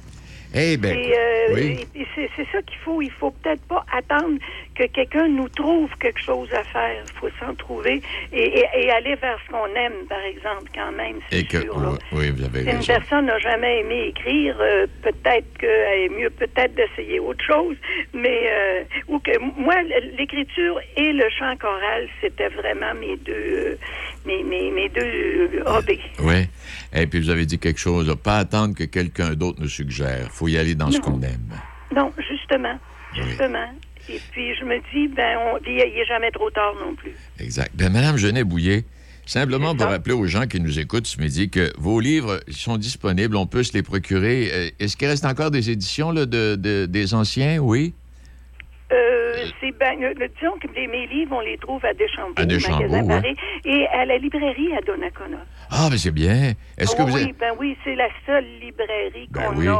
Eh 0.56 0.78
bien, 0.78 0.92
Et, 0.94 1.14
euh, 1.18 1.54
oui. 1.56 1.88
c'est 2.16 2.46
ça 2.52 2.62
qu'il 2.64 2.78
faut. 2.84 3.02
Il 3.02 3.12
faut 3.12 3.32
peut-être 3.32 3.62
pas 3.64 3.84
attendre 3.96 4.38
que 4.76 4.86
quelqu'un 4.88 5.28
nous 5.28 5.50
trouve 5.50 5.90
quelque 6.00 6.22
chose 6.22 6.50
à 6.54 6.64
faire. 6.64 7.04
Il 7.06 7.20
faut 7.20 7.30
s'en 7.40 7.54
trouver 7.56 8.02
et, 8.32 8.60
et- 8.60 8.66
et 8.76 8.92
aller 8.92 9.16
vers 9.16 9.38
ce 9.46 9.52
qu'on 9.52 9.68
aime, 9.76 10.06
par 10.10 10.20
exemple, 10.22 10.70
quand 10.74 10.92
même, 10.92 11.18
Et 11.32 11.44
que, 11.46 11.62
sûr. 11.62 11.98
oui, 12.12 12.32
vous 12.32 12.44
avez 12.44 12.64
Si 12.64 12.70
une 12.72 12.86
personne 12.86 13.26
n'a 13.28 13.40
jamais 13.40 13.82
aimé 13.82 14.08
écrire, 14.08 14.56
euh, 14.60 14.88
peut-être 15.02 15.58
qu'elle 15.60 16.00
est 16.00 16.10
mieux 16.10 16.30
peut-être 16.30 16.74
d'essayer 16.76 17.20
autre 17.20 17.44
chose, 17.46 17.76
mais 18.14 18.50
euh, 18.52 18.84
ou 19.08 19.20
que 19.20 19.38
moi 19.40 19.76
l'écriture 20.18 20.80
et 20.98 21.14
le 21.14 21.26
chant 21.38 21.56
choral, 21.58 22.08
c'était 22.22 22.50
vraiment 22.50 22.94
mes 22.96 23.18
deux 23.18 23.34
euh, 23.34 23.76
mes, 24.26 24.42
mes, 24.44 24.72
mes 24.72 24.90
deux 24.90 25.62
hobbies. 25.66 26.00
Oui. 26.20 26.48
Et 26.94 27.08
puis, 27.08 27.20
vous 27.20 27.30
avez 27.30 27.46
dit 27.46 27.60
quelque 27.60 27.80
chose, 27.80 28.08
là, 28.08 28.16
pas 28.16 28.38
attendre 28.38 28.76
que 28.76 28.86
quelqu'un 28.86 29.34
d'autre 29.34 29.60
nous 29.62 29.68
suggère. 29.68 30.28
faut 30.32 30.48
y 30.48 30.58
aller 30.58 30.76
dans 30.76 30.90
ce 30.92 31.00
qu'on 31.00 31.22
aime. 31.22 31.52
Non, 31.96 32.12
justement, 32.30 32.80
justement. 33.14 33.68
Et 34.10 34.20
puis 34.32 34.54
je 34.56 34.66
me 34.66 34.78
dis, 34.94 35.08
ben, 35.14 35.38
on, 35.46 35.58
il 35.66 35.76
n'est 35.76 36.06
jamais 36.06 36.32
trop 36.32 36.50
tard 36.50 36.74
non 36.86 36.94
plus. 36.96 37.14
Exact. 37.40 37.72
Bien, 37.76 37.90
Madame 37.90 38.18
Genet-Bouillet, 38.18 38.84
simplement 39.26 39.76
pour 39.76 39.88
rappeler 39.88 40.14
aux 40.14 40.28
gens 40.28 40.46
qui 40.48 40.60
nous 40.60 40.80
écoutent 40.80 41.08
ce 41.08 41.20
midi 41.22 41.50
que 41.50 41.72
vos 41.78 42.00
livres 42.02 42.42
sont 42.52 42.78
disponibles, 42.78 43.36
on 43.38 43.46
peut 43.48 43.64
se 43.64 43.74
les 43.74 43.84
procurer. 43.84 44.50
Euh, 44.52 44.70
Est-ce 44.80 44.98
qu'il 44.98 45.08
reste 45.08 45.26
encore 45.26 45.52
des 45.52 45.70
éditions 45.72 46.12
là, 46.12 46.26
de, 46.26 46.56
de- 46.56 46.86
des 46.86 47.14
anciens? 47.14 47.60
Oui? 47.60 47.94
Euh, 48.92 49.34
c'est 49.60 49.72
ben, 49.80 49.96
euh, 50.04 50.14
disons 50.40 50.58
que 50.62 50.68
mes 50.76 51.08
livres, 51.08 51.36
on 51.36 51.40
les 51.40 51.58
trouve 51.58 51.84
à 51.86 51.94
Deschambault, 51.94 52.34
À 52.36 52.46
Deschambault, 52.46 52.84
au 52.86 52.90
magasin 52.90 53.08
ouais. 53.16 53.22
Paris, 53.22 53.36
et 53.66 53.88
à 53.88 54.06
la 54.06 54.18
librairie 54.18 54.72
à 54.78 54.82
Donnacona. 54.82 55.38
Ah, 55.72 55.88
mais 55.90 55.98
c'est 55.98 56.12
bien. 56.12 56.54
Est-ce 56.78 56.96
que 56.96 57.02
Oh 57.02 57.08
vous 57.08 57.16
oui, 57.16 57.34
ben 57.40 57.54
oui, 57.60 57.76
c'est 57.84 57.96
la 57.96 58.10
seule 58.28 58.46
librairie 58.62 59.28
Ben 59.32 59.42
qu'on 59.46 59.56
oui. 59.58 59.68
a 59.68 59.80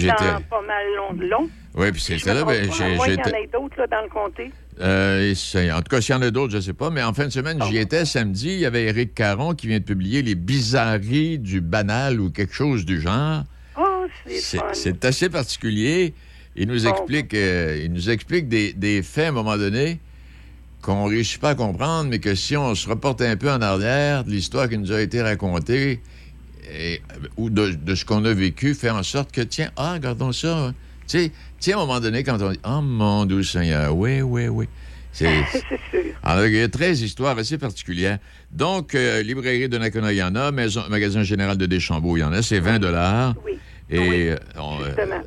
j'étais- 0.00 0.14
pas 0.48 0.62
mal 0.66 0.84
long 0.96 1.12
de 1.14 1.26
long. 1.26 1.48
Oui, 1.74 1.90
puis 1.92 2.02
me 2.14 2.26
là, 2.34 2.44
ben, 2.44 2.64
j'ai- 2.64 2.70
qu'il 2.70 3.14
y 3.14 3.20
en 3.20 3.24
ait 3.36 3.48
d'autres 3.50 3.78
là, 3.78 3.86
dans 3.86 4.02
le 4.02 4.08
comté. 4.08 4.50
Euh, 4.80 5.34
en 5.72 5.78
tout 5.78 5.88
cas, 5.90 6.00
s'il 6.00 6.14
y 6.14 6.18
en 6.18 6.22
a 6.22 6.30
d'autres, 6.30 6.52
je 6.52 6.56
ne 6.58 6.62
sais 6.62 6.72
pas. 6.74 6.90
Mais 6.90 7.02
en 7.02 7.12
fin 7.14 7.24
de 7.24 7.30
semaine, 7.30 7.58
j'y 7.68 7.78
étais 7.78 8.04
samedi. 8.04 8.48
Il 8.48 8.58
y 8.60 8.66
avait 8.66 8.84
Éric 8.84 9.14
Caron 9.14 9.54
qui 9.54 9.68
vient 9.68 9.78
de 9.78 9.84
publier 9.84 10.22
Les 10.22 10.34
bizarreries 10.34 11.38
du 11.38 11.60
banal 11.60 12.20
ou 12.20 12.30
quelque 12.30 12.54
chose 12.54 12.84
du 12.84 13.00
genre. 13.00 13.44
Oh, 13.78 14.06
c'est 14.72 15.04
assez 15.04 15.28
particulier. 15.30 16.14
Il 16.56 16.68
nous 16.68 16.82
Bon. 16.84 16.90
explique, 16.90 17.32
euh, 17.34 17.80
il 17.84 17.92
nous 17.92 18.10
explique 18.10 18.48
des, 18.48 18.74
des 18.74 19.02
faits 19.02 19.26
à 19.26 19.28
un 19.28 19.32
moment 19.32 19.56
donné 19.56 19.98
qu'on 20.82 21.04
ne 21.06 21.10
réussit 21.10 21.40
pas 21.40 21.50
à 21.50 21.54
comprendre, 21.54 22.10
mais 22.10 22.18
que 22.18 22.34
si 22.34 22.56
on 22.56 22.74
se 22.74 22.88
reporte 22.88 23.22
un 23.22 23.36
peu 23.36 23.50
en 23.50 23.62
arrière 23.62 24.24
de 24.24 24.30
l'histoire 24.30 24.68
qui 24.68 24.76
nous 24.76 24.92
a 24.92 25.00
été 25.00 25.22
racontée 25.22 26.00
et- 26.70 27.00
ou 27.36 27.50
de, 27.50 27.70
de 27.70 27.94
ce 27.94 28.04
qu'on 28.04 28.24
a 28.24 28.32
vécu, 28.32 28.74
fait 28.74 28.90
en 28.90 29.02
sorte 29.02 29.32
que, 29.32 29.40
tiens, 29.40 29.70
ah, 29.76 29.94
regardons 29.94 30.32
ça. 30.32 30.56
hein. 30.68 30.74
Tu 31.08 31.30
sais, 31.58 31.72
à 31.72 31.76
un 31.76 31.80
moment 31.80 32.00
donné, 32.00 32.22
quand 32.24 32.40
on 32.40 32.50
dit, 32.52 32.60
oh 32.64 32.80
mon 32.80 33.24
doux 33.26 33.42
Seigneur, 33.42 33.94
oui, 33.96 34.22
oui, 34.22 34.48
oui. 34.48 34.66
C'est. 35.12 35.28
Alors, 36.22 36.46
il 36.46 36.54
y 36.54 36.62
a 36.62 36.68
13 36.68 37.02
histoires 37.02 37.36
assez 37.36 37.58
particulières. 37.58 38.18
Donc, 38.50 38.94
euh, 38.94 39.22
librairie 39.22 39.68
de 39.68 39.76
Nakona, 39.76 40.12
il 40.12 40.16
y 40.16 40.22
en 40.22 40.34
a. 40.36 40.50
Maison, 40.52 40.84
magasin 40.88 41.22
général 41.22 41.58
de 41.58 41.66
Deschambault, 41.66 42.16
il 42.16 42.20
y 42.20 42.24
en 42.24 42.32
a. 42.32 42.40
C'est 42.40 42.60
20 42.60 42.78
dollars. 42.78 43.34
Oui. 43.44 43.58
Et 43.90 43.98
Oui, 43.98 44.28
euh, 44.30 44.36
on, 44.56 44.80
euh, 44.80 44.94
ben, 44.96 45.22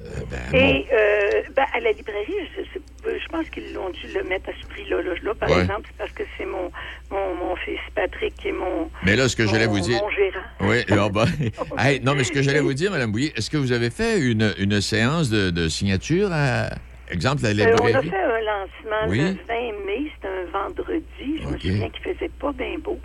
bon. 0.51 0.57
Et 0.57 0.87
euh, 0.91 1.41
ben, 1.55 1.65
à 1.71 1.79
la 1.81 1.91
librairie, 1.91 2.33
je, 2.57 2.79
pas, 2.79 2.79
je 3.09 3.27
pense 3.29 3.49
qu'ils 3.49 3.73
l'ont 3.73 3.89
dû 3.89 4.07
le 4.13 4.23
mettre 4.23 4.49
à 4.49 4.53
ce 4.61 4.67
prix-là. 4.67 5.01
Là, 5.01 5.13
Là, 5.23 5.33
par 5.35 5.49
Ouais. 5.49 5.61
exemple, 5.61 5.89
parce 5.97 6.11
que 6.11 6.23
c'est 6.37 6.45
mon, 6.45 6.71
mon, 7.11 7.35
mon 7.35 7.55
fils 7.57 7.79
Patrick 7.95 8.35
qui 8.35 8.49
est 8.49 8.51
mon, 8.51 8.89
Mais 9.03 9.15
là, 9.15 9.27
ce 9.29 9.35
que 9.35 9.45
j'allais 9.47 9.67
vous 9.67 9.79
dire. 9.79 10.01
mon 10.01 10.09
gérant. 10.09 10.39
Oui, 10.61 10.83
ah 10.91 11.09
ben, 11.09 11.25
hey, 11.79 11.99
non, 12.01 12.15
mais 12.15 12.23
ce 12.23 12.31
que 12.31 12.41
j'allais 12.41 12.59
vous 12.61 12.73
dire, 12.73 12.91
Mme 12.91 13.11
Bouillet, 13.11 13.33
est-ce 13.35 13.49
que 13.49 13.57
vous 13.57 13.71
avez 13.71 13.89
fait 13.89 14.19
une, 14.19 14.53
une 14.59 14.81
séance 14.81 15.29
de, 15.29 15.49
de 15.51 15.67
signature 15.69 16.29
à, 16.31 16.69
exemple, 17.09 17.43
la 17.43 17.49
Euh, 17.49 17.53
on 17.79 17.83
a 17.85 17.87
librairie? 17.87 18.09
fait 18.09 18.15
un 18.17 18.41
lancement 18.41 19.09
Oui. 19.09 19.19
le 19.19 19.37
20 19.47 19.85
mai, 19.85 20.11
c'était 20.15 20.27
un 20.27 20.51
vendredi. 20.51 21.39
Je 21.41 21.47
me 21.47 21.53
OK. 21.55 21.61
souviens 21.61 21.89
qu'il 21.89 22.13
faisait 22.13 22.31
pas 22.39 22.51
bien 22.53 22.77
beau. 22.79 22.99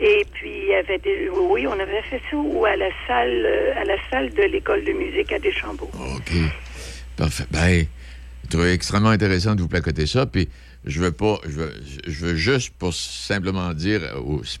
Et 0.00 0.24
puis, 0.32 0.50
il 0.62 0.68
y 0.68 0.74
avait 0.74 0.98
des... 0.98 1.28
Oui, 1.30 1.66
on 1.66 1.72
avait 1.78 2.02
fait 2.02 2.20
ça 2.30 2.36
ou 2.36 2.64
à 2.64 2.76
la 2.76 2.88
salle, 3.06 3.44
euh, 3.46 3.72
à 3.80 3.84
la 3.84 3.96
salle 4.10 4.30
de 4.34 4.42
l'école 4.42 4.84
de 4.84 4.92
musique 4.92 5.32
à 5.32 5.38
Deschambault. 5.38 5.90
OK. 5.94 6.32
Parfait. 7.16 7.44
Ben, 7.50 7.84
trouvé 8.46 8.72
extrêmement 8.72 9.10
intéressant 9.10 9.54
de 9.54 9.62
vous 9.62 9.68
placoter 9.68 10.06
ça. 10.06 10.26
Puis 10.26 10.48
je 10.84 11.00
veux 11.00 11.12
pas, 11.12 11.38
je 11.44 11.50
veux, 11.50 11.72
je 12.06 12.26
veux 12.26 12.34
juste 12.34 12.74
pour 12.78 12.94
simplement 12.94 13.72
dire, 13.74 14.00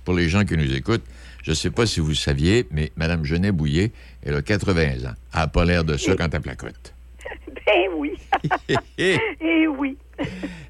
pour 0.04 0.14
les 0.14 0.28
gens 0.28 0.44
qui 0.44 0.56
nous 0.56 0.74
écoutent, 0.74 1.04
je 1.46 1.50
ne 1.52 1.54
sais 1.54 1.70
pas 1.70 1.86
si 1.86 2.00
vous 2.00 2.14
saviez, 2.14 2.66
mais 2.72 2.90
Mme 2.96 3.24
Genet 3.24 3.52
Bouillet, 3.52 3.92
elle 4.24 4.34
a 4.34 4.42
80 4.42 4.82
ans. 4.82 5.14
Elle 5.32 5.40
n'a 5.40 5.46
pas 5.46 5.64
l'air 5.64 5.84
de 5.84 5.96
ça 5.96 6.16
quand 6.16 6.32
elle 6.32 6.40
placote. 6.40 6.94
Ben 7.66 7.90
oui. 7.96 8.12
Eh 8.98 9.66
oui. 9.66 9.96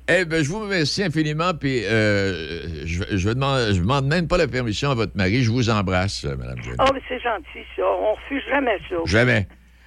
Eh 0.08 0.24
bien, 0.24 0.42
je 0.42 0.48
vous 0.48 0.60
remercie 0.60 1.02
infiniment, 1.02 1.52
puis 1.52 1.84
euh, 1.84 2.86
je 2.86 3.02
ne 3.02 3.16
je 3.18 3.80
demande 3.80 4.06
même 4.06 4.28
pas 4.28 4.38
la 4.38 4.48
permission 4.48 4.90
à 4.90 4.94
votre 4.94 5.16
mari. 5.16 5.42
Je 5.42 5.50
vous 5.50 5.68
embrasse, 5.68 6.24
euh, 6.24 6.36
Mme 6.36 6.62
Genet. 6.62 6.76
Oh, 6.78 6.90
mais 6.94 7.00
c'est 7.08 7.20
gentil, 7.20 7.66
ça. 7.74 7.82
On 7.82 8.14
refuse 8.14 8.42
jamais 8.48 8.78
ça. 8.88 8.96
Jamais. 9.04 9.46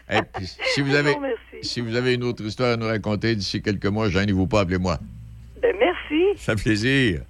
Eh, 0.09 0.21
si, 0.73 0.81
vous 0.81 0.95
avez, 0.95 1.15
si 1.61 1.81
vous 1.81 1.95
avez 1.95 2.15
une 2.15 2.23
autre 2.23 2.43
histoire 2.43 2.73
à 2.73 2.77
nous 2.77 2.87
raconter 2.87 3.35
d'ici 3.35 3.61
quelques 3.61 3.85
mois, 3.85 4.09
gênez-vous 4.09 4.47
pas, 4.47 4.61
appelez-moi. 4.61 4.99
Ben, 5.61 5.75
merci. 5.79 6.37
Ça 6.37 6.55
fait 6.55 6.63
plaisir. 6.63 7.21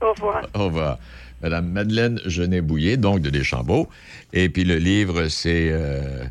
Au 0.00 0.12
revoir. 0.12 0.48
Au 0.54 0.64
revoir. 0.66 0.98
Madame 1.42 1.70
Madeleine 1.70 2.20
Genet-Bouillet, 2.26 2.96
donc 2.96 3.20
de 3.20 3.30
Deschambault. 3.30 3.88
Et 4.32 4.48
puis 4.48 4.64
le 4.64 4.76
livre, 4.76 5.28
c'est... 5.28 5.68
Euh, 5.70 6.24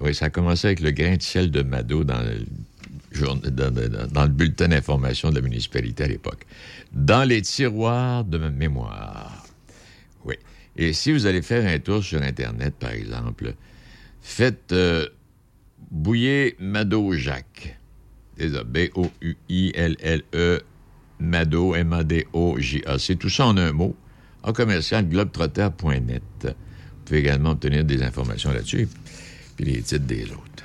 oui, 0.00 0.14
ça 0.14 0.26
a 0.26 0.30
commencé 0.30 0.66
avec 0.66 0.80
le 0.80 0.90
grain 0.90 1.16
de 1.16 1.22
ciel 1.22 1.50
de 1.50 1.62
Mado 1.62 2.04
dans 2.04 2.20
le, 2.20 2.44
dans, 3.50 4.22
le 4.22 4.28
bulletin 4.28 4.68
d'information 4.68 5.30
de 5.30 5.36
la 5.36 5.42
municipalité 5.42 6.04
à 6.04 6.08
l'époque. 6.08 6.46
Dans 6.92 7.24
les 7.24 7.42
tiroirs 7.42 8.24
de 8.24 8.38
ma 8.38 8.50
mémoire. 8.50 9.46
Oui. 10.24 10.34
Et 10.76 10.92
si 10.92 11.12
vous 11.12 11.26
allez 11.26 11.42
faire 11.42 11.66
un 11.66 11.78
tour 11.78 12.02
sur 12.02 12.22
Internet, 12.22 12.74
par 12.78 12.90
exemple, 12.90 13.54
faites 14.22 14.72
euh, 14.72 15.08
Bouillet 15.92 16.56
Mado 16.58 17.12
Jacques. 17.12 17.78
B-O-U-I-L-L-E 18.38 19.02
Mado, 21.20 21.74
M-A-D-O-J-A. 21.74 22.98
C'est 22.98 23.16
tout 23.16 23.28
ça 23.28 23.44
en 23.46 23.58
un 23.58 23.72
mot 23.72 23.94
en 24.42 24.54
commercial 24.54 25.06
globetrotter.net. 25.06 26.22
Vous 26.42 26.50
pouvez 27.04 27.18
également 27.20 27.50
obtenir 27.50 27.84
des 27.84 28.02
informations 28.02 28.50
là-dessus, 28.52 28.88
puis 29.54 29.66
les 29.66 29.82
titres 29.82 30.06
des 30.06 30.24
autres. 30.32 30.64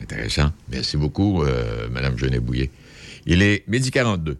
Intéressant. 0.00 0.50
Merci 0.70 0.96
beaucoup, 0.96 1.42
euh, 1.42 1.88
Mme 1.90 2.18
Genet-Bouillet. 2.18 2.70
Il 3.26 3.42
est 3.42 3.62
midi 3.68 3.90
42. 3.90 4.38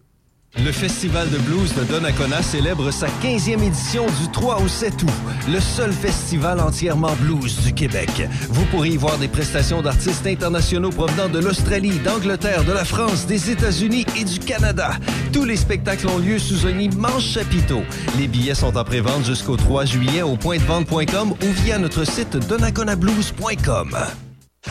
Le 0.65 0.73
Festival 0.73 1.29
de 1.31 1.37
blues 1.39 1.75
de 1.75 1.85
Donnacona 1.85 2.43
célèbre 2.43 2.91
sa 2.91 3.09
15e 3.23 3.63
édition 3.63 4.07
du 4.07 4.31
3 4.33 4.63
au 4.63 4.69
7 4.69 5.03
août. 5.03 5.11
Le 5.49 5.61
seul 5.61 5.93
festival 5.93 6.61
entièrement 6.61 7.13
blues 7.21 7.61
du 7.63 7.75
Québec. 7.75 8.11
Vous 8.49 8.65
pourrez 8.67 8.91
y 8.91 8.97
voir 8.97 9.19
des 9.19 9.29
prestations 9.29 9.83
d'artistes 9.83 10.27
internationaux 10.27 10.91
provenant 10.91 11.29
de 11.29 11.39
l'Australie, 11.41 11.99
d'Angleterre, 11.99 12.65
de 12.65 12.73
la 12.73 12.85
France, 12.85 13.27
des 13.27 13.51
États-Unis 13.51 14.07
et 14.19 14.25
du 14.25 14.39
Canada. 14.39 14.93
Tous 15.33 15.45
les 15.45 15.57
spectacles 15.57 16.09
ont 16.09 16.19
lieu 16.19 16.39
sous 16.39 16.67
un 16.67 16.79
immense 16.79 17.25
chapiteau. 17.25 17.83
Les 18.19 18.27
billets 18.27 18.55
sont 18.55 18.77
en 18.77 18.85
pré-vente 18.85 19.25
jusqu'au 19.25 19.57
3 19.57 19.85
juillet 19.85 20.23
au 20.23 20.37
pointdevente.com 20.37 21.33
ou 21.33 21.53
via 21.65 21.79
notre 21.79 22.05
site 22.05 22.37
donnaconablues.com. 22.49 23.97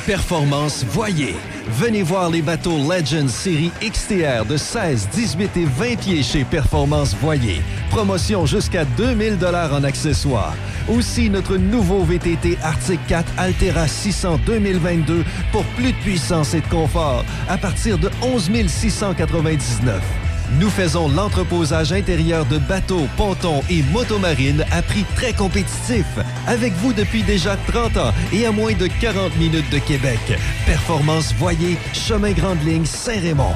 Performance 0.05 0.83
Voyer. 0.85 1.35
Venez 1.67 2.03
voir 2.03 2.29
les 2.29 2.41
bateaux 2.41 2.77
Legends 2.77 3.27
série 3.27 3.71
XTR 3.81 4.45
de 4.45 4.55
16, 4.55 5.09
18 5.11 5.57
et 5.57 5.65
20 5.65 5.95
pieds 5.99 6.23
chez 6.23 6.43
Performance 6.43 7.15
Voyer. 7.15 7.61
Promotion 7.89 8.45
jusqu'à 8.45 8.85
2000 8.85 9.37
dollars 9.37 9.73
en 9.73 9.83
accessoires. 9.83 10.55
Aussi 10.87 11.29
notre 11.29 11.57
nouveau 11.57 12.03
VTT 12.03 12.57
Arctic 12.61 12.99
4 13.07 13.31
Altera 13.37 13.87
600 13.87 14.39
2022 14.45 15.23
pour 15.51 15.63
plus 15.75 15.91
de 15.91 15.97
puissance 15.97 16.53
et 16.53 16.61
de 16.61 16.67
confort 16.67 17.25
à 17.49 17.57
partir 17.57 17.97
de 17.97 18.11
11 18.21 18.51
699. 18.67 20.24
Nous 20.59 20.69
faisons 20.69 21.09
l'entreposage 21.09 21.91
intérieur 21.91 22.45
de 22.45 22.57
bateaux, 22.57 23.07
pontons 23.17 23.61
et 23.69 23.83
motomarines 23.91 24.63
à 24.71 24.81
prix 24.81 25.05
très 25.15 25.33
compétitif. 25.33 26.05
Avec 26.47 26.73
vous 26.73 26.93
depuis 26.93 27.23
déjà 27.23 27.57
30 27.67 27.97
ans 27.97 28.13
et 28.31 28.45
à 28.45 28.51
moins 28.51 28.73
de 28.73 28.87
40 28.87 29.35
minutes 29.37 29.69
de 29.71 29.79
Québec. 29.79 30.19
Performance 30.65 31.33
Voyer, 31.33 31.77
Chemin 31.93 32.31
Grande 32.31 32.63
Ligne, 32.63 32.85
Saint-Raymond. 32.85 33.55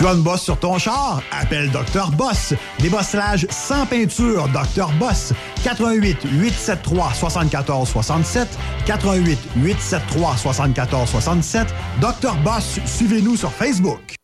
Tu 0.00 0.06
as 0.06 0.12
une 0.14 0.22
bosse 0.22 0.40
sur 0.40 0.58
ton 0.58 0.78
char? 0.78 1.22
Appelle 1.30 1.70
Dr. 1.70 2.10
Boss. 2.12 2.54
Débossage 2.78 3.46
sans 3.50 3.84
peinture, 3.84 4.48
Dr. 4.48 4.90
Boss. 4.98 5.34
88 5.62 6.20
873 6.24 7.18
74 7.18 7.86
67 7.86 8.48
88 8.86 9.38
873 9.56 10.40
74 10.40 11.10
67 11.10 11.66
Dr. 12.00 12.34
Boss, 12.42 12.80
suivez-nous 12.86 13.36
sur 13.36 13.52
Facebook. 13.52 14.14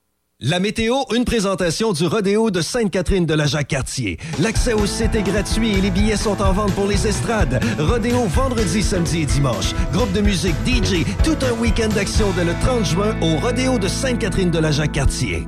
La 0.41 0.61
météo, 0.61 0.97
une 1.15 1.27
présentation 1.27 1.93
du 1.93 2.07
rodéo 2.07 2.51
de 2.51 2.63
Sainte-Catherine 2.63 3.27
de 3.27 3.35
la 3.35 3.47
Jacques-Cartier. 3.47 4.19
L'accès 4.39 4.73
au 4.73 4.87
site 4.87 5.15
est 5.15 5.23
gratuit 5.23 5.73
et 5.77 5.81
les 5.83 5.91
billets 5.91 6.17
sont 6.17 6.41
en 6.41 6.53
vente 6.53 6.73
pour 6.73 6.87
les 6.87 7.07
estrades. 7.07 7.63
Rodéo 7.79 8.25
vendredi, 8.25 8.83
samedi 8.83 9.23
et 9.23 9.27
dimanche. 9.27 9.75
Groupe 9.93 10.13
de 10.13 10.23
musique, 10.23 10.57
DJ, 10.67 11.05
tout 11.23 11.37
un 11.45 11.53
week-end 11.61 11.89
d'action 11.89 12.29
dès 12.35 12.45
le 12.45 12.55
30 12.63 12.85
juin 12.87 13.15
au 13.21 13.39
rodéo 13.41 13.79
de 13.79 13.89
Sainte-Catherine 13.89 14.51
de 14.51 14.59
la 14.59 14.73
Jacques-Cartier. 14.73 15.47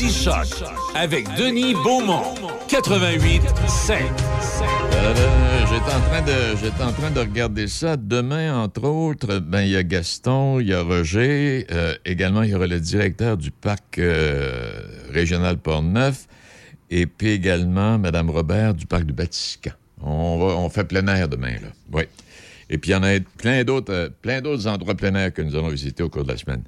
Midi 0.00 0.12
Choc 0.12 0.62
avec 0.94 1.26
Denis 1.36 1.74
Beaumont, 1.74 2.34
88 2.68 3.42
5. 3.66 3.98
J'étais 5.68 5.92
en, 5.92 6.00
train 6.00 6.22
de, 6.22 6.56
j'étais 6.62 6.82
en 6.84 6.92
train 6.92 7.10
de 7.10 7.18
regarder 7.18 7.66
ça. 7.66 7.96
Demain, 7.96 8.62
entre 8.62 8.84
autres, 8.84 9.40
ben, 9.40 9.62
il 9.62 9.70
y 9.70 9.76
a 9.76 9.82
Gaston, 9.82 10.60
il 10.60 10.68
y 10.68 10.72
a 10.72 10.82
Roger. 10.82 11.66
Euh, 11.72 11.96
également, 12.04 12.44
il 12.44 12.50
y 12.50 12.54
aura 12.54 12.68
le 12.68 12.78
directeur 12.78 13.36
du 13.36 13.50
parc 13.50 13.98
euh, 13.98 14.70
régional 15.10 15.58
Port-Neuf. 15.58 16.28
Et 16.90 17.06
puis 17.06 17.30
également, 17.30 17.98
Mme 17.98 18.30
Robert 18.30 18.74
du 18.74 18.86
parc 18.86 19.02
du 19.02 19.12
Batiscan. 19.12 19.72
On, 20.00 20.38
va, 20.38 20.54
on 20.58 20.68
fait 20.68 20.84
plein 20.84 21.08
air 21.08 21.28
demain, 21.28 21.54
là. 21.54 21.72
Oui. 21.92 22.04
Et 22.70 22.78
puis, 22.78 22.92
il 22.92 22.94
y 22.94 22.96
en 22.96 23.02
a 23.02 23.18
plein 23.38 23.64
d'autres, 23.64 23.92
euh, 23.92 24.08
plein 24.22 24.42
d'autres 24.42 24.68
endroits 24.68 24.94
plein 24.94 25.14
air 25.16 25.32
que 25.32 25.42
nous 25.42 25.56
allons 25.56 25.70
visiter 25.70 26.04
au 26.04 26.08
cours 26.08 26.22
de 26.22 26.30
la 26.30 26.38
semaine. 26.38 26.62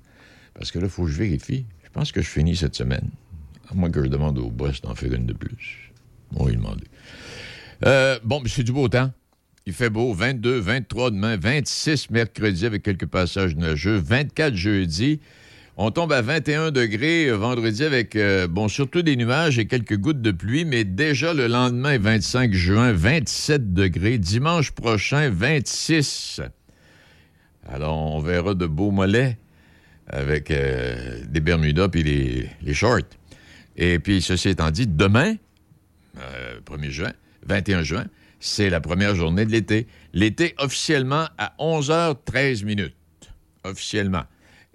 Parce 0.55 0.72
que 0.72 0.81
là, 0.81 0.87
il 0.87 0.91
faut 0.91 1.05
que 1.05 1.11
je 1.11 1.18
vérifie. 1.18 1.64
Je 1.91 1.99
pense 1.99 2.12
que 2.12 2.22
je 2.22 2.28
finis 2.28 2.55
cette 2.55 2.76
semaine. 2.76 3.11
À 3.68 3.74
moins 3.74 3.91
que 3.91 4.03
je 4.03 4.09
demande 4.09 4.38
au 4.38 4.51
boss 4.51 4.80
d'en 4.80 4.95
faire 4.95 5.12
une 5.12 5.26
de 5.26 5.32
plus. 5.32 5.93
On 6.36 6.45
va 6.45 6.51
lui 6.51 6.57
demander. 6.57 6.84
Euh, 7.84 8.18
bon, 8.22 8.43
c'est 8.47 8.62
du 8.62 8.72
beau 8.72 8.88
temps. 8.88 9.11
Il 9.66 9.72
fait 9.72 9.91
beau. 9.91 10.14
22, 10.14 10.59
23 10.59 11.11
demain, 11.11 11.36
26 11.36 12.11
mercredi 12.11 12.64
avec 12.64 12.84
quelques 12.84 13.07
passages 13.07 13.57
nuageux, 13.57 13.97
24 13.97 14.55
jeudi. 14.55 15.20
On 15.76 15.91
tombe 15.91 16.12
à 16.12 16.22
21 16.22 16.70
degrés 16.70 17.26
euh, 17.26 17.36
vendredi 17.36 17.82
avec, 17.82 18.14
euh, 18.14 18.47
bon, 18.47 18.68
surtout 18.68 19.03
des 19.03 19.16
nuages 19.16 19.59
et 19.59 19.66
quelques 19.66 19.97
gouttes 19.97 20.22
de 20.22 20.30
pluie, 20.30 20.64
mais 20.64 20.84
déjà 20.84 21.34
le 21.34 21.49
lendemain, 21.49 21.99
25 21.99 22.53
juin, 22.53 22.93
27 22.93 23.72
degrés. 23.72 24.18
Dimanche 24.18 24.70
prochain, 24.70 25.30
26. 25.30 26.41
Alors, 27.68 27.97
on 27.97 28.20
verra 28.20 28.55
de 28.55 28.66
beaux 28.66 28.91
mollets 28.91 29.38
avec 30.11 30.52
des 30.52 31.40
Bermudas 31.40 31.88
puis 31.88 32.02
les, 32.02 32.74
shorts. 32.74 33.00
Et 33.76 33.98
puis, 33.98 34.20
ceci 34.20 34.50
étant 34.50 34.70
dit, 34.70 34.86
demain, 34.86 35.36
1er 36.66 36.90
juin, 36.90 37.12
21 37.46 37.82
juin, 37.82 38.04
c'est 38.40 38.70
la 38.70 38.80
première 38.80 39.14
journée 39.14 39.44
de 39.44 39.52
l'été. 39.52 39.86
L'été 40.12 40.54
officiellement 40.58 41.28
à 41.38 41.52
11h13 41.58 42.64
minutes. 42.64 42.96
Officiellement. 43.64 44.24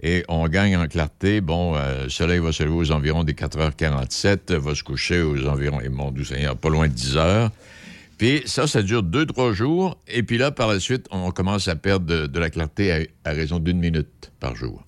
Et 0.02 0.24
on 0.28 0.48
gagne 0.48 0.78
en 0.78 0.88
clarté. 0.88 1.42
Bon, 1.42 1.76
euh, 1.76 2.04
le 2.04 2.10
soleil 2.10 2.40
va 2.40 2.52
se 2.52 2.64
lever 2.64 2.76
aux 2.76 2.92
environs 2.92 3.24
des 3.24 3.34
4h47, 3.34 4.54
va 4.54 4.76
se 4.76 4.84
coucher 4.84 5.22
aux 5.22 5.48
environs, 5.48 5.82
et 5.82 5.90
mon 5.90 6.12
doux 6.12 6.26
Seigneur, 6.26 6.56
pas 6.58 6.70
loin 6.70 6.88
de 6.88 6.94
10 6.94 7.16
h 7.16 7.50
Puis 8.18 8.44
ça, 8.46 8.68
ça 8.68 8.84
dure 8.84 9.04
deux, 9.04 9.26
trois 9.26 9.54
jours. 9.54 9.98
Et 10.08 10.22
puis 10.22 10.38
là, 10.38 10.52
par 10.52 10.68
la 10.68 10.80
suite, 10.80 11.08
on 11.12 11.32
commence 11.32 11.68
à 11.68 11.76
perdre 11.76 12.28
de, 12.28 12.40
la 12.40 12.50
clarté 12.50 13.10
à 13.24 13.32
raison 13.32 13.60
d'une 13.60 13.80
minute 13.80 14.32
par 14.40 14.56
jour. 14.56 14.84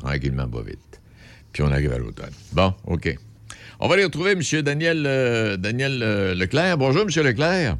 Tranquillement, 0.00 0.48
pas 0.48 0.62
vite. 0.62 1.00
Puis 1.52 1.62
on 1.62 1.70
arrive 1.70 1.92
à 1.92 1.98
l'automne. 1.98 2.32
Bon, 2.52 2.74
OK. 2.86 3.16
On 3.80 3.88
va 3.88 3.94
aller 3.94 4.04
retrouver 4.04 4.32
M. 4.32 4.42
Daniel, 4.62 5.04
euh, 5.06 5.56
Daniel 5.56 6.02
euh, 6.02 6.34
Leclerc. 6.34 6.76
Bonjour, 6.78 7.02
M. 7.02 7.24
Leclerc. 7.24 7.76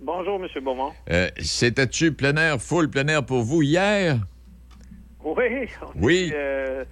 Bonjour, 0.00 0.40
M. 0.42 0.64
Beaumont. 0.64 0.92
Euh, 1.10 1.28
C'était-tu 1.40 2.12
plein 2.12 2.34
air, 2.36 2.60
full 2.60 2.88
plein 2.88 3.06
air 3.06 3.24
pour 3.24 3.42
vous 3.42 3.62
hier? 3.62 4.18
Oui. 5.22 5.68
Oui. 5.96 6.32
Euh, 6.34 6.84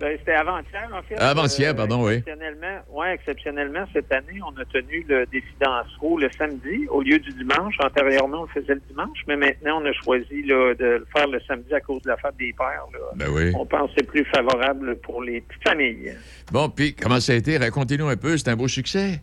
ben, 0.00 0.16
C'était 0.18 0.32
avant-hier, 0.32 0.88
en 0.92 1.02
fait. 1.02 1.14
Avant-hier, 1.16 1.76
pardon, 1.76 2.04
oui. 2.04 2.14
Exceptionnellement, 2.14 2.78
ouais, 2.90 3.14
exceptionnellement, 3.14 3.84
cette 3.92 4.10
année, 4.12 4.40
on 4.42 4.58
a 4.60 4.64
tenu 4.64 5.04
le 5.08 5.26
défi 5.26 5.52
Dansereau 5.60 6.18
le 6.18 6.30
samedi 6.36 6.86
au 6.88 7.02
lieu 7.02 7.18
du 7.18 7.30
dimanche. 7.32 7.74
Antérieurement, 7.84 8.40
on 8.40 8.42
le 8.54 8.60
faisait 8.60 8.74
le 8.74 8.82
dimanche, 8.88 9.18
mais 9.28 9.36
maintenant, 9.36 9.82
on 9.82 9.84
a 9.84 9.92
choisi 9.92 10.42
là, 10.42 10.74
de 10.74 10.84
le 10.84 11.06
faire 11.14 11.28
le 11.28 11.40
samedi 11.46 11.72
à 11.74 11.80
cause 11.80 12.02
de 12.02 12.08
la 12.08 12.16
fête 12.16 12.36
des 12.38 12.52
pères. 12.56 12.86
Là. 12.92 12.98
Ben 13.16 13.28
oui. 13.30 13.52
On 13.54 13.66
pense 13.66 13.90
que 13.90 13.96
c'est 13.98 14.06
plus 14.06 14.24
favorable 14.24 14.96
pour 14.96 15.22
les 15.22 15.42
petites 15.42 15.62
familles. 15.62 16.14
Bon, 16.50 16.68
puis 16.68 16.94
comment 16.94 17.20
ça 17.20 17.32
a 17.32 17.36
été? 17.36 17.58
Racontez-nous 17.58 18.08
un 18.08 18.16
peu. 18.16 18.36
C'est 18.36 18.48
un 18.48 18.56
beau 18.56 18.68
succès? 18.68 19.20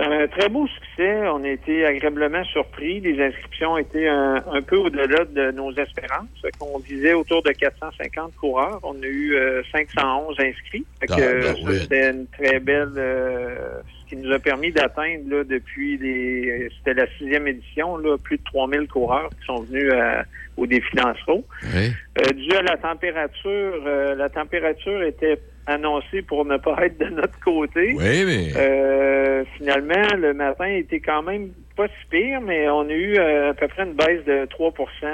Un 0.00 0.26
très 0.28 0.48
beau 0.48 0.66
succès. 0.66 1.28
On 1.28 1.44
a 1.44 1.48
été 1.48 1.84
agréablement 1.84 2.42
surpris. 2.44 3.00
Les 3.00 3.20
inscriptions 3.22 3.76
étaient 3.78 4.08
un, 4.08 4.36
un 4.52 4.62
peu 4.62 4.76
au-delà 4.76 5.24
de 5.24 5.50
nos 5.52 5.70
espérances. 5.72 6.28
On 6.60 6.78
visait 6.78 7.12
autour 7.12 7.42
de 7.42 7.50
450 7.50 8.34
coureurs. 8.36 8.80
On 8.82 8.94
a 9.02 9.06
eu 9.06 9.34
euh, 9.34 9.62
511 9.72 10.36
inscrits. 10.40 10.84
Fait 11.00 11.06
que, 11.06 11.12
Ah, 11.12 11.52
ben 11.52 11.56
oui. 11.66 11.78
C'était 11.80 12.10
une 12.10 12.26
très 12.28 12.60
belle... 12.60 12.88
euh, 12.96 13.56
ce 14.02 14.16
qui 14.16 14.16
nous 14.16 14.32
a 14.32 14.38
permis 14.40 14.72
d'atteindre 14.72 15.22
là, 15.28 15.44
depuis 15.44 15.96
les... 15.98 16.68
C'était 16.78 16.94
la 16.94 17.06
sixième 17.18 17.46
édition, 17.46 17.96
là, 17.98 18.16
plus 18.18 18.38
de 18.38 18.44
3000 18.44 18.88
coureurs 18.88 19.28
qui 19.38 19.46
sont 19.46 19.62
venus 19.62 19.92
à- 19.92 20.24
au 20.56 20.66
défi 20.66 20.96
Lancereau. 20.96 21.44
Oui. 21.74 21.90
Euh, 22.18 22.32
dû 22.32 22.52
à 22.56 22.62
la 22.62 22.76
température, 22.76 23.82
euh, 23.86 24.14
la 24.16 24.28
température 24.28 25.00
était 25.04 25.38
annoncée 25.66 26.22
pour 26.22 26.44
ne 26.44 26.56
pas 26.56 26.76
être 26.84 26.98
de 26.98 27.06
notre 27.06 27.38
côté. 27.40 27.94
Oui, 27.96 28.24
mais. 28.24 28.52
Euh, 28.56 29.44
finalement, 29.56 30.16
le 30.16 30.34
matin 30.34 30.66
était 30.66 31.00
quand 31.00 31.22
même 31.22 31.50
pas 31.76 31.86
si 31.86 32.06
pire, 32.10 32.40
mais 32.40 32.68
on 32.68 32.88
a 32.88 32.92
eu 32.92 33.16
euh, 33.16 33.50
à 33.50 33.54
peu 33.54 33.68
près 33.68 33.84
une 33.84 33.94
baisse 33.94 34.24
de 34.24 34.46
3 34.46 34.72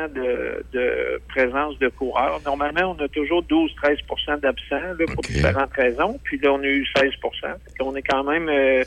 de, 0.09 0.64
de 0.72 1.20
présence 1.28 1.78
de 1.78 1.88
coureurs. 1.88 2.40
Normalement, 2.44 2.97
on 2.99 3.05
a 3.05 3.09
toujours 3.09 3.42
12-13% 3.44 4.40
d'absents 4.40 5.05
pour 5.14 5.22
différentes 5.22 5.72
raisons. 5.74 6.18
Puis 6.24 6.38
là, 6.38 6.53
on 6.53 6.61
a 6.61 6.66
eu 6.66 6.84
16 6.97 7.12
Fait 7.22 7.78
qu'on 7.78 7.94
est 7.94 8.03
quand 8.03 8.24
même 8.24 8.49
euh, 8.49 8.82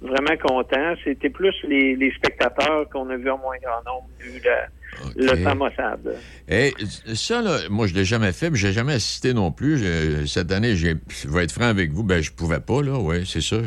vraiment 0.00 0.36
content. 0.36 0.94
C'était 1.02 1.30
plus 1.30 1.54
les, 1.64 1.96
les 1.96 2.12
spectateurs 2.12 2.88
qu'on 2.90 3.08
a 3.10 3.16
vus 3.16 3.30
en 3.30 3.38
moins 3.38 3.56
grand 3.62 3.82
nombre 3.84 4.08
vu 4.20 4.40
la, 4.44 4.66
le 5.16 5.44
temps 5.44 5.56
maussade. 5.56 6.16
Hey, 6.48 6.72
ça, 7.14 7.42
là, 7.42 7.58
moi, 7.70 7.86
je 7.86 7.94
l'ai 7.94 8.04
jamais 8.04 8.32
fait, 8.32 8.50
mais 8.50 8.58
j'ai 8.58 8.72
jamais 8.72 8.94
assisté 8.94 9.32
non 9.34 9.50
plus. 9.52 9.78
Je- 9.78 10.26
cette 10.26 10.52
année, 10.52 10.76
je 10.76 10.88
vais 11.28 11.44
être 11.44 11.52
franc 11.52 11.64
avec 11.66 11.92
vous, 11.92 12.02
ben, 12.02 12.22
je 12.22 12.30
pouvais 12.32 12.60
pas, 12.60 12.82
là, 12.82 12.98
oui, 12.98 13.24
c'est 13.26 13.40
sûr. 13.40 13.62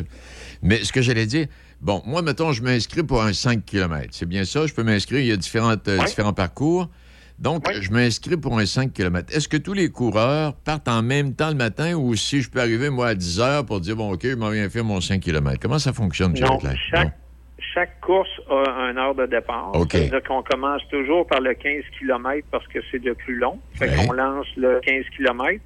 Mais 0.61 0.83
ce 0.83 0.91
que 0.91 1.01
j'allais 1.01 1.25
dire, 1.25 1.47
bon, 1.81 2.01
moi, 2.05 2.21
mettons, 2.21 2.51
je 2.51 2.61
m'inscris 2.63 3.03
pour 3.03 3.21
un 3.23 3.33
5 3.33 3.65
km. 3.65 4.07
C'est 4.11 4.25
bien 4.27 4.45
ça, 4.45 4.65
je 4.67 4.73
peux 4.73 4.83
m'inscrire, 4.83 5.19
il 5.19 5.27
y 5.27 5.31
a 5.31 5.37
différentes, 5.37 5.87
euh, 5.87 5.97
différents 6.05 6.33
parcours. 6.33 6.89
Donc, 7.39 7.63
je 7.81 7.91
m'inscris 7.91 8.35
pour 8.35 8.57
un 8.57 8.65
5 8.65 8.91
km. 8.93 9.31
Est-ce 9.31 9.47
que 9.47 9.57
tous 9.57 9.73
les 9.73 9.89
coureurs 9.89 10.55
partent 10.55 10.87
en 10.87 11.03
même 11.03 11.35
temps 11.35 11.49
le 11.49 11.55
matin 11.55 11.93
ou 11.93 12.15
si 12.15 12.41
je 12.41 12.49
peux 12.49 12.59
arriver, 12.59 12.89
moi, 12.89 13.09
à 13.09 13.13
10 13.15 13.39
heures 13.39 13.63
pour 13.63 13.79
dire, 13.79 13.95
bon, 13.95 14.11
OK, 14.13 14.21
je 14.23 14.33
m'en 14.33 14.49
viens 14.49 14.67
faire 14.71 14.83
mon 14.83 14.99
5 15.01 15.21
km? 15.21 15.59
Comment 15.61 15.77
ça 15.77 15.93
fonctionne, 15.93 16.33
M. 16.35 16.43
Non, 16.93 17.11
chaque 17.73 17.99
course 18.01 18.29
a 18.49 18.71
un 18.71 18.97
heure 18.97 19.15
de 19.15 19.25
départ. 19.25 19.71
OK. 19.75 19.91
C'est-à-dire 19.91 20.23
qu'on 20.23 20.43
commence 20.43 20.81
toujours 20.89 21.25
par 21.27 21.41
le 21.41 21.53
15 21.53 21.83
km 21.99 22.47
parce 22.51 22.67
que 22.67 22.79
c'est 22.91 23.03
le 23.03 23.15
plus 23.15 23.35
long. 23.35 23.59
Fait 23.73 23.89
Ouais. 23.89 24.05
qu'on 24.05 24.13
lance 24.13 24.47
le 24.55 24.79
15 24.81 25.05
km. 25.15 25.59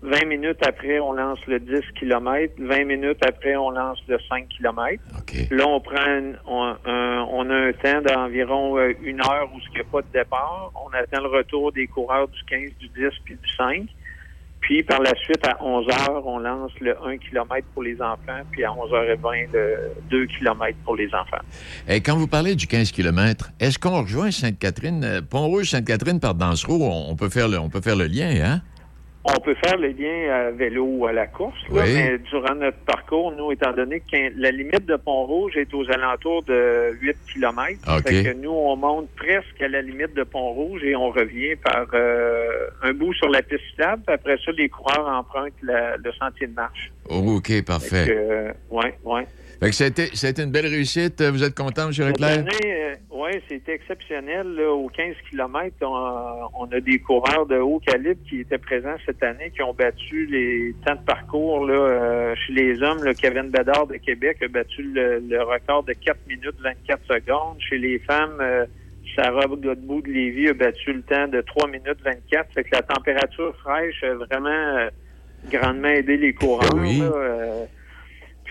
20 0.00 0.26
minutes 0.26 0.64
après, 0.64 1.00
on 1.00 1.12
lance 1.12 1.40
le 1.48 1.58
10 1.58 1.80
km. 1.98 2.54
20 2.58 2.84
minutes 2.84 3.18
après, 3.26 3.56
on 3.56 3.70
lance 3.70 3.98
le 4.06 4.16
5 4.28 4.46
km. 4.48 5.02
Là, 5.50 5.66
on 5.66 5.80
prend 5.80 5.96
un- 6.00 6.34
on, 6.46 6.76
un- 6.86 7.26
on 7.32 7.50
a 7.50 7.54
un 7.54 7.72
temps 7.72 8.00
d'environ 8.02 8.78
euh, 8.78 8.92
une 9.02 9.20
heure 9.20 9.48
où 9.52 9.58
il 9.58 9.74
n'y 9.74 9.80
a 9.80 9.84
pas 9.90 10.02
de 10.02 10.06
départ. 10.12 10.70
On 10.86 10.94
attend 10.96 11.20
le 11.22 11.28
retour 11.28 11.72
des 11.72 11.88
coureurs 11.88 12.28
du 12.28 12.40
15, 12.44 12.70
du 12.78 12.86
10 12.90 13.10
puis 13.24 13.34
du 13.34 13.48
5. 13.56 13.86
Puis 14.68 14.82
par 14.82 15.00
la 15.00 15.14
suite, 15.14 15.40
à 15.48 15.64
11 15.64 15.86
heures, 15.88 16.26
on 16.26 16.40
lance 16.40 16.72
le 16.82 16.94
1 17.02 17.16
km 17.16 17.66
pour 17.72 17.82
les 17.82 17.94
enfants, 18.02 18.42
puis 18.50 18.64
à 18.64 18.68
11h20, 18.68 19.48
le 19.50 19.92
2 20.10 20.26
km 20.26 20.76
pour 20.84 20.94
les 20.94 21.06
enfants. 21.06 21.42
Et 21.88 22.02
quand 22.02 22.14
vous 22.18 22.26
parlez 22.26 22.54
du 22.54 22.66
15 22.66 22.92
km, 22.92 23.50
est-ce 23.60 23.78
qu'on 23.78 24.02
rejoint 24.02 24.30
Sainte-Catherine, 24.30 25.02
euh, 25.04 25.20
Pont-Rouge, 25.22 25.70
Sainte-Catherine 25.70 26.20
par 26.20 26.34
Dansereau? 26.34 26.80
On 26.82 27.16
peut 27.16 27.30
faire 27.30 27.48
le, 27.48 27.58
on 27.58 27.70
peut 27.70 27.80
faire 27.80 27.96
le 27.96 28.08
lien, 28.08 28.28
hein? 28.44 28.60
On 29.24 29.40
peut 29.40 29.54
faire 29.62 29.76
le 29.76 29.88
lien 29.88 30.32
à 30.32 30.50
vélo 30.52 30.84
ou 30.86 31.06
à 31.06 31.12
la 31.12 31.26
course, 31.26 31.58
là, 31.70 31.82
Oui. 31.84 31.92
mais 31.94 32.18
durant 32.30 32.54
notre 32.54 32.78
parcours, 32.78 33.32
nous, 33.36 33.52
étant 33.52 33.72
donné 33.72 34.00
que 34.00 34.16
la 34.40 34.50
limite 34.50 34.86
de 34.86 34.96
Pont-Rouge 34.96 35.56
est 35.56 35.74
aux 35.74 35.84
alentours 35.90 36.44
de 36.44 36.92
8 37.02 37.16
km, 37.34 37.78
OK. 37.98 38.08
fait 38.08 38.22
que 38.24 38.32
nous, 38.40 38.50
on 38.52 38.76
monte 38.76 39.08
presque 39.16 39.60
à 39.60 39.68
la 39.68 39.82
limite 39.82 40.14
de 40.14 40.22
Pont-Rouge 40.22 40.82
et 40.84 40.96
on 40.96 41.10
revient 41.10 41.56
par 41.56 41.86
euh, 41.92 42.68
un 42.82 42.92
bout 42.94 43.12
sur 43.14 43.28
la 43.28 43.42
piste 43.42 43.60
cyclable, 43.70 44.02
après 44.06 44.38
ça, 44.44 44.52
les 44.52 44.68
coureurs 44.70 45.06
empruntent 45.08 45.52
la- 45.62 45.96
le 45.98 46.12
sentier 46.12 46.46
de 46.46 46.54
marche. 46.54 46.90
Oh, 47.10 47.16
OK, 47.36 47.48
Fait 47.48 47.62
parfait. 47.62 48.04
que, 48.06 48.12
euh, 48.12 48.52
ouais, 48.70 48.94
ouais. 49.04 49.26
Fait 49.60 49.70
que 49.70 49.74
ça 49.74 49.84
a, 49.84 49.86
été, 49.88 50.06
ça 50.14 50.28
a 50.28 50.30
été 50.30 50.42
une 50.42 50.52
belle 50.52 50.66
réussite. 50.66 51.20
Vous 51.20 51.42
êtes 51.42 51.56
content, 51.56 51.86
M. 51.86 51.92
Cette 51.92 52.06
Leclerc? 52.06 52.38
année, 52.38 52.92
oui, 53.10 53.30
c'était 53.48 53.74
exceptionnel. 53.74 54.54
Là, 54.54 54.70
aux 54.70 54.88
15 54.88 55.16
km, 55.28 55.74
on, 55.82 56.48
on 56.64 56.66
a 56.72 56.80
des 56.80 57.00
coureurs 57.00 57.44
de 57.46 57.56
haut 57.58 57.80
calibre 57.80 58.20
qui 58.28 58.40
étaient 58.40 58.58
présents 58.58 58.94
cette 59.04 59.22
année, 59.24 59.50
qui 59.50 59.60
ont 59.62 59.74
battu 59.74 60.26
les 60.26 60.74
temps 60.86 60.94
de 60.94 61.04
parcours. 61.04 61.66
Là, 61.66 61.74
euh, 61.74 62.34
chez 62.36 62.52
les 62.52 62.80
hommes, 62.82 63.02
le 63.02 63.14
Kevin 63.14 63.50
Bedard 63.50 63.88
de 63.88 63.96
Québec 63.96 64.38
a 64.42 64.48
battu 64.48 64.82
le, 64.82 65.18
le 65.18 65.42
record 65.42 65.82
de 65.82 65.92
4 65.92 66.16
minutes 66.28 66.60
24 66.62 67.00
secondes. 67.08 67.56
Chez 67.68 67.78
les 67.78 67.98
femmes, 67.98 68.38
euh, 68.40 68.64
Sarah 69.16 69.46
Godbout 69.46 70.02
de 70.02 70.12
Lévis 70.12 70.50
a 70.50 70.54
battu 70.54 70.92
le 70.92 71.02
temps 71.02 71.26
de 71.26 71.40
3 71.40 71.66
minutes 71.68 72.00
24. 72.04 72.52
Fait 72.54 72.62
que 72.62 72.70
la 72.76 72.82
température 72.82 73.54
fraîche 73.56 74.04
a 74.04 74.14
vraiment 74.14 74.48
euh, 74.48 74.88
grandement 75.50 75.88
aidé 75.88 76.16
les 76.16 76.32
coureurs. 76.34 76.74
Oui. 76.76 76.98
là, 76.98 77.10
euh, 77.16 77.64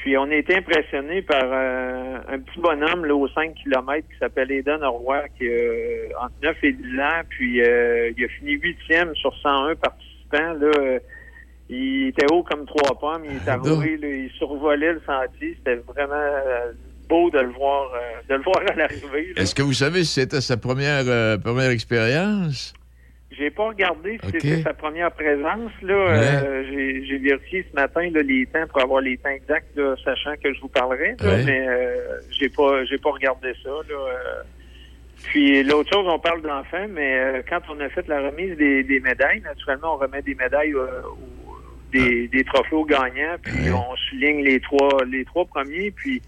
puis 0.08 0.16
on 0.16 0.32
a 0.32 0.36
été 0.36 0.56
impressionné 0.56 1.22
par 1.22 1.44
euh, 1.44 2.20
un 2.30 2.40
petit 2.40 2.62
bonhomme 2.62 3.04
là, 3.04 3.14
aux 3.14 3.28
5 3.28 3.56
km 3.56 4.08
qui 4.08 4.18
s'appelle 4.18 4.50
Eden 4.54 4.82
Roy, 4.82 5.24
qui 5.38 5.46
a 5.46 5.52
euh, 5.52 6.08
entre 6.22 6.34
9 6.44 6.56
et 6.64 6.72
10 6.72 7.00
ans, 7.02 7.22
puis 7.28 7.62
euh, 7.62 8.14
il 8.18 8.24
a 8.24 8.28
fini 8.30 8.54
huitième 8.54 9.14
sur 9.16 9.36
101 9.36 9.76
participants. 9.76 10.54
Là, 10.62 11.00
il 11.68 12.08
était 12.08 12.26
haut 12.32 12.42
comme 12.44 12.66
trois 12.68 12.98
pommes, 12.98 13.24
il 13.26 13.36
est 13.36 13.50
arrivé, 13.50 13.98
là, 13.98 14.08
il 14.08 14.30
survolait 14.38 14.94
le 14.94 15.02
sentier. 15.06 15.58
C'était 15.58 15.82
vraiment 15.86 16.14
euh, 16.14 16.72
beau 17.10 17.30
de 17.30 17.40
le 17.40 17.50
voir, 17.50 17.92
de 18.30 18.36
le 18.36 18.44
voir 18.44 18.62
à 18.66 18.76
l'arrivée. 18.76 19.34
Est-ce 19.36 19.54
que 19.54 19.62
vous 19.62 19.74
savez 19.74 20.06
si 20.06 20.22
c'était 20.22 20.40
sa 20.40 20.56
première, 20.56 21.04
première 21.42 21.72
expérience? 21.72 22.74
J'ai 23.32 23.50
pas 23.52 23.68
regardé 23.68 24.18
si 24.24 24.32
c'était 24.32 24.62
sa 24.62 24.74
première 24.74 25.12
présence. 25.12 25.72
Là, 25.82 25.94
Euh, 25.94 26.64
j'ai, 26.70 27.06
j'ai 27.06 27.18
vérifié 27.18 27.66
ce 27.70 27.76
matin 27.76 28.10
là, 28.10 28.22
les 28.22 28.46
temps 28.46 28.66
pour 28.68 28.82
avoir 28.82 29.02
les 29.02 29.18
temps 29.18 29.30
exacts, 29.30 29.76
là, 29.76 29.96
sachant 30.04 30.36
que 30.42 30.54
je 30.54 30.62
vous 30.62 30.70
parlerai. 30.70 31.16
là, 31.20 31.30
Ouais. 31.36 31.44
mais 31.44 31.68
euh, 31.68 32.20
j'ai 32.40 32.48
pas 32.50 32.86
j'ai 32.86 32.98
pas 32.98 33.12
regardé 33.12 33.54
ça. 33.64 33.70
Là, 33.70 33.96
euh. 33.96 34.44
Puis 35.26 35.62
l'autre 35.64 35.92
chose, 35.92 36.06
on 36.08 36.20
parle 36.20 36.42
d'enfants, 36.42 36.88
mais 36.90 37.16
euh, 37.20 37.42
quand 37.50 37.60
on 37.70 37.80
a 37.82 37.90
fait 37.90 38.08
la 38.08 38.22
remise 38.30 38.56
des, 38.56 38.84
des 38.84 39.00
médailles, 39.02 39.42
naturellement, 39.42 39.96
on 39.96 39.98
remet 39.98 40.22
des 40.22 40.36
médailles 40.36 40.74
euh, 40.74 41.02
aux- 41.10 41.58
des, 41.92 42.28
des 42.30 42.44
trophées 42.46 42.76
aux 42.76 42.86
gagnants, 42.86 43.36
puis 43.42 43.72
on 43.72 43.96
souligne 43.96 44.44
les 44.44 44.60
trois 44.62 45.04
les 45.06 45.26
trois 45.26 45.46
premiers, 45.46 45.92
puis 45.92 46.22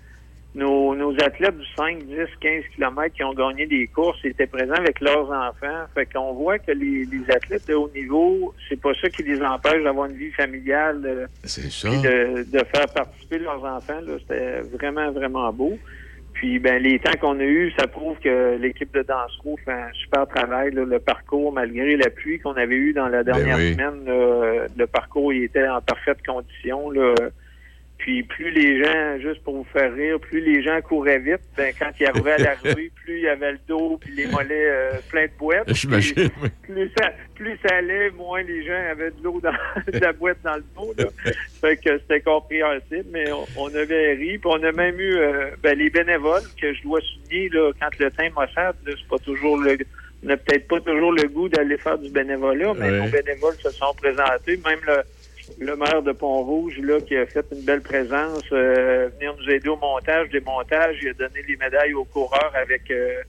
nos, 0.55 0.95
nos 0.95 1.13
athlètes 1.21 1.57
du 1.57 1.65
5, 1.77 1.99
10, 2.05 2.15
15 2.41 2.63
km 2.75 3.13
qui 3.13 3.23
ont 3.23 3.33
gagné 3.33 3.67
des 3.67 3.85
courses 3.87 4.17
étaient 4.25 4.47
présents 4.47 4.73
avec 4.73 4.99
leurs 4.99 5.29
enfants. 5.29 5.85
Fait 5.93 6.07
qu'on 6.11 6.33
voit 6.33 6.57
que 6.57 6.71
les, 6.71 7.05
les 7.05 7.31
athlètes 7.33 7.67
de 7.67 7.75
haut 7.75 7.89
niveau, 7.93 8.53
c'est 8.67 8.81
pas 8.81 8.93
ça 8.99 9.09
qui 9.09 9.23
les 9.23 9.41
empêche 9.43 9.83
d'avoir 9.83 10.07
une 10.09 10.17
vie 10.17 10.31
familiale. 10.31 11.01
euh, 11.05 11.25
C'est 11.43 11.71
ça. 11.71 11.89
de, 11.89 12.43
de 12.51 12.63
faire 12.73 12.87
participer 12.93 13.37
leurs 13.39 13.63
enfants. 13.63 14.01
là, 14.05 14.13
C'était 14.19 14.61
vraiment, 14.75 15.11
vraiment 15.11 15.53
beau. 15.53 15.77
Puis 16.33 16.57
ben 16.57 16.81
les 16.81 16.99
temps 16.99 17.17
qu'on 17.19 17.37
a 17.39 17.43
eus, 17.43 17.71
ça 17.77 17.85
prouve 17.85 18.17
que 18.19 18.55
l'équipe 18.57 18.93
de 18.93 19.01
Dansereau 19.03 19.57
fait 19.65 19.71
un 19.73 19.91
super 19.93 20.25
travail. 20.27 20.71
là. 20.71 20.85
le 20.85 20.99
parcours, 20.99 21.51
malgré 21.51 21.97
la 21.97 22.09
pluie 22.09 22.39
qu'on 22.39 22.53
avait 22.53 22.75
eue 22.75 22.93
dans 22.93 23.07
la 23.09 23.23
dernière 23.23 23.57
oui. 23.57 23.73
semaine, 23.73 24.05
là, 24.05 24.65
le 24.75 24.87
parcours 24.87 25.33
il 25.33 25.43
était 25.43 25.67
en 25.67 25.81
parfaite 25.81 26.25
condition. 26.25 26.91
Là. 26.91 27.13
Puis 27.99 28.23
plus 28.23 28.49
les 28.49 28.83
gens, 28.83 29.19
juste 29.19 29.43
pour 29.43 29.57
vous 29.57 29.67
faire 29.73 29.93
rire, 29.93 30.19
plus 30.21 30.39
les 30.39 30.63
gens 30.63 30.79
couraient 30.81 31.19
vite, 31.19 31.41
ben 31.57 31.73
quand 31.77 31.91
ils 31.99 32.05
arrivaient 32.05 32.31
à 32.31 32.37
l'arrivée, 32.37 32.91
plus 33.03 33.17
il 33.17 33.23
y 33.23 33.27
avait 33.27 33.51
le 33.51 33.59
dos 33.67 33.97
puis 33.99 34.13
les 34.15 34.25
mollets 34.27 34.69
euh, 34.69 34.91
pleins 35.09 35.25
de 35.25 35.31
boîtes. 35.37 35.71
Puis 35.73 35.87
oui. 35.91 36.29
plus 36.63 36.91
ça, 36.97 37.11
plus 37.35 37.57
ça 37.67 37.75
allait, 37.75 38.09
moins 38.11 38.41
les 38.41 38.65
gens 38.65 38.81
avaient 38.89 39.11
de 39.11 39.21
l'eau 39.21 39.41
dans 39.41 39.51
de 39.91 39.99
la 39.99 40.13
boîte 40.13 40.37
dans 40.43 40.55
le 40.55 40.63
dos. 40.75 40.93
Là. 40.97 41.05
Fait 41.59 41.75
que 41.75 41.99
c'était 41.99 42.21
compréhensible, 42.21 43.05
mais 43.11 43.29
on, 43.31 43.45
on 43.57 43.67
avait 43.75 44.13
ri. 44.13 44.37
Puis 44.37 44.49
on 44.49 44.63
a 44.63 44.71
même 44.71 44.99
eu 44.99 45.17
euh, 45.17 45.49
ben, 45.61 45.77
les 45.77 45.89
bénévoles 45.89 46.43
que 46.59 46.73
je 46.73 46.81
dois 46.83 47.01
souligner 47.01 47.49
là, 47.49 47.71
quand 47.81 47.89
le 47.99 48.09
maussade, 48.29 48.75
là, 48.85 48.93
c'est 48.97 49.07
pas 49.09 49.19
toujours 49.19 49.57
le 49.57 49.77
on 50.23 50.27
n'a 50.27 50.37
peut-être 50.37 50.67
pas 50.67 50.79
toujours 50.81 51.13
le 51.13 51.23
goût 51.29 51.47
d'aller 51.47 51.77
faire 51.77 51.97
du 51.97 52.09
bénévolat, 52.09 52.73
mais 52.77 52.91
Ouais. 52.91 52.99
nos 52.99 53.07
bénévoles 53.09 53.55
se 53.55 53.69
sont 53.71 53.93
présentés. 53.95 54.59
Même 54.65 54.79
le, 54.85 55.01
le 55.59 55.75
maire 55.75 56.01
de 56.03 56.11
Pont-Rouge, 56.11 56.77
là, 56.79 56.99
qui 57.01 57.15
a 57.15 57.25
fait 57.25 57.45
une 57.51 57.61
belle 57.61 57.81
présence, 57.81 58.43
euh, 58.51 59.09
venir 59.17 59.35
nous 59.39 59.49
aider 59.49 59.69
au 59.69 59.77
montage, 59.77 60.29
démontage. 60.29 60.97
Il 61.01 61.09
a 61.09 61.13
donné 61.13 61.41
les 61.47 61.57
médailles 61.57 61.93
aux 61.93 62.05
coureurs 62.05 62.51
avec 62.55 62.89
euh, 62.91 63.21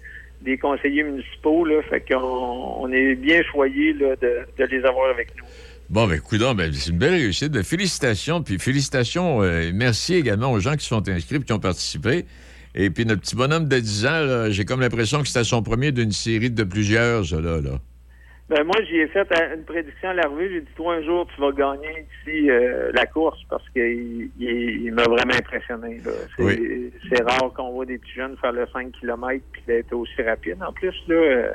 des 0.43 0.59
conseillers 0.59 1.03
municipaux. 1.03 1.65
Là, 1.65 1.83
fait 1.83 2.01
qu'on 2.01 2.17
on 2.17 2.93
est 2.93 3.15
bien 3.15 3.43
choyés 3.51 3.93
là, 3.95 4.15
de, 4.17 4.65
les 4.65 4.85
avoir 4.85 5.11
avec 5.11 5.37
nous. 5.37 5.45
Bon, 5.89 6.07
ben, 6.07 6.21
coudons, 6.21 6.55
ben, 6.55 6.73
c'est 6.73 6.91
une 6.91 6.99
belle 6.99 7.15
réussite. 7.15 7.53
Ben, 7.53 7.65
félicitations. 7.65 8.43
Puis 8.43 8.59
félicitations, 8.59 9.43
euh, 9.43 9.71
merci 9.75 10.15
également 10.15 10.53
aux 10.53 10.61
gens 10.61 10.77
qui 10.77 10.87
sont 10.87 11.09
inscrits 11.09 11.43
qui 11.43 11.53
ont 11.53 11.59
participé. 11.59 12.27
Et 12.75 12.91
puis 12.91 13.05
notre 13.05 13.23
petit 13.23 13.35
bonhomme 13.35 13.67
de 13.67 13.81
10 13.81 14.07
ans, 14.07 14.51
j'ai 14.51 14.65
comme 14.65 14.81
l'impression 14.81 15.23
que 15.23 15.27
c'était 15.27 15.43
son 15.43 15.63
premier 15.63 15.91
d'une 15.91 16.13
série 16.13 16.51
de 16.51 16.63
plusieurs, 16.63 17.25
là. 17.35 17.61
là. 17.61 17.81
Ben 18.51 18.65
moi, 18.65 18.75
j'y 18.83 18.97
ai 18.97 19.07
fait 19.07 19.29
une 19.55 19.63
prédiction 19.63 20.09
à 20.09 20.15
la 20.15 20.27
revue. 20.27 20.51
J'ai 20.53 20.61
dit, 20.63 20.73
toi, 20.75 20.95
un 20.95 21.03
jour, 21.03 21.25
tu 21.33 21.41
vas 21.41 21.53
gagner 21.53 22.05
ici 22.11 22.51
euh, 22.51 22.91
la 22.93 23.07
course 23.07 23.39
parce 23.49 23.63
qu'il 23.69 24.29
il, 24.41 24.93
m'a 24.93 25.05
vraiment 25.05 25.35
impressionné. 25.35 26.01
C'est 26.37 27.23
rare 27.23 27.53
qu'on 27.55 27.71
voit 27.71 27.87
des 27.87 27.99
petits 27.99 28.15
jeunes 28.17 28.37
faire 28.39 28.51
le 28.51 28.67
5 28.73 28.91
km 28.99 29.41
puis 29.53 29.63
d'être 29.69 29.93
aussi 29.93 30.21
rapide. 30.23 30.57
En 30.67 30.73
plus, 30.73 30.97
là, 31.07 31.15
euh, 31.15 31.53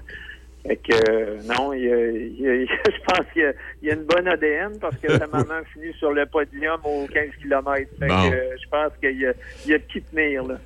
fait 0.68 0.78
que, 0.78 1.12
euh, 1.12 1.38
non, 1.44 1.74
il, 1.74 1.84
il, 1.84 2.68
je 2.88 3.02
pense 3.08 3.26
qu'il 3.34 3.54
y, 3.84 3.90
a 3.92 3.94
une 3.94 4.04
bonne 4.04 4.28
ADN 4.28 4.80
parce 4.80 4.96
que 4.98 5.12
sa 5.12 5.28
maman 5.28 5.62
finit 5.74 5.94
sur 6.00 6.12
le 6.12 6.26
podium 6.26 6.80
aux 6.84 7.06
15 7.08 7.30
km. 7.42 7.90
Fait 8.00 8.08
que, 8.08 8.14
je 8.64 8.70
pense 8.70 8.92
qu'il 9.00 9.20
y, 9.20 9.28
a, 9.28 9.34
il 9.66 9.72
y 9.72 9.74
a 9.76 9.78
de 9.78 9.84
qui 9.84 10.02
tenir. 10.02 10.44
Là. 10.44 10.58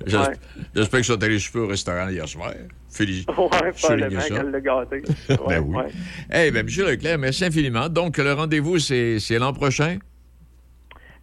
J'espère 0.74 1.00
que 1.00 1.06
ça 1.06 1.16
allé 1.20 1.38
super 1.38 1.62
au 1.62 1.66
restaurant 1.66 2.08
hier 2.08 2.26
soir. 2.26 2.52
Félicitations. 2.90 3.50
Ouais, 3.50 3.72
probablement 3.72 4.20
qu'elle 4.22 4.50
l'a 4.50 4.60
gâté. 4.60 5.02
ben 5.28 5.60
oui. 5.60 5.84
Eh 6.32 6.36
hey, 6.36 6.50
ben, 6.50 6.66
M. 6.66 6.86
Leclerc, 6.86 7.18
merci 7.18 7.44
infiniment. 7.44 7.88
Donc, 7.88 8.16
le 8.16 8.32
rendez-vous, 8.32 8.78
c'est 8.78 9.38
l'an 9.38 9.52
prochain? 9.52 9.98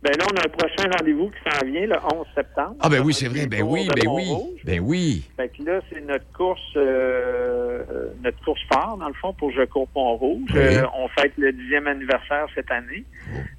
Ben 0.03 0.11
là, 0.15 0.25
on 0.31 0.35
a 0.35 0.45
un 0.45 0.49
prochain 0.49 0.89
rendez-vous 0.95 1.31
qui 1.31 1.49
s'en 1.49 1.65
vient 1.65 1.87
le 1.87 1.95
11 1.95 2.27
septembre. 2.35 2.75
Ah 2.81 2.89
ben 2.89 3.01
oui, 3.03 3.13
c'est 3.13 3.27
vrai. 3.27 3.47
Ben 3.47 3.63
oui, 3.63 3.89
ben 3.95 4.07
oui. 4.07 4.31
Ben 4.63 4.79
oui. 4.79 5.23
Fait 5.35 5.49
que 5.49 5.63
là, 5.63 5.81
c'est 5.91 6.01
notre 6.01 6.31
course 6.33 6.61
euh, 6.75 7.83
notre 8.23 8.43
course 8.43 8.61
phare, 8.71 8.97
dans 8.97 9.07
le 9.07 9.13
fond, 9.15 9.33
pour 9.33 9.51
Je 9.51 9.63
cours 9.65 9.87
Pont-Rouge. 9.87 10.51
Euh, 10.55 10.83
on 10.95 11.07
fête 11.09 11.33
le 11.37 11.51
dixième 11.51 11.87
anniversaire 11.87 12.45
cette 12.53 12.69
année. 12.69 13.05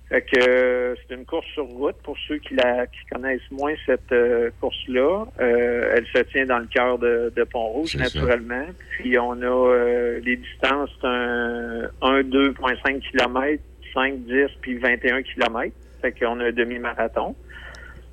Fait 0.09 0.22
que 0.22 0.49
euh, 0.49 0.95
c'est 0.97 1.16
une 1.16 1.24
course 1.24 1.47
sur 1.55 1.66
route 1.66 1.97
pour 2.05 2.16
ceux 2.28 2.39
qui 2.39 2.55
la 2.55 2.86
qui 2.86 3.01
connaissent 3.12 3.51
moins 3.51 3.74
cette 3.84 4.14
course-là. 4.61 5.24
elle 5.39 6.07
se 6.14 6.22
tient 6.30 6.47
dans 6.47 6.59
le 6.59 6.66
cœur 6.66 6.99
de, 6.99 7.32
de 7.34 7.45
Pont-Rouge, 7.45 7.97
naturellement. 7.97 8.66
Puis 8.91 9.18
on 9.18 9.43
a 9.43 10.18
les 10.22 10.36
distances 10.36 10.91
un, 11.03 11.89
1 12.01 12.22
2,5 12.22 13.01
km, 13.11 13.62
5, 13.93 14.18
10 14.20 14.34
puis 14.61 14.78
21 14.78 15.22
km. 15.22 15.74
Fait 16.01 16.12
qu'on 16.12 16.40
a 16.40 16.46
un 16.46 16.53
demi-marathon. 16.53 17.34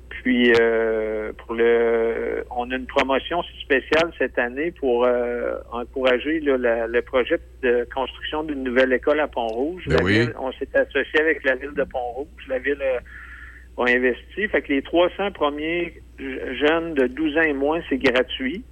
Puis 0.08 0.52
euh, 0.60 1.32
pour 1.38 1.54
le, 1.54 2.44
on 2.50 2.70
a 2.70 2.76
une 2.76 2.86
promotion 2.86 3.42
spéciale 3.62 4.10
cette 4.18 4.38
année 4.38 4.72
pour 4.72 5.04
euh, 5.04 5.58
encourager 5.70 6.40
le 6.40 7.00
projet 7.00 7.38
de 7.62 7.86
construction 7.94 8.42
d'une 8.42 8.64
nouvelle 8.64 8.92
école 8.92 9.20
à 9.20 9.28
Pont-Rouge. 9.28 9.84
Ben 9.86 10.32
on 10.38 10.52
s'est 10.52 10.68
associé 10.74 11.20
avec 11.20 11.44
la 11.44 11.54
ville 11.54 11.74
de 11.74 11.84
Pont-Rouge. 11.84 12.48
La 12.48 12.58
ville 12.58 12.82
a, 12.82 13.82
investi. 13.84 14.48
Fait 14.48 14.62
que 14.62 14.72
les 14.72 14.82
300 14.82 15.32
premiers 15.32 16.02
jeunes 16.18 16.94
de 16.94 17.06
12 17.06 17.36
ans 17.36 17.42
et 17.42 17.52
moins, 17.52 17.80
c'est 17.88 17.98
gratuit. 17.98 18.64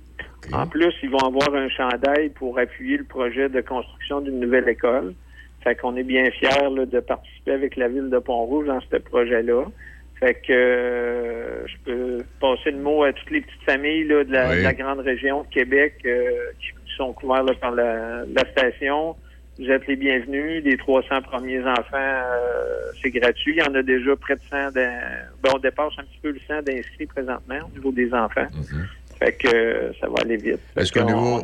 En 0.53 0.67
plus, 0.67 0.93
ils 1.03 1.11
vont 1.11 1.19
avoir 1.19 1.55
un 1.55 1.69
chandail 1.69 2.31
pour 2.31 2.59
appuyer 2.59 2.97
le 2.97 3.05
projet 3.05 3.49
de 3.49 3.61
construction 3.61 4.21
d'une 4.21 4.41
nouvelle 4.41 4.69
école. 4.69 5.15
Fait 5.65 5.75
qu'on 5.75 5.97
est 5.97 6.05
bien 6.05 6.31
fiers 6.31 6.69
de 6.87 7.01
participer 7.01 7.53
avec 7.53 7.77
la 7.77 7.89
ville 7.89 8.11
de 8.11 8.19
Pont-Rouge 8.19 8.67
dans 8.67 8.81
ce 8.81 8.97
projet-là. 8.97 9.65
Fait 10.21 10.35
que 10.35 10.53
euh, 10.53 11.67
je 11.67 11.75
peux 11.85 12.25
passer 12.41 12.71
le 12.71 12.79
mot 12.79 13.03
à 13.03 13.13
toutes 13.13 13.31
les 13.31 13.41
petites 13.41 13.63
familles 13.63 14.07
de, 14.07 14.27
la, 14.29 14.73
grande 14.75 15.01
région 15.01 15.43
de 15.43 15.49
Québec 15.49 15.95
euh, 16.05 16.31
qui 16.61 16.97
sont 16.97 17.13
couvertes 17.15 17.59
par 17.61 17.73
la, 17.73 18.25
station. 18.53 19.17
Vous 19.59 19.71
êtes 19.71 19.87
les 19.87 19.97
bienvenus. 19.97 20.63
Les 20.65 20.77
300 20.77 21.23
premiers 21.23 21.63
enfants, 21.63 21.83
euh, 21.95 22.93
c'est 23.03 23.11
gratuit. 23.11 23.55
Il 23.57 23.65
y 23.65 23.69
en 23.69 23.75
a 23.75 23.83
déjà 23.83 24.15
près 24.17 24.35
de 24.35 24.41
100. 24.51 24.73
Ben, 24.73 24.93
on 25.53 25.59
dépasse 25.59 25.93
un 25.99 26.03
petit 26.03 26.19
peu 26.23 26.31
le 26.31 26.41
100 26.47 26.63
d'inscrits 26.63 27.07
présentement 27.07 27.59
au 27.67 27.77
niveau 27.77 27.93
des 27.93 28.13
enfants. 28.13 28.47
Mm-hmm. 28.53 29.04
Fait 29.19 29.33
que 29.33 29.93
ça 30.01 30.09
va 30.09 30.23
aller 30.23 30.37
vite. 30.37 30.61
Est-ce 30.77 30.93
qu'au 30.93 31.05
niveau, 31.05 31.41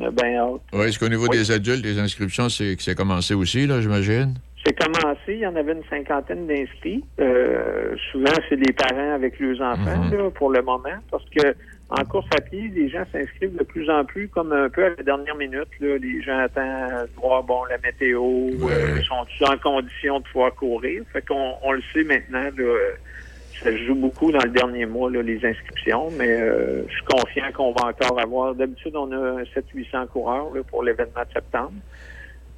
est-ce 0.85 0.99
qu'au 0.99 1.09
niveau 1.09 1.29
des 1.29 1.51
adultes, 1.51 1.85
les 1.85 1.99
inscriptions, 1.99 2.49
c'est 2.49 2.77
que 2.77 2.83
c'est 2.83 2.95
commencé 2.95 3.35
aussi, 3.35 3.67
là, 3.67 3.81
j'imagine? 3.81 4.35
C'est 4.65 4.79
commencé, 4.79 5.29
il 5.29 5.39
y 5.39 5.47
en 5.47 5.57
avait 5.57 5.73
une 5.73 5.85
cinquantaine 5.89 6.47
d'inscrits. 6.47 7.03
Euh, 7.19 7.95
souvent, 8.13 8.33
c'est 8.49 8.59
des 8.59 8.73
parents 8.73 9.15
avec 9.15 9.41
leurs 9.41 9.61
enfants, 9.63 10.05
mhm. 10.05 10.31
pour 10.33 10.51
le 10.51 10.61
moment, 10.61 10.99
parce 11.11 11.25
que 11.31 11.55
en 11.91 12.05
course 12.05 12.27
à 12.37 12.41
pied, 12.41 12.71
les 12.73 12.89
gens 12.89 13.05
s'inscrivent 13.11 13.57
de 13.57 13.65
plus 13.65 13.91
en 13.91 14.05
plus 14.05 14.29
comme 14.29 14.53
un 14.53 14.69
peu 14.69 14.85
à 14.85 14.91
la 14.91 15.03
dernière 15.03 15.35
minute. 15.35 15.69
Là. 15.81 15.97
Les 15.99 16.23
gens 16.23 16.39
attendent 16.39 17.09
de 17.09 17.21
voir 17.21 17.43
bon 17.43 17.65
la 17.65 17.79
météo, 17.79 18.23
euh, 18.23 19.03
sont-ils 19.03 19.45
en 19.47 19.59
condition 19.59 20.21
de 20.21 20.25
pouvoir 20.25 20.55
courir? 20.55 21.03
Fait 21.13 21.27
qu'on 21.27 21.55
on 21.63 21.73
le 21.73 21.83
sait 21.93 22.05
maintenant, 22.05 22.45
là, 22.57 22.75
ça 23.63 23.77
joue 23.77 23.95
beaucoup 23.95 24.33
dans 24.33 24.43
le 24.43 24.51
dernier 24.51 24.87
mois, 24.87 25.11
là, 25.11 25.23
les 25.23 25.45
inscriptions, 25.45 26.11
mais 26.17 26.31
euh, 26.31 26.83
je 26.89 26.93
suis 26.93 27.05
confiant 27.05 27.53
qu'on 27.55 27.73
va 27.73 27.89
encore 27.89 28.19
avoir. 28.19 28.55
D'habitude, 28.55 28.97
on 28.97 29.13
a 29.13 29.43
700-800 29.43 30.09
coureurs 30.09 30.55
là, 30.55 30.63
pour 30.63 30.83
l'événement 30.83 31.23
de 31.29 31.33
septembre. 31.33 31.73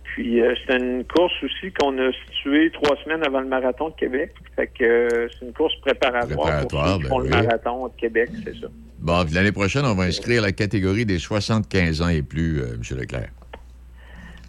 Puis 0.04 0.40
euh, 0.40 0.54
c'est 0.66 0.76
une 0.76 1.04
course 1.04 1.32
aussi 1.42 1.72
qu'on 1.72 1.96
a 1.98 2.12
située 2.26 2.70
trois 2.70 2.96
semaines 3.02 3.24
avant 3.26 3.40
le 3.40 3.48
marathon 3.48 3.88
de 3.88 3.94
Québec. 3.94 4.32
Fait 4.54 4.66
que 4.66 4.84
euh, 4.84 5.28
c'est 5.32 5.46
une 5.46 5.54
course 5.54 5.74
préparatoire, 5.80 6.68
pour 6.68 6.86
ceux 6.86 6.98
qui 6.98 7.08
font 7.08 7.18
le 7.18 7.30
ben 7.30 7.42
marathon 7.42 7.88
de 7.88 7.92
Québec, 7.98 8.30
c'est 8.44 8.54
ça. 8.60 8.66
Bon, 8.98 9.24
l'année 9.32 9.52
prochaine, 9.52 9.84
on 9.84 9.94
va 9.94 10.04
inscrire 10.04 10.42
la 10.42 10.52
catégorie 10.52 11.06
des 11.06 11.18
75 11.18 12.02
ans 12.02 12.08
et 12.08 12.22
plus, 12.22 12.60
M. 12.60 12.80
Leclerc. 12.96 13.30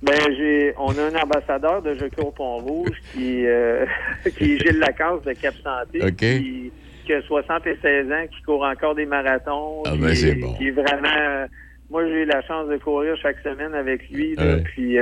Ben, 0.04 0.20
j'ai, 0.38 0.74
on 0.78 0.92
a 0.98 1.02
un 1.02 1.16
ambassadeur 1.16 1.82
de 1.82 1.96
Je 1.96 2.22
au 2.22 2.32
Pont-Rouge 2.32 2.98
qui, 3.14 3.46
qui 4.38 4.54
est 4.54 4.58
Gilles 4.60 4.80
Lacasse 4.80 5.24
de 5.24 5.34
Cap 5.34 5.56
Santé. 5.64 6.00
Qui, 7.06 7.14
a 7.14 7.22
76 7.22 8.12
ans, 8.12 8.28
qui 8.32 8.42
court 8.44 8.64
encore 8.64 8.96
des 8.96 9.06
marathons. 9.06 9.84
Ah, 9.86 9.94
ben, 9.98 10.14
c'est 10.16 10.36
bon. 10.36 10.54
Qui 10.54 10.68
est 10.68 10.72
vraiment. 10.72 11.48
Moi, 11.90 12.08
j'ai 12.08 12.24
eu 12.24 12.26
la 12.26 12.42
chance 12.44 12.70
de 12.70 12.78
courir 12.78 13.16
chaque 13.22 13.40
semaine 13.40 13.74
avec 13.74 14.10
lui. 14.10 14.36
Puis 14.64 14.98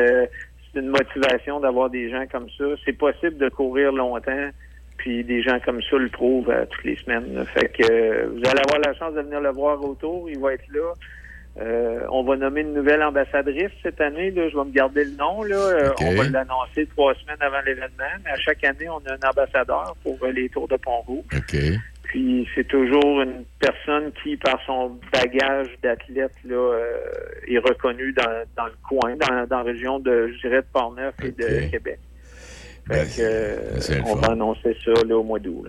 c'est 0.74 0.80
une 0.80 0.90
motivation 0.90 1.60
d'avoir 1.60 1.90
des 1.90 2.10
gens 2.10 2.26
comme 2.32 2.48
ça. 2.58 2.64
C'est 2.86 2.98
possible 2.98 3.38
de 3.38 3.50
courir 3.50 3.92
longtemps, 3.92 4.50
puis 4.98 5.24
des 5.24 5.42
gens 5.42 5.60
comme 5.60 5.82
ça 5.82 5.98
le 5.98 6.10
prouvent 6.10 6.50
euh, 6.50 6.66
toutes 6.70 6.84
les 6.84 6.96
semaines. 6.98 7.46
Fait 7.54 7.70
que 7.70 7.84
euh, 7.84 8.28
vous 8.28 8.50
allez 8.50 8.62
avoir 8.68 8.80
la 8.86 8.94
chance 8.94 9.14
de 9.14 9.22
venir 9.22 9.42
le 9.42 9.50
voir 9.50 9.84
autour. 9.84 10.30
Il 10.30 10.40
va 10.40 10.54
être 10.54 10.68
là. 10.74 10.94
Euh, 11.60 12.06
on 12.10 12.24
va 12.24 12.38
nommer 12.38 12.62
une 12.62 12.74
nouvelle 12.74 13.04
ambassadrice 13.04 13.72
cette 13.84 14.00
année. 14.00 14.32
Là. 14.32 14.50
Je 14.50 14.58
vais 14.58 14.64
me 14.64 14.72
garder 14.72 15.04
le 15.04 15.12
nom. 15.12 15.44
Là. 15.44 15.94
On 16.00 16.16
va 16.16 16.30
l'annoncer 16.30 16.88
trois 16.96 17.14
semaines 17.16 17.42
avant 17.42 17.60
l'événement. 17.66 18.14
Mais 18.24 18.32
à 18.32 18.38
chaque 18.38 18.64
année, 18.64 18.88
on 18.90 19.00
a 19.00 19.14
un 19.14 19.30
ambassadeur 19.30 19.96
pour 20.04 20.18
les 20.28 20.50
Tours 20.50 20.68
de 20.68 20.78
Pont-Rouge. 20.78 21.26
Puis 22.04 22.46
c'est 22.56 22.68
toujours 22.68 23.22
une 23.22 23.46
personne 23.60 24.12
qui, 24.22 24.36
par 24.36 24.60
son 24.66 25.00
bagage 25.14 25.70
d'athlète, 25.82 26.34
là, 26.44 26.56
euh, 26.56 26.98
est 27.48 27.58
reconnue 27.58 28.12
dans, 28.12 28.44
dans, 28.58 28.66
le 28.66 28.74
coin, 28.84 29.16
dans, 29.16 29.48
dans, 29.48 29.60
la 29.60 29.64
région 29.64 29.98
de, 30.00 30.30
je 30.34 30.42
dirais, 30.42 30.62
de 30.62 30.68
Portneuf 30.74 31.14
et 31.24 31.32
de 31.32 31.72
Québec. 31.72 32.00
Ben, 32.88 33.06
fait 33.06 33.22
que, 33.22 34.04
on 34.04 34.16
va 34.16 34.34
annoncer 34.34 34.76
ça 34.84 34.92
là, 35.08 35.18
au 35.18 35.24
mois 35.24 35.40
d'août. 35.40 35.68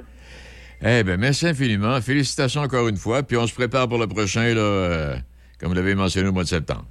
Eh 0.84 1.04
bien, 1.04 1.16
merci 1.16 1.46
infiniment. 1.46 2.00
Félicitations 2.00 2.62
encore 2.62 2.88
une 2.88 2.96
fois. 2.96 3.22
Puis 3.22 3.36
on 3.36 3.46
se 3.46 3.54
prépare 3.54 3.88
pour 3.88 3.98
le 3.98 4.08
prochain, 4.08 4.52
là, 4.52 4.60
euh, 4.60 5.14
comme 5.62 5.70
vous 5.70 5.76
l'avez 5.76 5.94
mentionné 5.94 6.28
au 6.28 6.32
mois 6.32 6.42
de 6.42 6.48
septembre. 6.48 6.86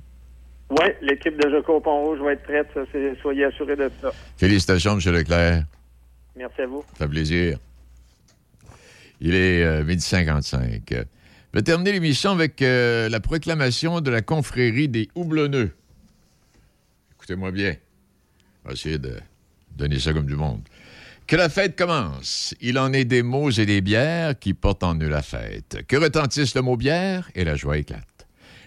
Oui, 0.69 0.85
l'équipe 1.01 1.35
de 1.37 1.49
Joco 1.49 1.81
Pont-Rouge 1.81 2.19
va 2.19 2.31
être 2.31 2.43
prête. 2.43 2.69
soyez 3.21 3.43
assurés 3.43 3.75
de 3.75 3.91
ça. 4.01 4.11
Félicitations, 4.37 4.97
M. 4.97 5.13
Leclerc. 5.13 5.65
Merci 6.37 6.61
à 6.61 6.67
vous. 6.67 6.81
Ça 6.93 7.05
fait 7.05 7.09
plaisir. 7.09 7.57
Il 9.19 9.35
est 9.35 9.63
euh, 9.63 9.83
midi 9.83 10.01
55. 10.01 10.83
Je 10.89 10.95
vais 11.53 11.61
terminer 11.61 11.91
l'émission 11.91 12.31
avec 12.31 12.61
euh, 12.61 13.09
la 13.09 13.19
proclamation 13.19 13.99
de 13.99 14.09
la 14.09 14.21
confrérie 14.21 14.87
des 14.87 15.09
houblonneux. 15.15 15.71
Écoutez-moi 17.17 17.51
bien. 17.51 17.75
On 18.63 18.69
va 18.69 18.73
essayer 18.73 18.99
de 18.99 19.17
donner 19.75 19.99
ça 19.99 20.13
comme 20.13 20.27
du 20.27 20.37
monde. 20.37 20.61
Que 21.27 21.35
la 21.35 21.49
fête 21.49 21.77
commence. 21.77 22.55
Il 22.61 22.79
en 22.79 22.93
est 22.93 23.05
des 23.05 23.21
mots 23.21 23.51
et 23.51 23.65
des 23.65 23.81
bières 23.81 24.39
qui 24.39 24.53
portent 24.53 24.83
en 24.83 24.97
eux 24.97 25.09
la 25.09 25.21
fête. 25.21 25.85
Que 25.87 25.97
retentisse 25.97 26.55
le 26.55 26.61
mot 26.61 26.77
bière? 26.77 27.29
Et 27.35 27.43
la 27.43 27.57
joie 27.57 27.77
éclate. 27.77 28.10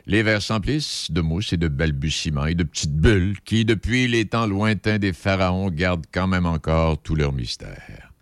Les 0.07 0.22
verres 0.22 0.42
s'emplissent 0.42 1.11
de 1.11 1.22
mousses 1.22 1.55
et 1.55 1.57
de 1.57 1.68
balbutiements 1.68 2.44
et 2.44 2.55
de 2.55 2.62
petites 2.62 2.94
bulles 2.94 3.36
qui, 3.44 3.64
depuis 3.64 4.07
les 4.07 4.26
temps 4.26 4.46
lointains 4.46 4.98
des 4.98 5.14
pharaons, 5.14 5.70
gardent 5.70 6.05
quand 6.12 6.26
même 6.26 6.44
encore 6.44 7.00
tout 7.00 7.14
leur 7.14 7.32
mystère. 7.32 8.12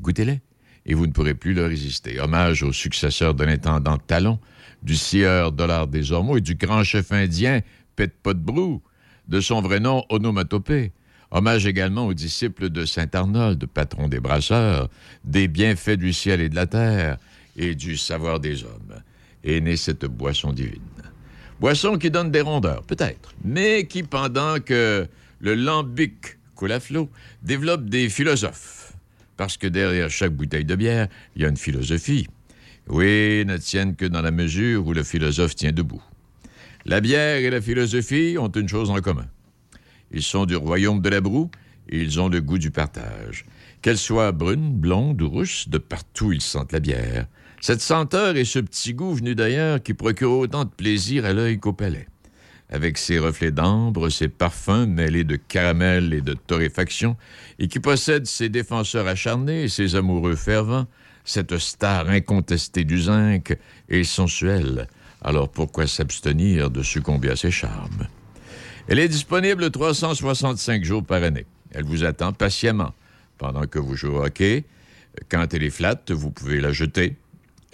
Goûtez-les 0.00 0.40
et 0.86 0.94
vous 0.94 1.06
ne 1.06 1.12
pourrez 1.12 1.34
plus 1.34 1.52
leur 1.52 1.68
résister. 1.68 2.20
Hommage 2.20 2.62
au 2.62 2.72
successeur 2.72 3.34
de 3.34 3.44
l'intendant 3.44 3.98
Talon, 3.98 4.38
du 4.82 4.96
sieur 4.96 5.52
Dollar 5.52 5.88
des 5.88 6.12
Ormeaux 6.12 6.38
et 6.38 6.40
du 6.40 6.54
grand 6.54 6.84
chef 6.84 7.12
indien 7.12 7.60
Pet 7.96 8.14
Brou, 8.24 8.82
de 9.28 9.40
son 9.40 9.60
vrai 9.60 9.80
nom 9.80 10.04
Onomatopée. 10.08 10.92
Hommage 11.30 11.66
également 11.66 12.06
aux 12.06 12.14
disciples 12.14 12.70
de 12.70 12.86
Saint 12.86 13.08
Arnold, 13.12 13.66
patron 13.66 14.08
des 14.08 14.20
brasseurs, 14.20 14.88
des 15.24 15.48
bienfaits 15.48 15.98
du 15.98 16.12
ciel 16.12 16.40
et 16.40 16.48
de 16.48 16.54
la 16.54 16.66
terre 16.66 17.18
et 17.56 17.74
du 17.74 17.98
savoir 17.98 18.40
des 18.40 18.62
hommes. 18.64 19.02
Est 19.44 19.60
née 19.60 19.76
cette 19.76 20.06
boisson 20.06 20.52
divine. 20.52 20.95
Boisson 21.60 21.96
qui 21.96 22.10
donne 22.10 22.30
des 22.30 22.42
rondeurs, 22.42 22.82
peut-être, 22.82 23.34
mais 23.42 23.86
qui, 23.86 24.02
pendant 24.02 24.60
que 24.60 25.06
le 25.40 25.54
lambic 25.54 26.38
coule 26.54 26.72
à 26.72 26.80
flot, 26.80 27.08
développe 27.42 27.88
des 27.88 28.08
philosophes. 28.08 28.92
Parce 29.36 29.56
que 29.56 29.66
derrière 29.66 30.10
chaque 30.10 30.32
bouteille 30.32 30.64
de 30.64 30.74
bière, 30.74 31.08
il 31.34 31.42
y 31.42 31.44
a 31.44 31.48
une 31.48 31.56
philosophie. 31.56 32.26
Oui, 32.88 33.44
ne 33.46 33.56
tiennent 33.56 33.96
que 33.96 34.04
dans 34.04 34.22
la 34.22 34.30
mesure 34.30 34.86
où 34.86 34.92
le 34.92 35.02
philosophe 35.02 35.54
tient 35.54 35.72
debout. 35.72 36.02
La 36.84 37.00
bière 37.00 37.38
et 37.38 37.50
la 37.50 37.60
philosophie 37.60 38.36
ont 38.38 38.48
une 38.48 38.68
chose 38.68 38.90
en 38.90 39.00
commun. 39.00 39.26
Ils 40.12 40.22
sont 40.22 40.46
du 40.46 40.56
royaume 40.56 41.00
de 41.00 41.08
la 41.08 41.20
broue 41.20 41.50
et 41.88 42.00
ils 42.00 42.20
ont 42.20 42.28
le 42.28 42.40
goût 42.40 42.58
du 42.58 42.70
partage. 42.70 43.44
Qu'elle 43.82 43.98
soit 43.98 44.32
brune, 44.32 44.72
blonde 44.72 45.20
ou 45.22 45.28
rousse, 45.28 45.68
de 45.68 45.78
partout 45.78 46.32
ils 46.32 46.42
sentent 46.42 46.72
la 46.72 46.80
bière. 46.80 47.26
Cette 47.60 47.80
senteur 47.80 48.36
et 48.36 48.44
ce 48.44 48.58
petit 48.58 48.94
goût 48.94 49.14
venu 49.14 49.34
d'ailleurs 49.34 49.82
qui 49.82 49.94
procure 49.94 50.32
autant 50.32 50.64
de 50.64 50.70
plaisir 50.70 51.24
à 51.24 51.32
l'œil 51.32 51.58
qu'au 51.58 51.72
palais. 51.72 52.06
Avec 52.68 52.98
ses 52.98 53.18
reflets 53.18 53.52
d'ambre, 53.52 54.08
ses 54.08 54.28
parfums 54.28 54.86
mêlés 54.86 55.24
de 55.24 55.36
caramel 55.36 56.12
et 56.12 56.20
de 56.20 56.34
torréfaction, 56.34 57.16
et 57.58 57.68
qui 57.68 57.78
possède 57.78 58.26
ses 58.26 58.48
défenseurs 58.48 59.06
acharnés 59.06 59.64
et 59.64 59.68
ses 59.68 59.94
amoureux 59.94 60.34
fervents, 60.34 60.86
cette 61.24 61.58
star 61.58 62.08
incontestée 62.08 62.84
du 62.84 63.02
zinc 63.02 63.56
est 63.88 64.04
sensuelle. 64.04 64.88
Alors 65.22 65.48
pourquoi 65.48 65.86
s'abstenir 65.86 66.70
de 66.70 66.82
succomber 66.82 67.30
à 67.30 67.36
ses 67.36 67.50
charmes? 67.50 68.06
Elle 68.88 69.00
est 69.00 69.08
disponible 69.08 69.70
365 69.70 70.84
jours 70.84 71.04
par 71.04 71.22
année. 71.22 71.46
Elle 71.72 71.84
vous 71.84 72.04
attend 72.04 72.32
patiemment 72.32 72.94
pendant 73.38 73.66
que 73.66 73.78
vous 73.78 73.96
jouez 73.96 74.10
au 74.10 74.24
hockey. 74.24 74.64
Quand 75.28 75.52
elle 75.52 75.64
est 75.64 75.70
flatte, 75.70 76.10
vous 76.12 76.30
pouvez 76.30 76.60
la 76.60 76.72
jeter. 76.72 77.16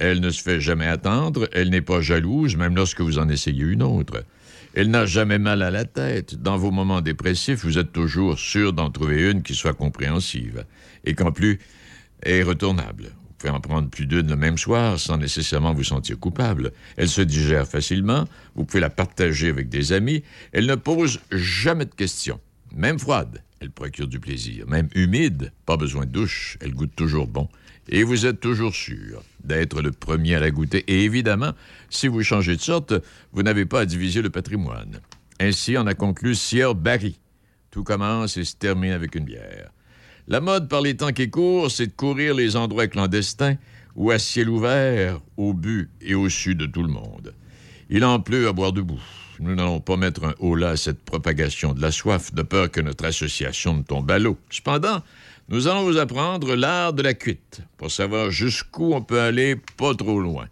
Elle 0.05 0.19
ne 0.19 0.31
se 0.31 0.43
fait 0.43 0.61
jamais 0.61 0.89
attendre, 0.89 1.49
elle 1.53 1.71
n'est 1.71 1.81
pas 1.81 2.01
jalouse, 2.01 2.57
même 2.57 2.75
lorsque 2.75 3.01
vous 3.01 3.21
en 3.21 3.29
essayez 3.29 3.63
une 3.63 3.85
autre. 3.85 4.25
Elle 4.75 4.91
n'a 4.91 5.07
jamais 5.07 5.39
mal 5.39 5.63
à 5.63 5.71
la 5.71 5.85
tête. 5.85 6.43
Dans 6.43 6.57
vos 6.57 6.73
moments 6.73 7.01
dépressifs, 7.01 7.65
vous 7.65 7.79
êtes 7.79 7.93
toujours 7.93 8.37
sûr 8.37 8.73
d'en 8.73 8.91
trouver 8.91 9.31
une 9.31 9.45
qui 9.45 9.55
soit 9.55 9.75
compréhensive 9.75 10.65
et 11.05 11.15
qu'en 11.15 11.31
plus 11.31 11.61
est 12.25 12.43
retournable. 12.43 13.13
Vous 13.15 13.35
pouvez 13.39 13.53
en 13.53 13.61
prendre 13.61 13.91
plus 13.91 14.07
d'une 14.07 14.27
le 14.27 14.35
même 14.35 14.59
soir 14.59 14.99
sans 14.99 15.19
nécessairement 15.19 15.73
vous 15.73 15.85
sentir 15.85 16.19
coupable. 16.19 16.73
Elle 16.97 17.09
se 17.09 17.23
digère 17.23 17.69
facilement, 17.69 18.25
vous 18.57 18.65
pouvez 18.65 18.81
la 18.81 18.91
partager 18.91 19.51
avec 19.51 19.69
des 19.69 19.93
amis. 19.93 20.25
Elle 20.51 20.67
ne 20.67 20.75
pose 20.75 21.21
jamais 21.31 21.85
de 21.85 21.95
questions, 21.95 22.41
même 22.75 22.99
froide. 22.99 23.41
Elle 23.61 23.71
procure 23.71 24.09
du 24.09 24.19
plaisir. 24.19 24.67
Même 24.67 24.89
humide, 24.97 25.53
pas 25.65 25.77
besoin 25.77 26.07
de 26.07 26.11
douche, 26.11 26.59
elle 26.61 26.75
goûte 26.75 26.97
toujours 26.97 27.29
bon. 27.29 27.49
Et 27.89 28.05
vous 28.05 28.27
êtes 28.27 28.41
toujours 28.41 28.75
sûr 28.75 29.23
d'être 29.43 29.83
le 29.83 29.91
premier 29.91 30.37
à 30.37 30.41
la 30.41 30.51
goûter. 30.51 30.85
Et 30.87 31.05
évidemment, 31.05 31.53
si 31.91 32.09
vous 32.09 32.23
changez 32.23 32.57
de 32.57 32.61
sorte, 32.61 32.95
vous 33.33 33.43
n'avez 33.43 33.67
pas 33.67 33.81
à 33.81 33.87
diviser 33.87 34.23
le 34.23 34.31
patrimoine. 34.31 35.01
Ainsi 35.41 35.77
on 35.77 35.87
a 35.87 35.95
conclu 35.95 36.35
Sir 36.35 36.75
Barry. 36.75 37.19
Tout 37.71 37.83
commence 37.83 38.37
et 38.37 38.45
se 38.45 38.55
termine 38.55 38.93
avec 38.93 39.15
une 39.15 39.25
bière. 39.25 39.71
La 40.29 40.41
mode 40.41 40.69
par 40.69 40.83
les 40.83 40.97
temps 40.97 41.13
qui 41.13 41.31
courent, 41.31 41.71
c'est 41.71 41.89
de 41.89 41.93
courir 41.93 42.35
les 42.35 42.55
endroits 42.55 42.87
clandestins 42.87 43.57
ou 43.97 44.11
à 44.11 44.19
ciel 44.19 44.49
ouvert, 44.49 45.21
au 45.37 45.53
but 45.53 45.91
et 46.01 46.15
au 46.15 46.29
sud 46.29 46.59
de 46.59 46.67
tout 46.67 46.83
le 46.83 46.89
monde. 46.89 47.35
Il 47.91 48.05
en 48.05 48.21
pleut 48.21 48.47
à 48.47 48.53
boire 48.53 48.73
debout. 48.73 49.03
Nous 49.41 49.55
n'allons 49.55 49.81
pas 49.81 49.97
mettre 49.97 50.25
un 50.25 50.35
haut 50.39 50.55
là 50.55 50.71
à 50.71 50.77
cette 50.77 51.03
propagation 51.03 51.75
de 51.75 51.83
la 51.83 51.91
soif, 51.91 52.33
de 52.33 52.43
peur 52.43 52.71
que 52.71 52.81
notre 52.81 53.05
association 53.05 53.75
ne 53.75 53.83
tombe 53.83 54.11
à 54.11 54.19
l'eau. 54.19 54.39
Cependant, 54.51 55.03
nous 55.53 55.69
allons 55.69 55.85
vous 55.85 55.99
apprendre 55.99 56.57
l'art 56.57 56.95
de 56.95 57.03
la 57.03 57.13
cuite, 57.13 57.61
pour 57.77 57.91
savoir 57.91 58.31
jusqu'où 58.31 58.95
on 58.95 59.03
peut 59.03 59.21
aller 59.21 59.57
pas 59.77 59.95
trop 59.95 60.19
loin. 60.19 60.49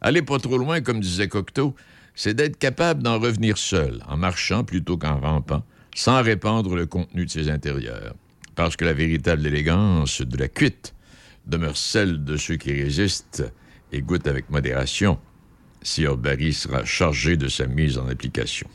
Aller 0.00 0.22
pas 0.22 0.40
trop 0.40 0.58
loin, 0.58 0.80
comme 0.80 0.98
disait 0.98 1.28
Cocteau, 1.28 1.76
c'est 2.16 2.34
d'être 2.34 2.58
capable 2.58 3.04
d'en 3.04 3.20
revenir 3.20 3.56
seul, 3.56 4.02
en 4.08 4.16
marchant 4.16 4.64
plutôt 4.64 4.96
qu'en 4.96 5.20
rampant, 5.20 5.62
sans 5.94 6.20
répandre 6.20 6.74
le 6.74 6.86
contenu 6.86 7.26
de 7.26 7.30
ses 7.30 7.48
intérieurs. 7.48 8.12
Parce 8.56 8.74
que 8.74 8.84
la 8.84 8.92
véritable 8.92 9.46
élégance 9.46 10.20
de 10.20 10.36
la 10.36 10.48
cuite 10.48 10.96
demeure 11.46 11.76
celle 11.76 12.24
de 12.24 12.36
ceux 12.36 12.56
qui 12.56 12.72
résistent 12.72 13.44
et 13.92 14.02
goûtent 14.02 14.26
avec 14.26 14.50
modération. 14.50 15.16
Sir 15.82 16.16
Barry 16.16 16.52
sera 16.52 16.84
chargé 16.84 17.36
de 17.36 17.46
sa 17.46 17.68
mise 17.68 17.96
en 17.96 18.08
application. 18.08 18.66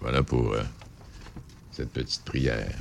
Voilà 0.00 0.22
pour 0.22 0.52
euh, 0.52 0.62
cette 1.76 1.90
petite 1.90 2.24
prière 2.24 2.72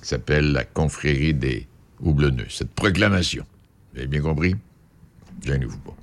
qui 0.00 0.08
s'appelle 0.08 0.52
la 0.52 0.64
confrérie 0.64 1.34
des 1.34 1.66
houblonneux, 2.00 2.46
cette 2.48 2.70
proclamation. 2.70 3.44
Vous 3.92 3.98
avez 3.98 4.08
bien 4.08 4.22
compris? 4.22 4.54
Gênez-vous 5.44 5.78
pas. 5.78 5.94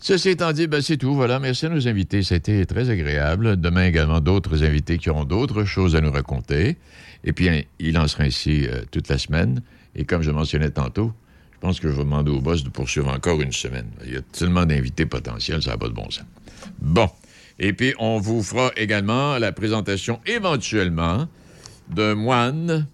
Ceci 0.00 0.30
étant 0.30 0.52
dit, 0.52 0.66
ben 0.66 0.82
c'est 0.82 0.96
tout. 0.96 1.14
Voilà, 1.14 1.38
merci 1.38 1.66
à 1.66 1.68
nos 1.68 1.86
invités. 1.86 2.24
C'était 2.24 2.66
très 2.66 2.90
agréable. 2.90 3.58
Demain 3.58 3.86
également, 3.86 4.20
d'autres 4.20 4.64
invités 4.64 4.98
qui 4.98 5.10
auront 5.10 5.24
d'autres 5.24 5.64
choses 5.64 5.94
à 5.94 6.00
nous 6.00 6.10
raconter. 6.10 6.76
Et 7.22 7.32
puis, 7.32 7.48
il 7.78 7.96
en 7.96 8.08
sera 8.08 8.24
ainsi 8.24 8.66
euh, 8.66 8.82
toute 8.90 9.08
la 9.08 9.18
semaine. 9.18 9.62
Et 9.94 10.04
comme 10.04 10.22
je 10.22 10.30
mentionnais 10.30 10.70
tantôt, 10.70 11.12
je 11.52 11.58
pense 11.60 11.78
que 11.78 11.88
je 11.88 11.94
vais 11.94 12.02
demander 12.02 12.32
au 12.32 12.40
boss 12.40 12.64
de 12.64 12.68
poursuivre 12.68 13.08
encore 13.08 13.40
une 13.40 13.52
semaine. 13.52 13.86
Il 14.04 14.12
y 14.12 14.16
a 14.16 14.22
tellement 14.22 14.66
d'invités 14.66 15.06
potentiels, 15.06 15.62
ça 15.62 15.70
n'a 15.70 15.78
pas 15.78 15.88
de 15.88 15.94
bon 15.94 16.10
sens. 16.10 16.26
Bon. 16.80 17.08
Et 17.58 17.72
puis, 17.72 17.94
on 17.98 18.18
vous 18.18 18.42
fera 18.42 18.72
également 18.76 19.38
la 19.38 19.52
présentation 19.52 20.20
éventuellement 20.26 21.28
d'un 21.88 22.14
moine 22.14 22.86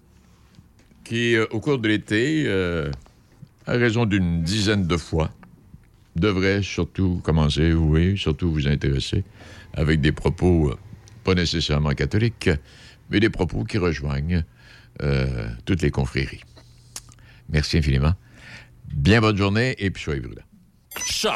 qui, 1.03 1.35
euh, 1.35 1.45
au 1.51 1.59
cours 1.59 1.79
de 1.79 1.87
l'été, 1.87 2.43
euh, 2.45 2.91
à 3.65 3.73
raison 3.73 4.05
d'une 4.05 4.43
dizaine 4.43 4.85
de 4.87 4.97
fois, 4.97 5.31
devrait 6.15 6.61
surtout 6.61 7.21
commencer, 7.23 7.73
oui, 7.73 8.17
surtout 8.17 8.51
vous 8.51 8.67
intéresser, 8.67 9.23
avec 9.73 10.01
des 10.01 10.11
propos 10.11 10.69
euh, 10.69 10.77
pas 11.23 11.33
nécessairement 11.33 11.91
catholiques, 11.91 12.49
mais 13.09 13.19
des 13.19 13.29
propos 13.29 13.63
qui 13.63 13.77
rejoignent 13.77 14.43
toutes 15.65 15.81
les 15.81 15.89
confréries. 15.89 16.43
Merci 17.49 17.79
infiniment. 17.79 18.13
Bien 18.93 19.19
bonne 19.19 19.37
journée 19.37 19.75
et 19.79 19.89
puis 19.89 20.03
soyez 20.03 20.19
brûlants. 20.19 20.43
Choc. 21.03 21.33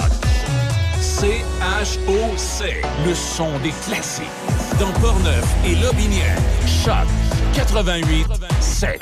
C-H-O-C. 1.20 2.82
Le 3.06 3.16
son 3.16 3.58
des 3.60 3.72
classiques. 3.86 4.26
Dans 4.82 4.92
Portneuf 5.00 5.46
et 5.66 5.76
Lobinière. 5.76 6.38
Choc 6.68 7.08
88 7.54 8.28
7. 8.60 9.02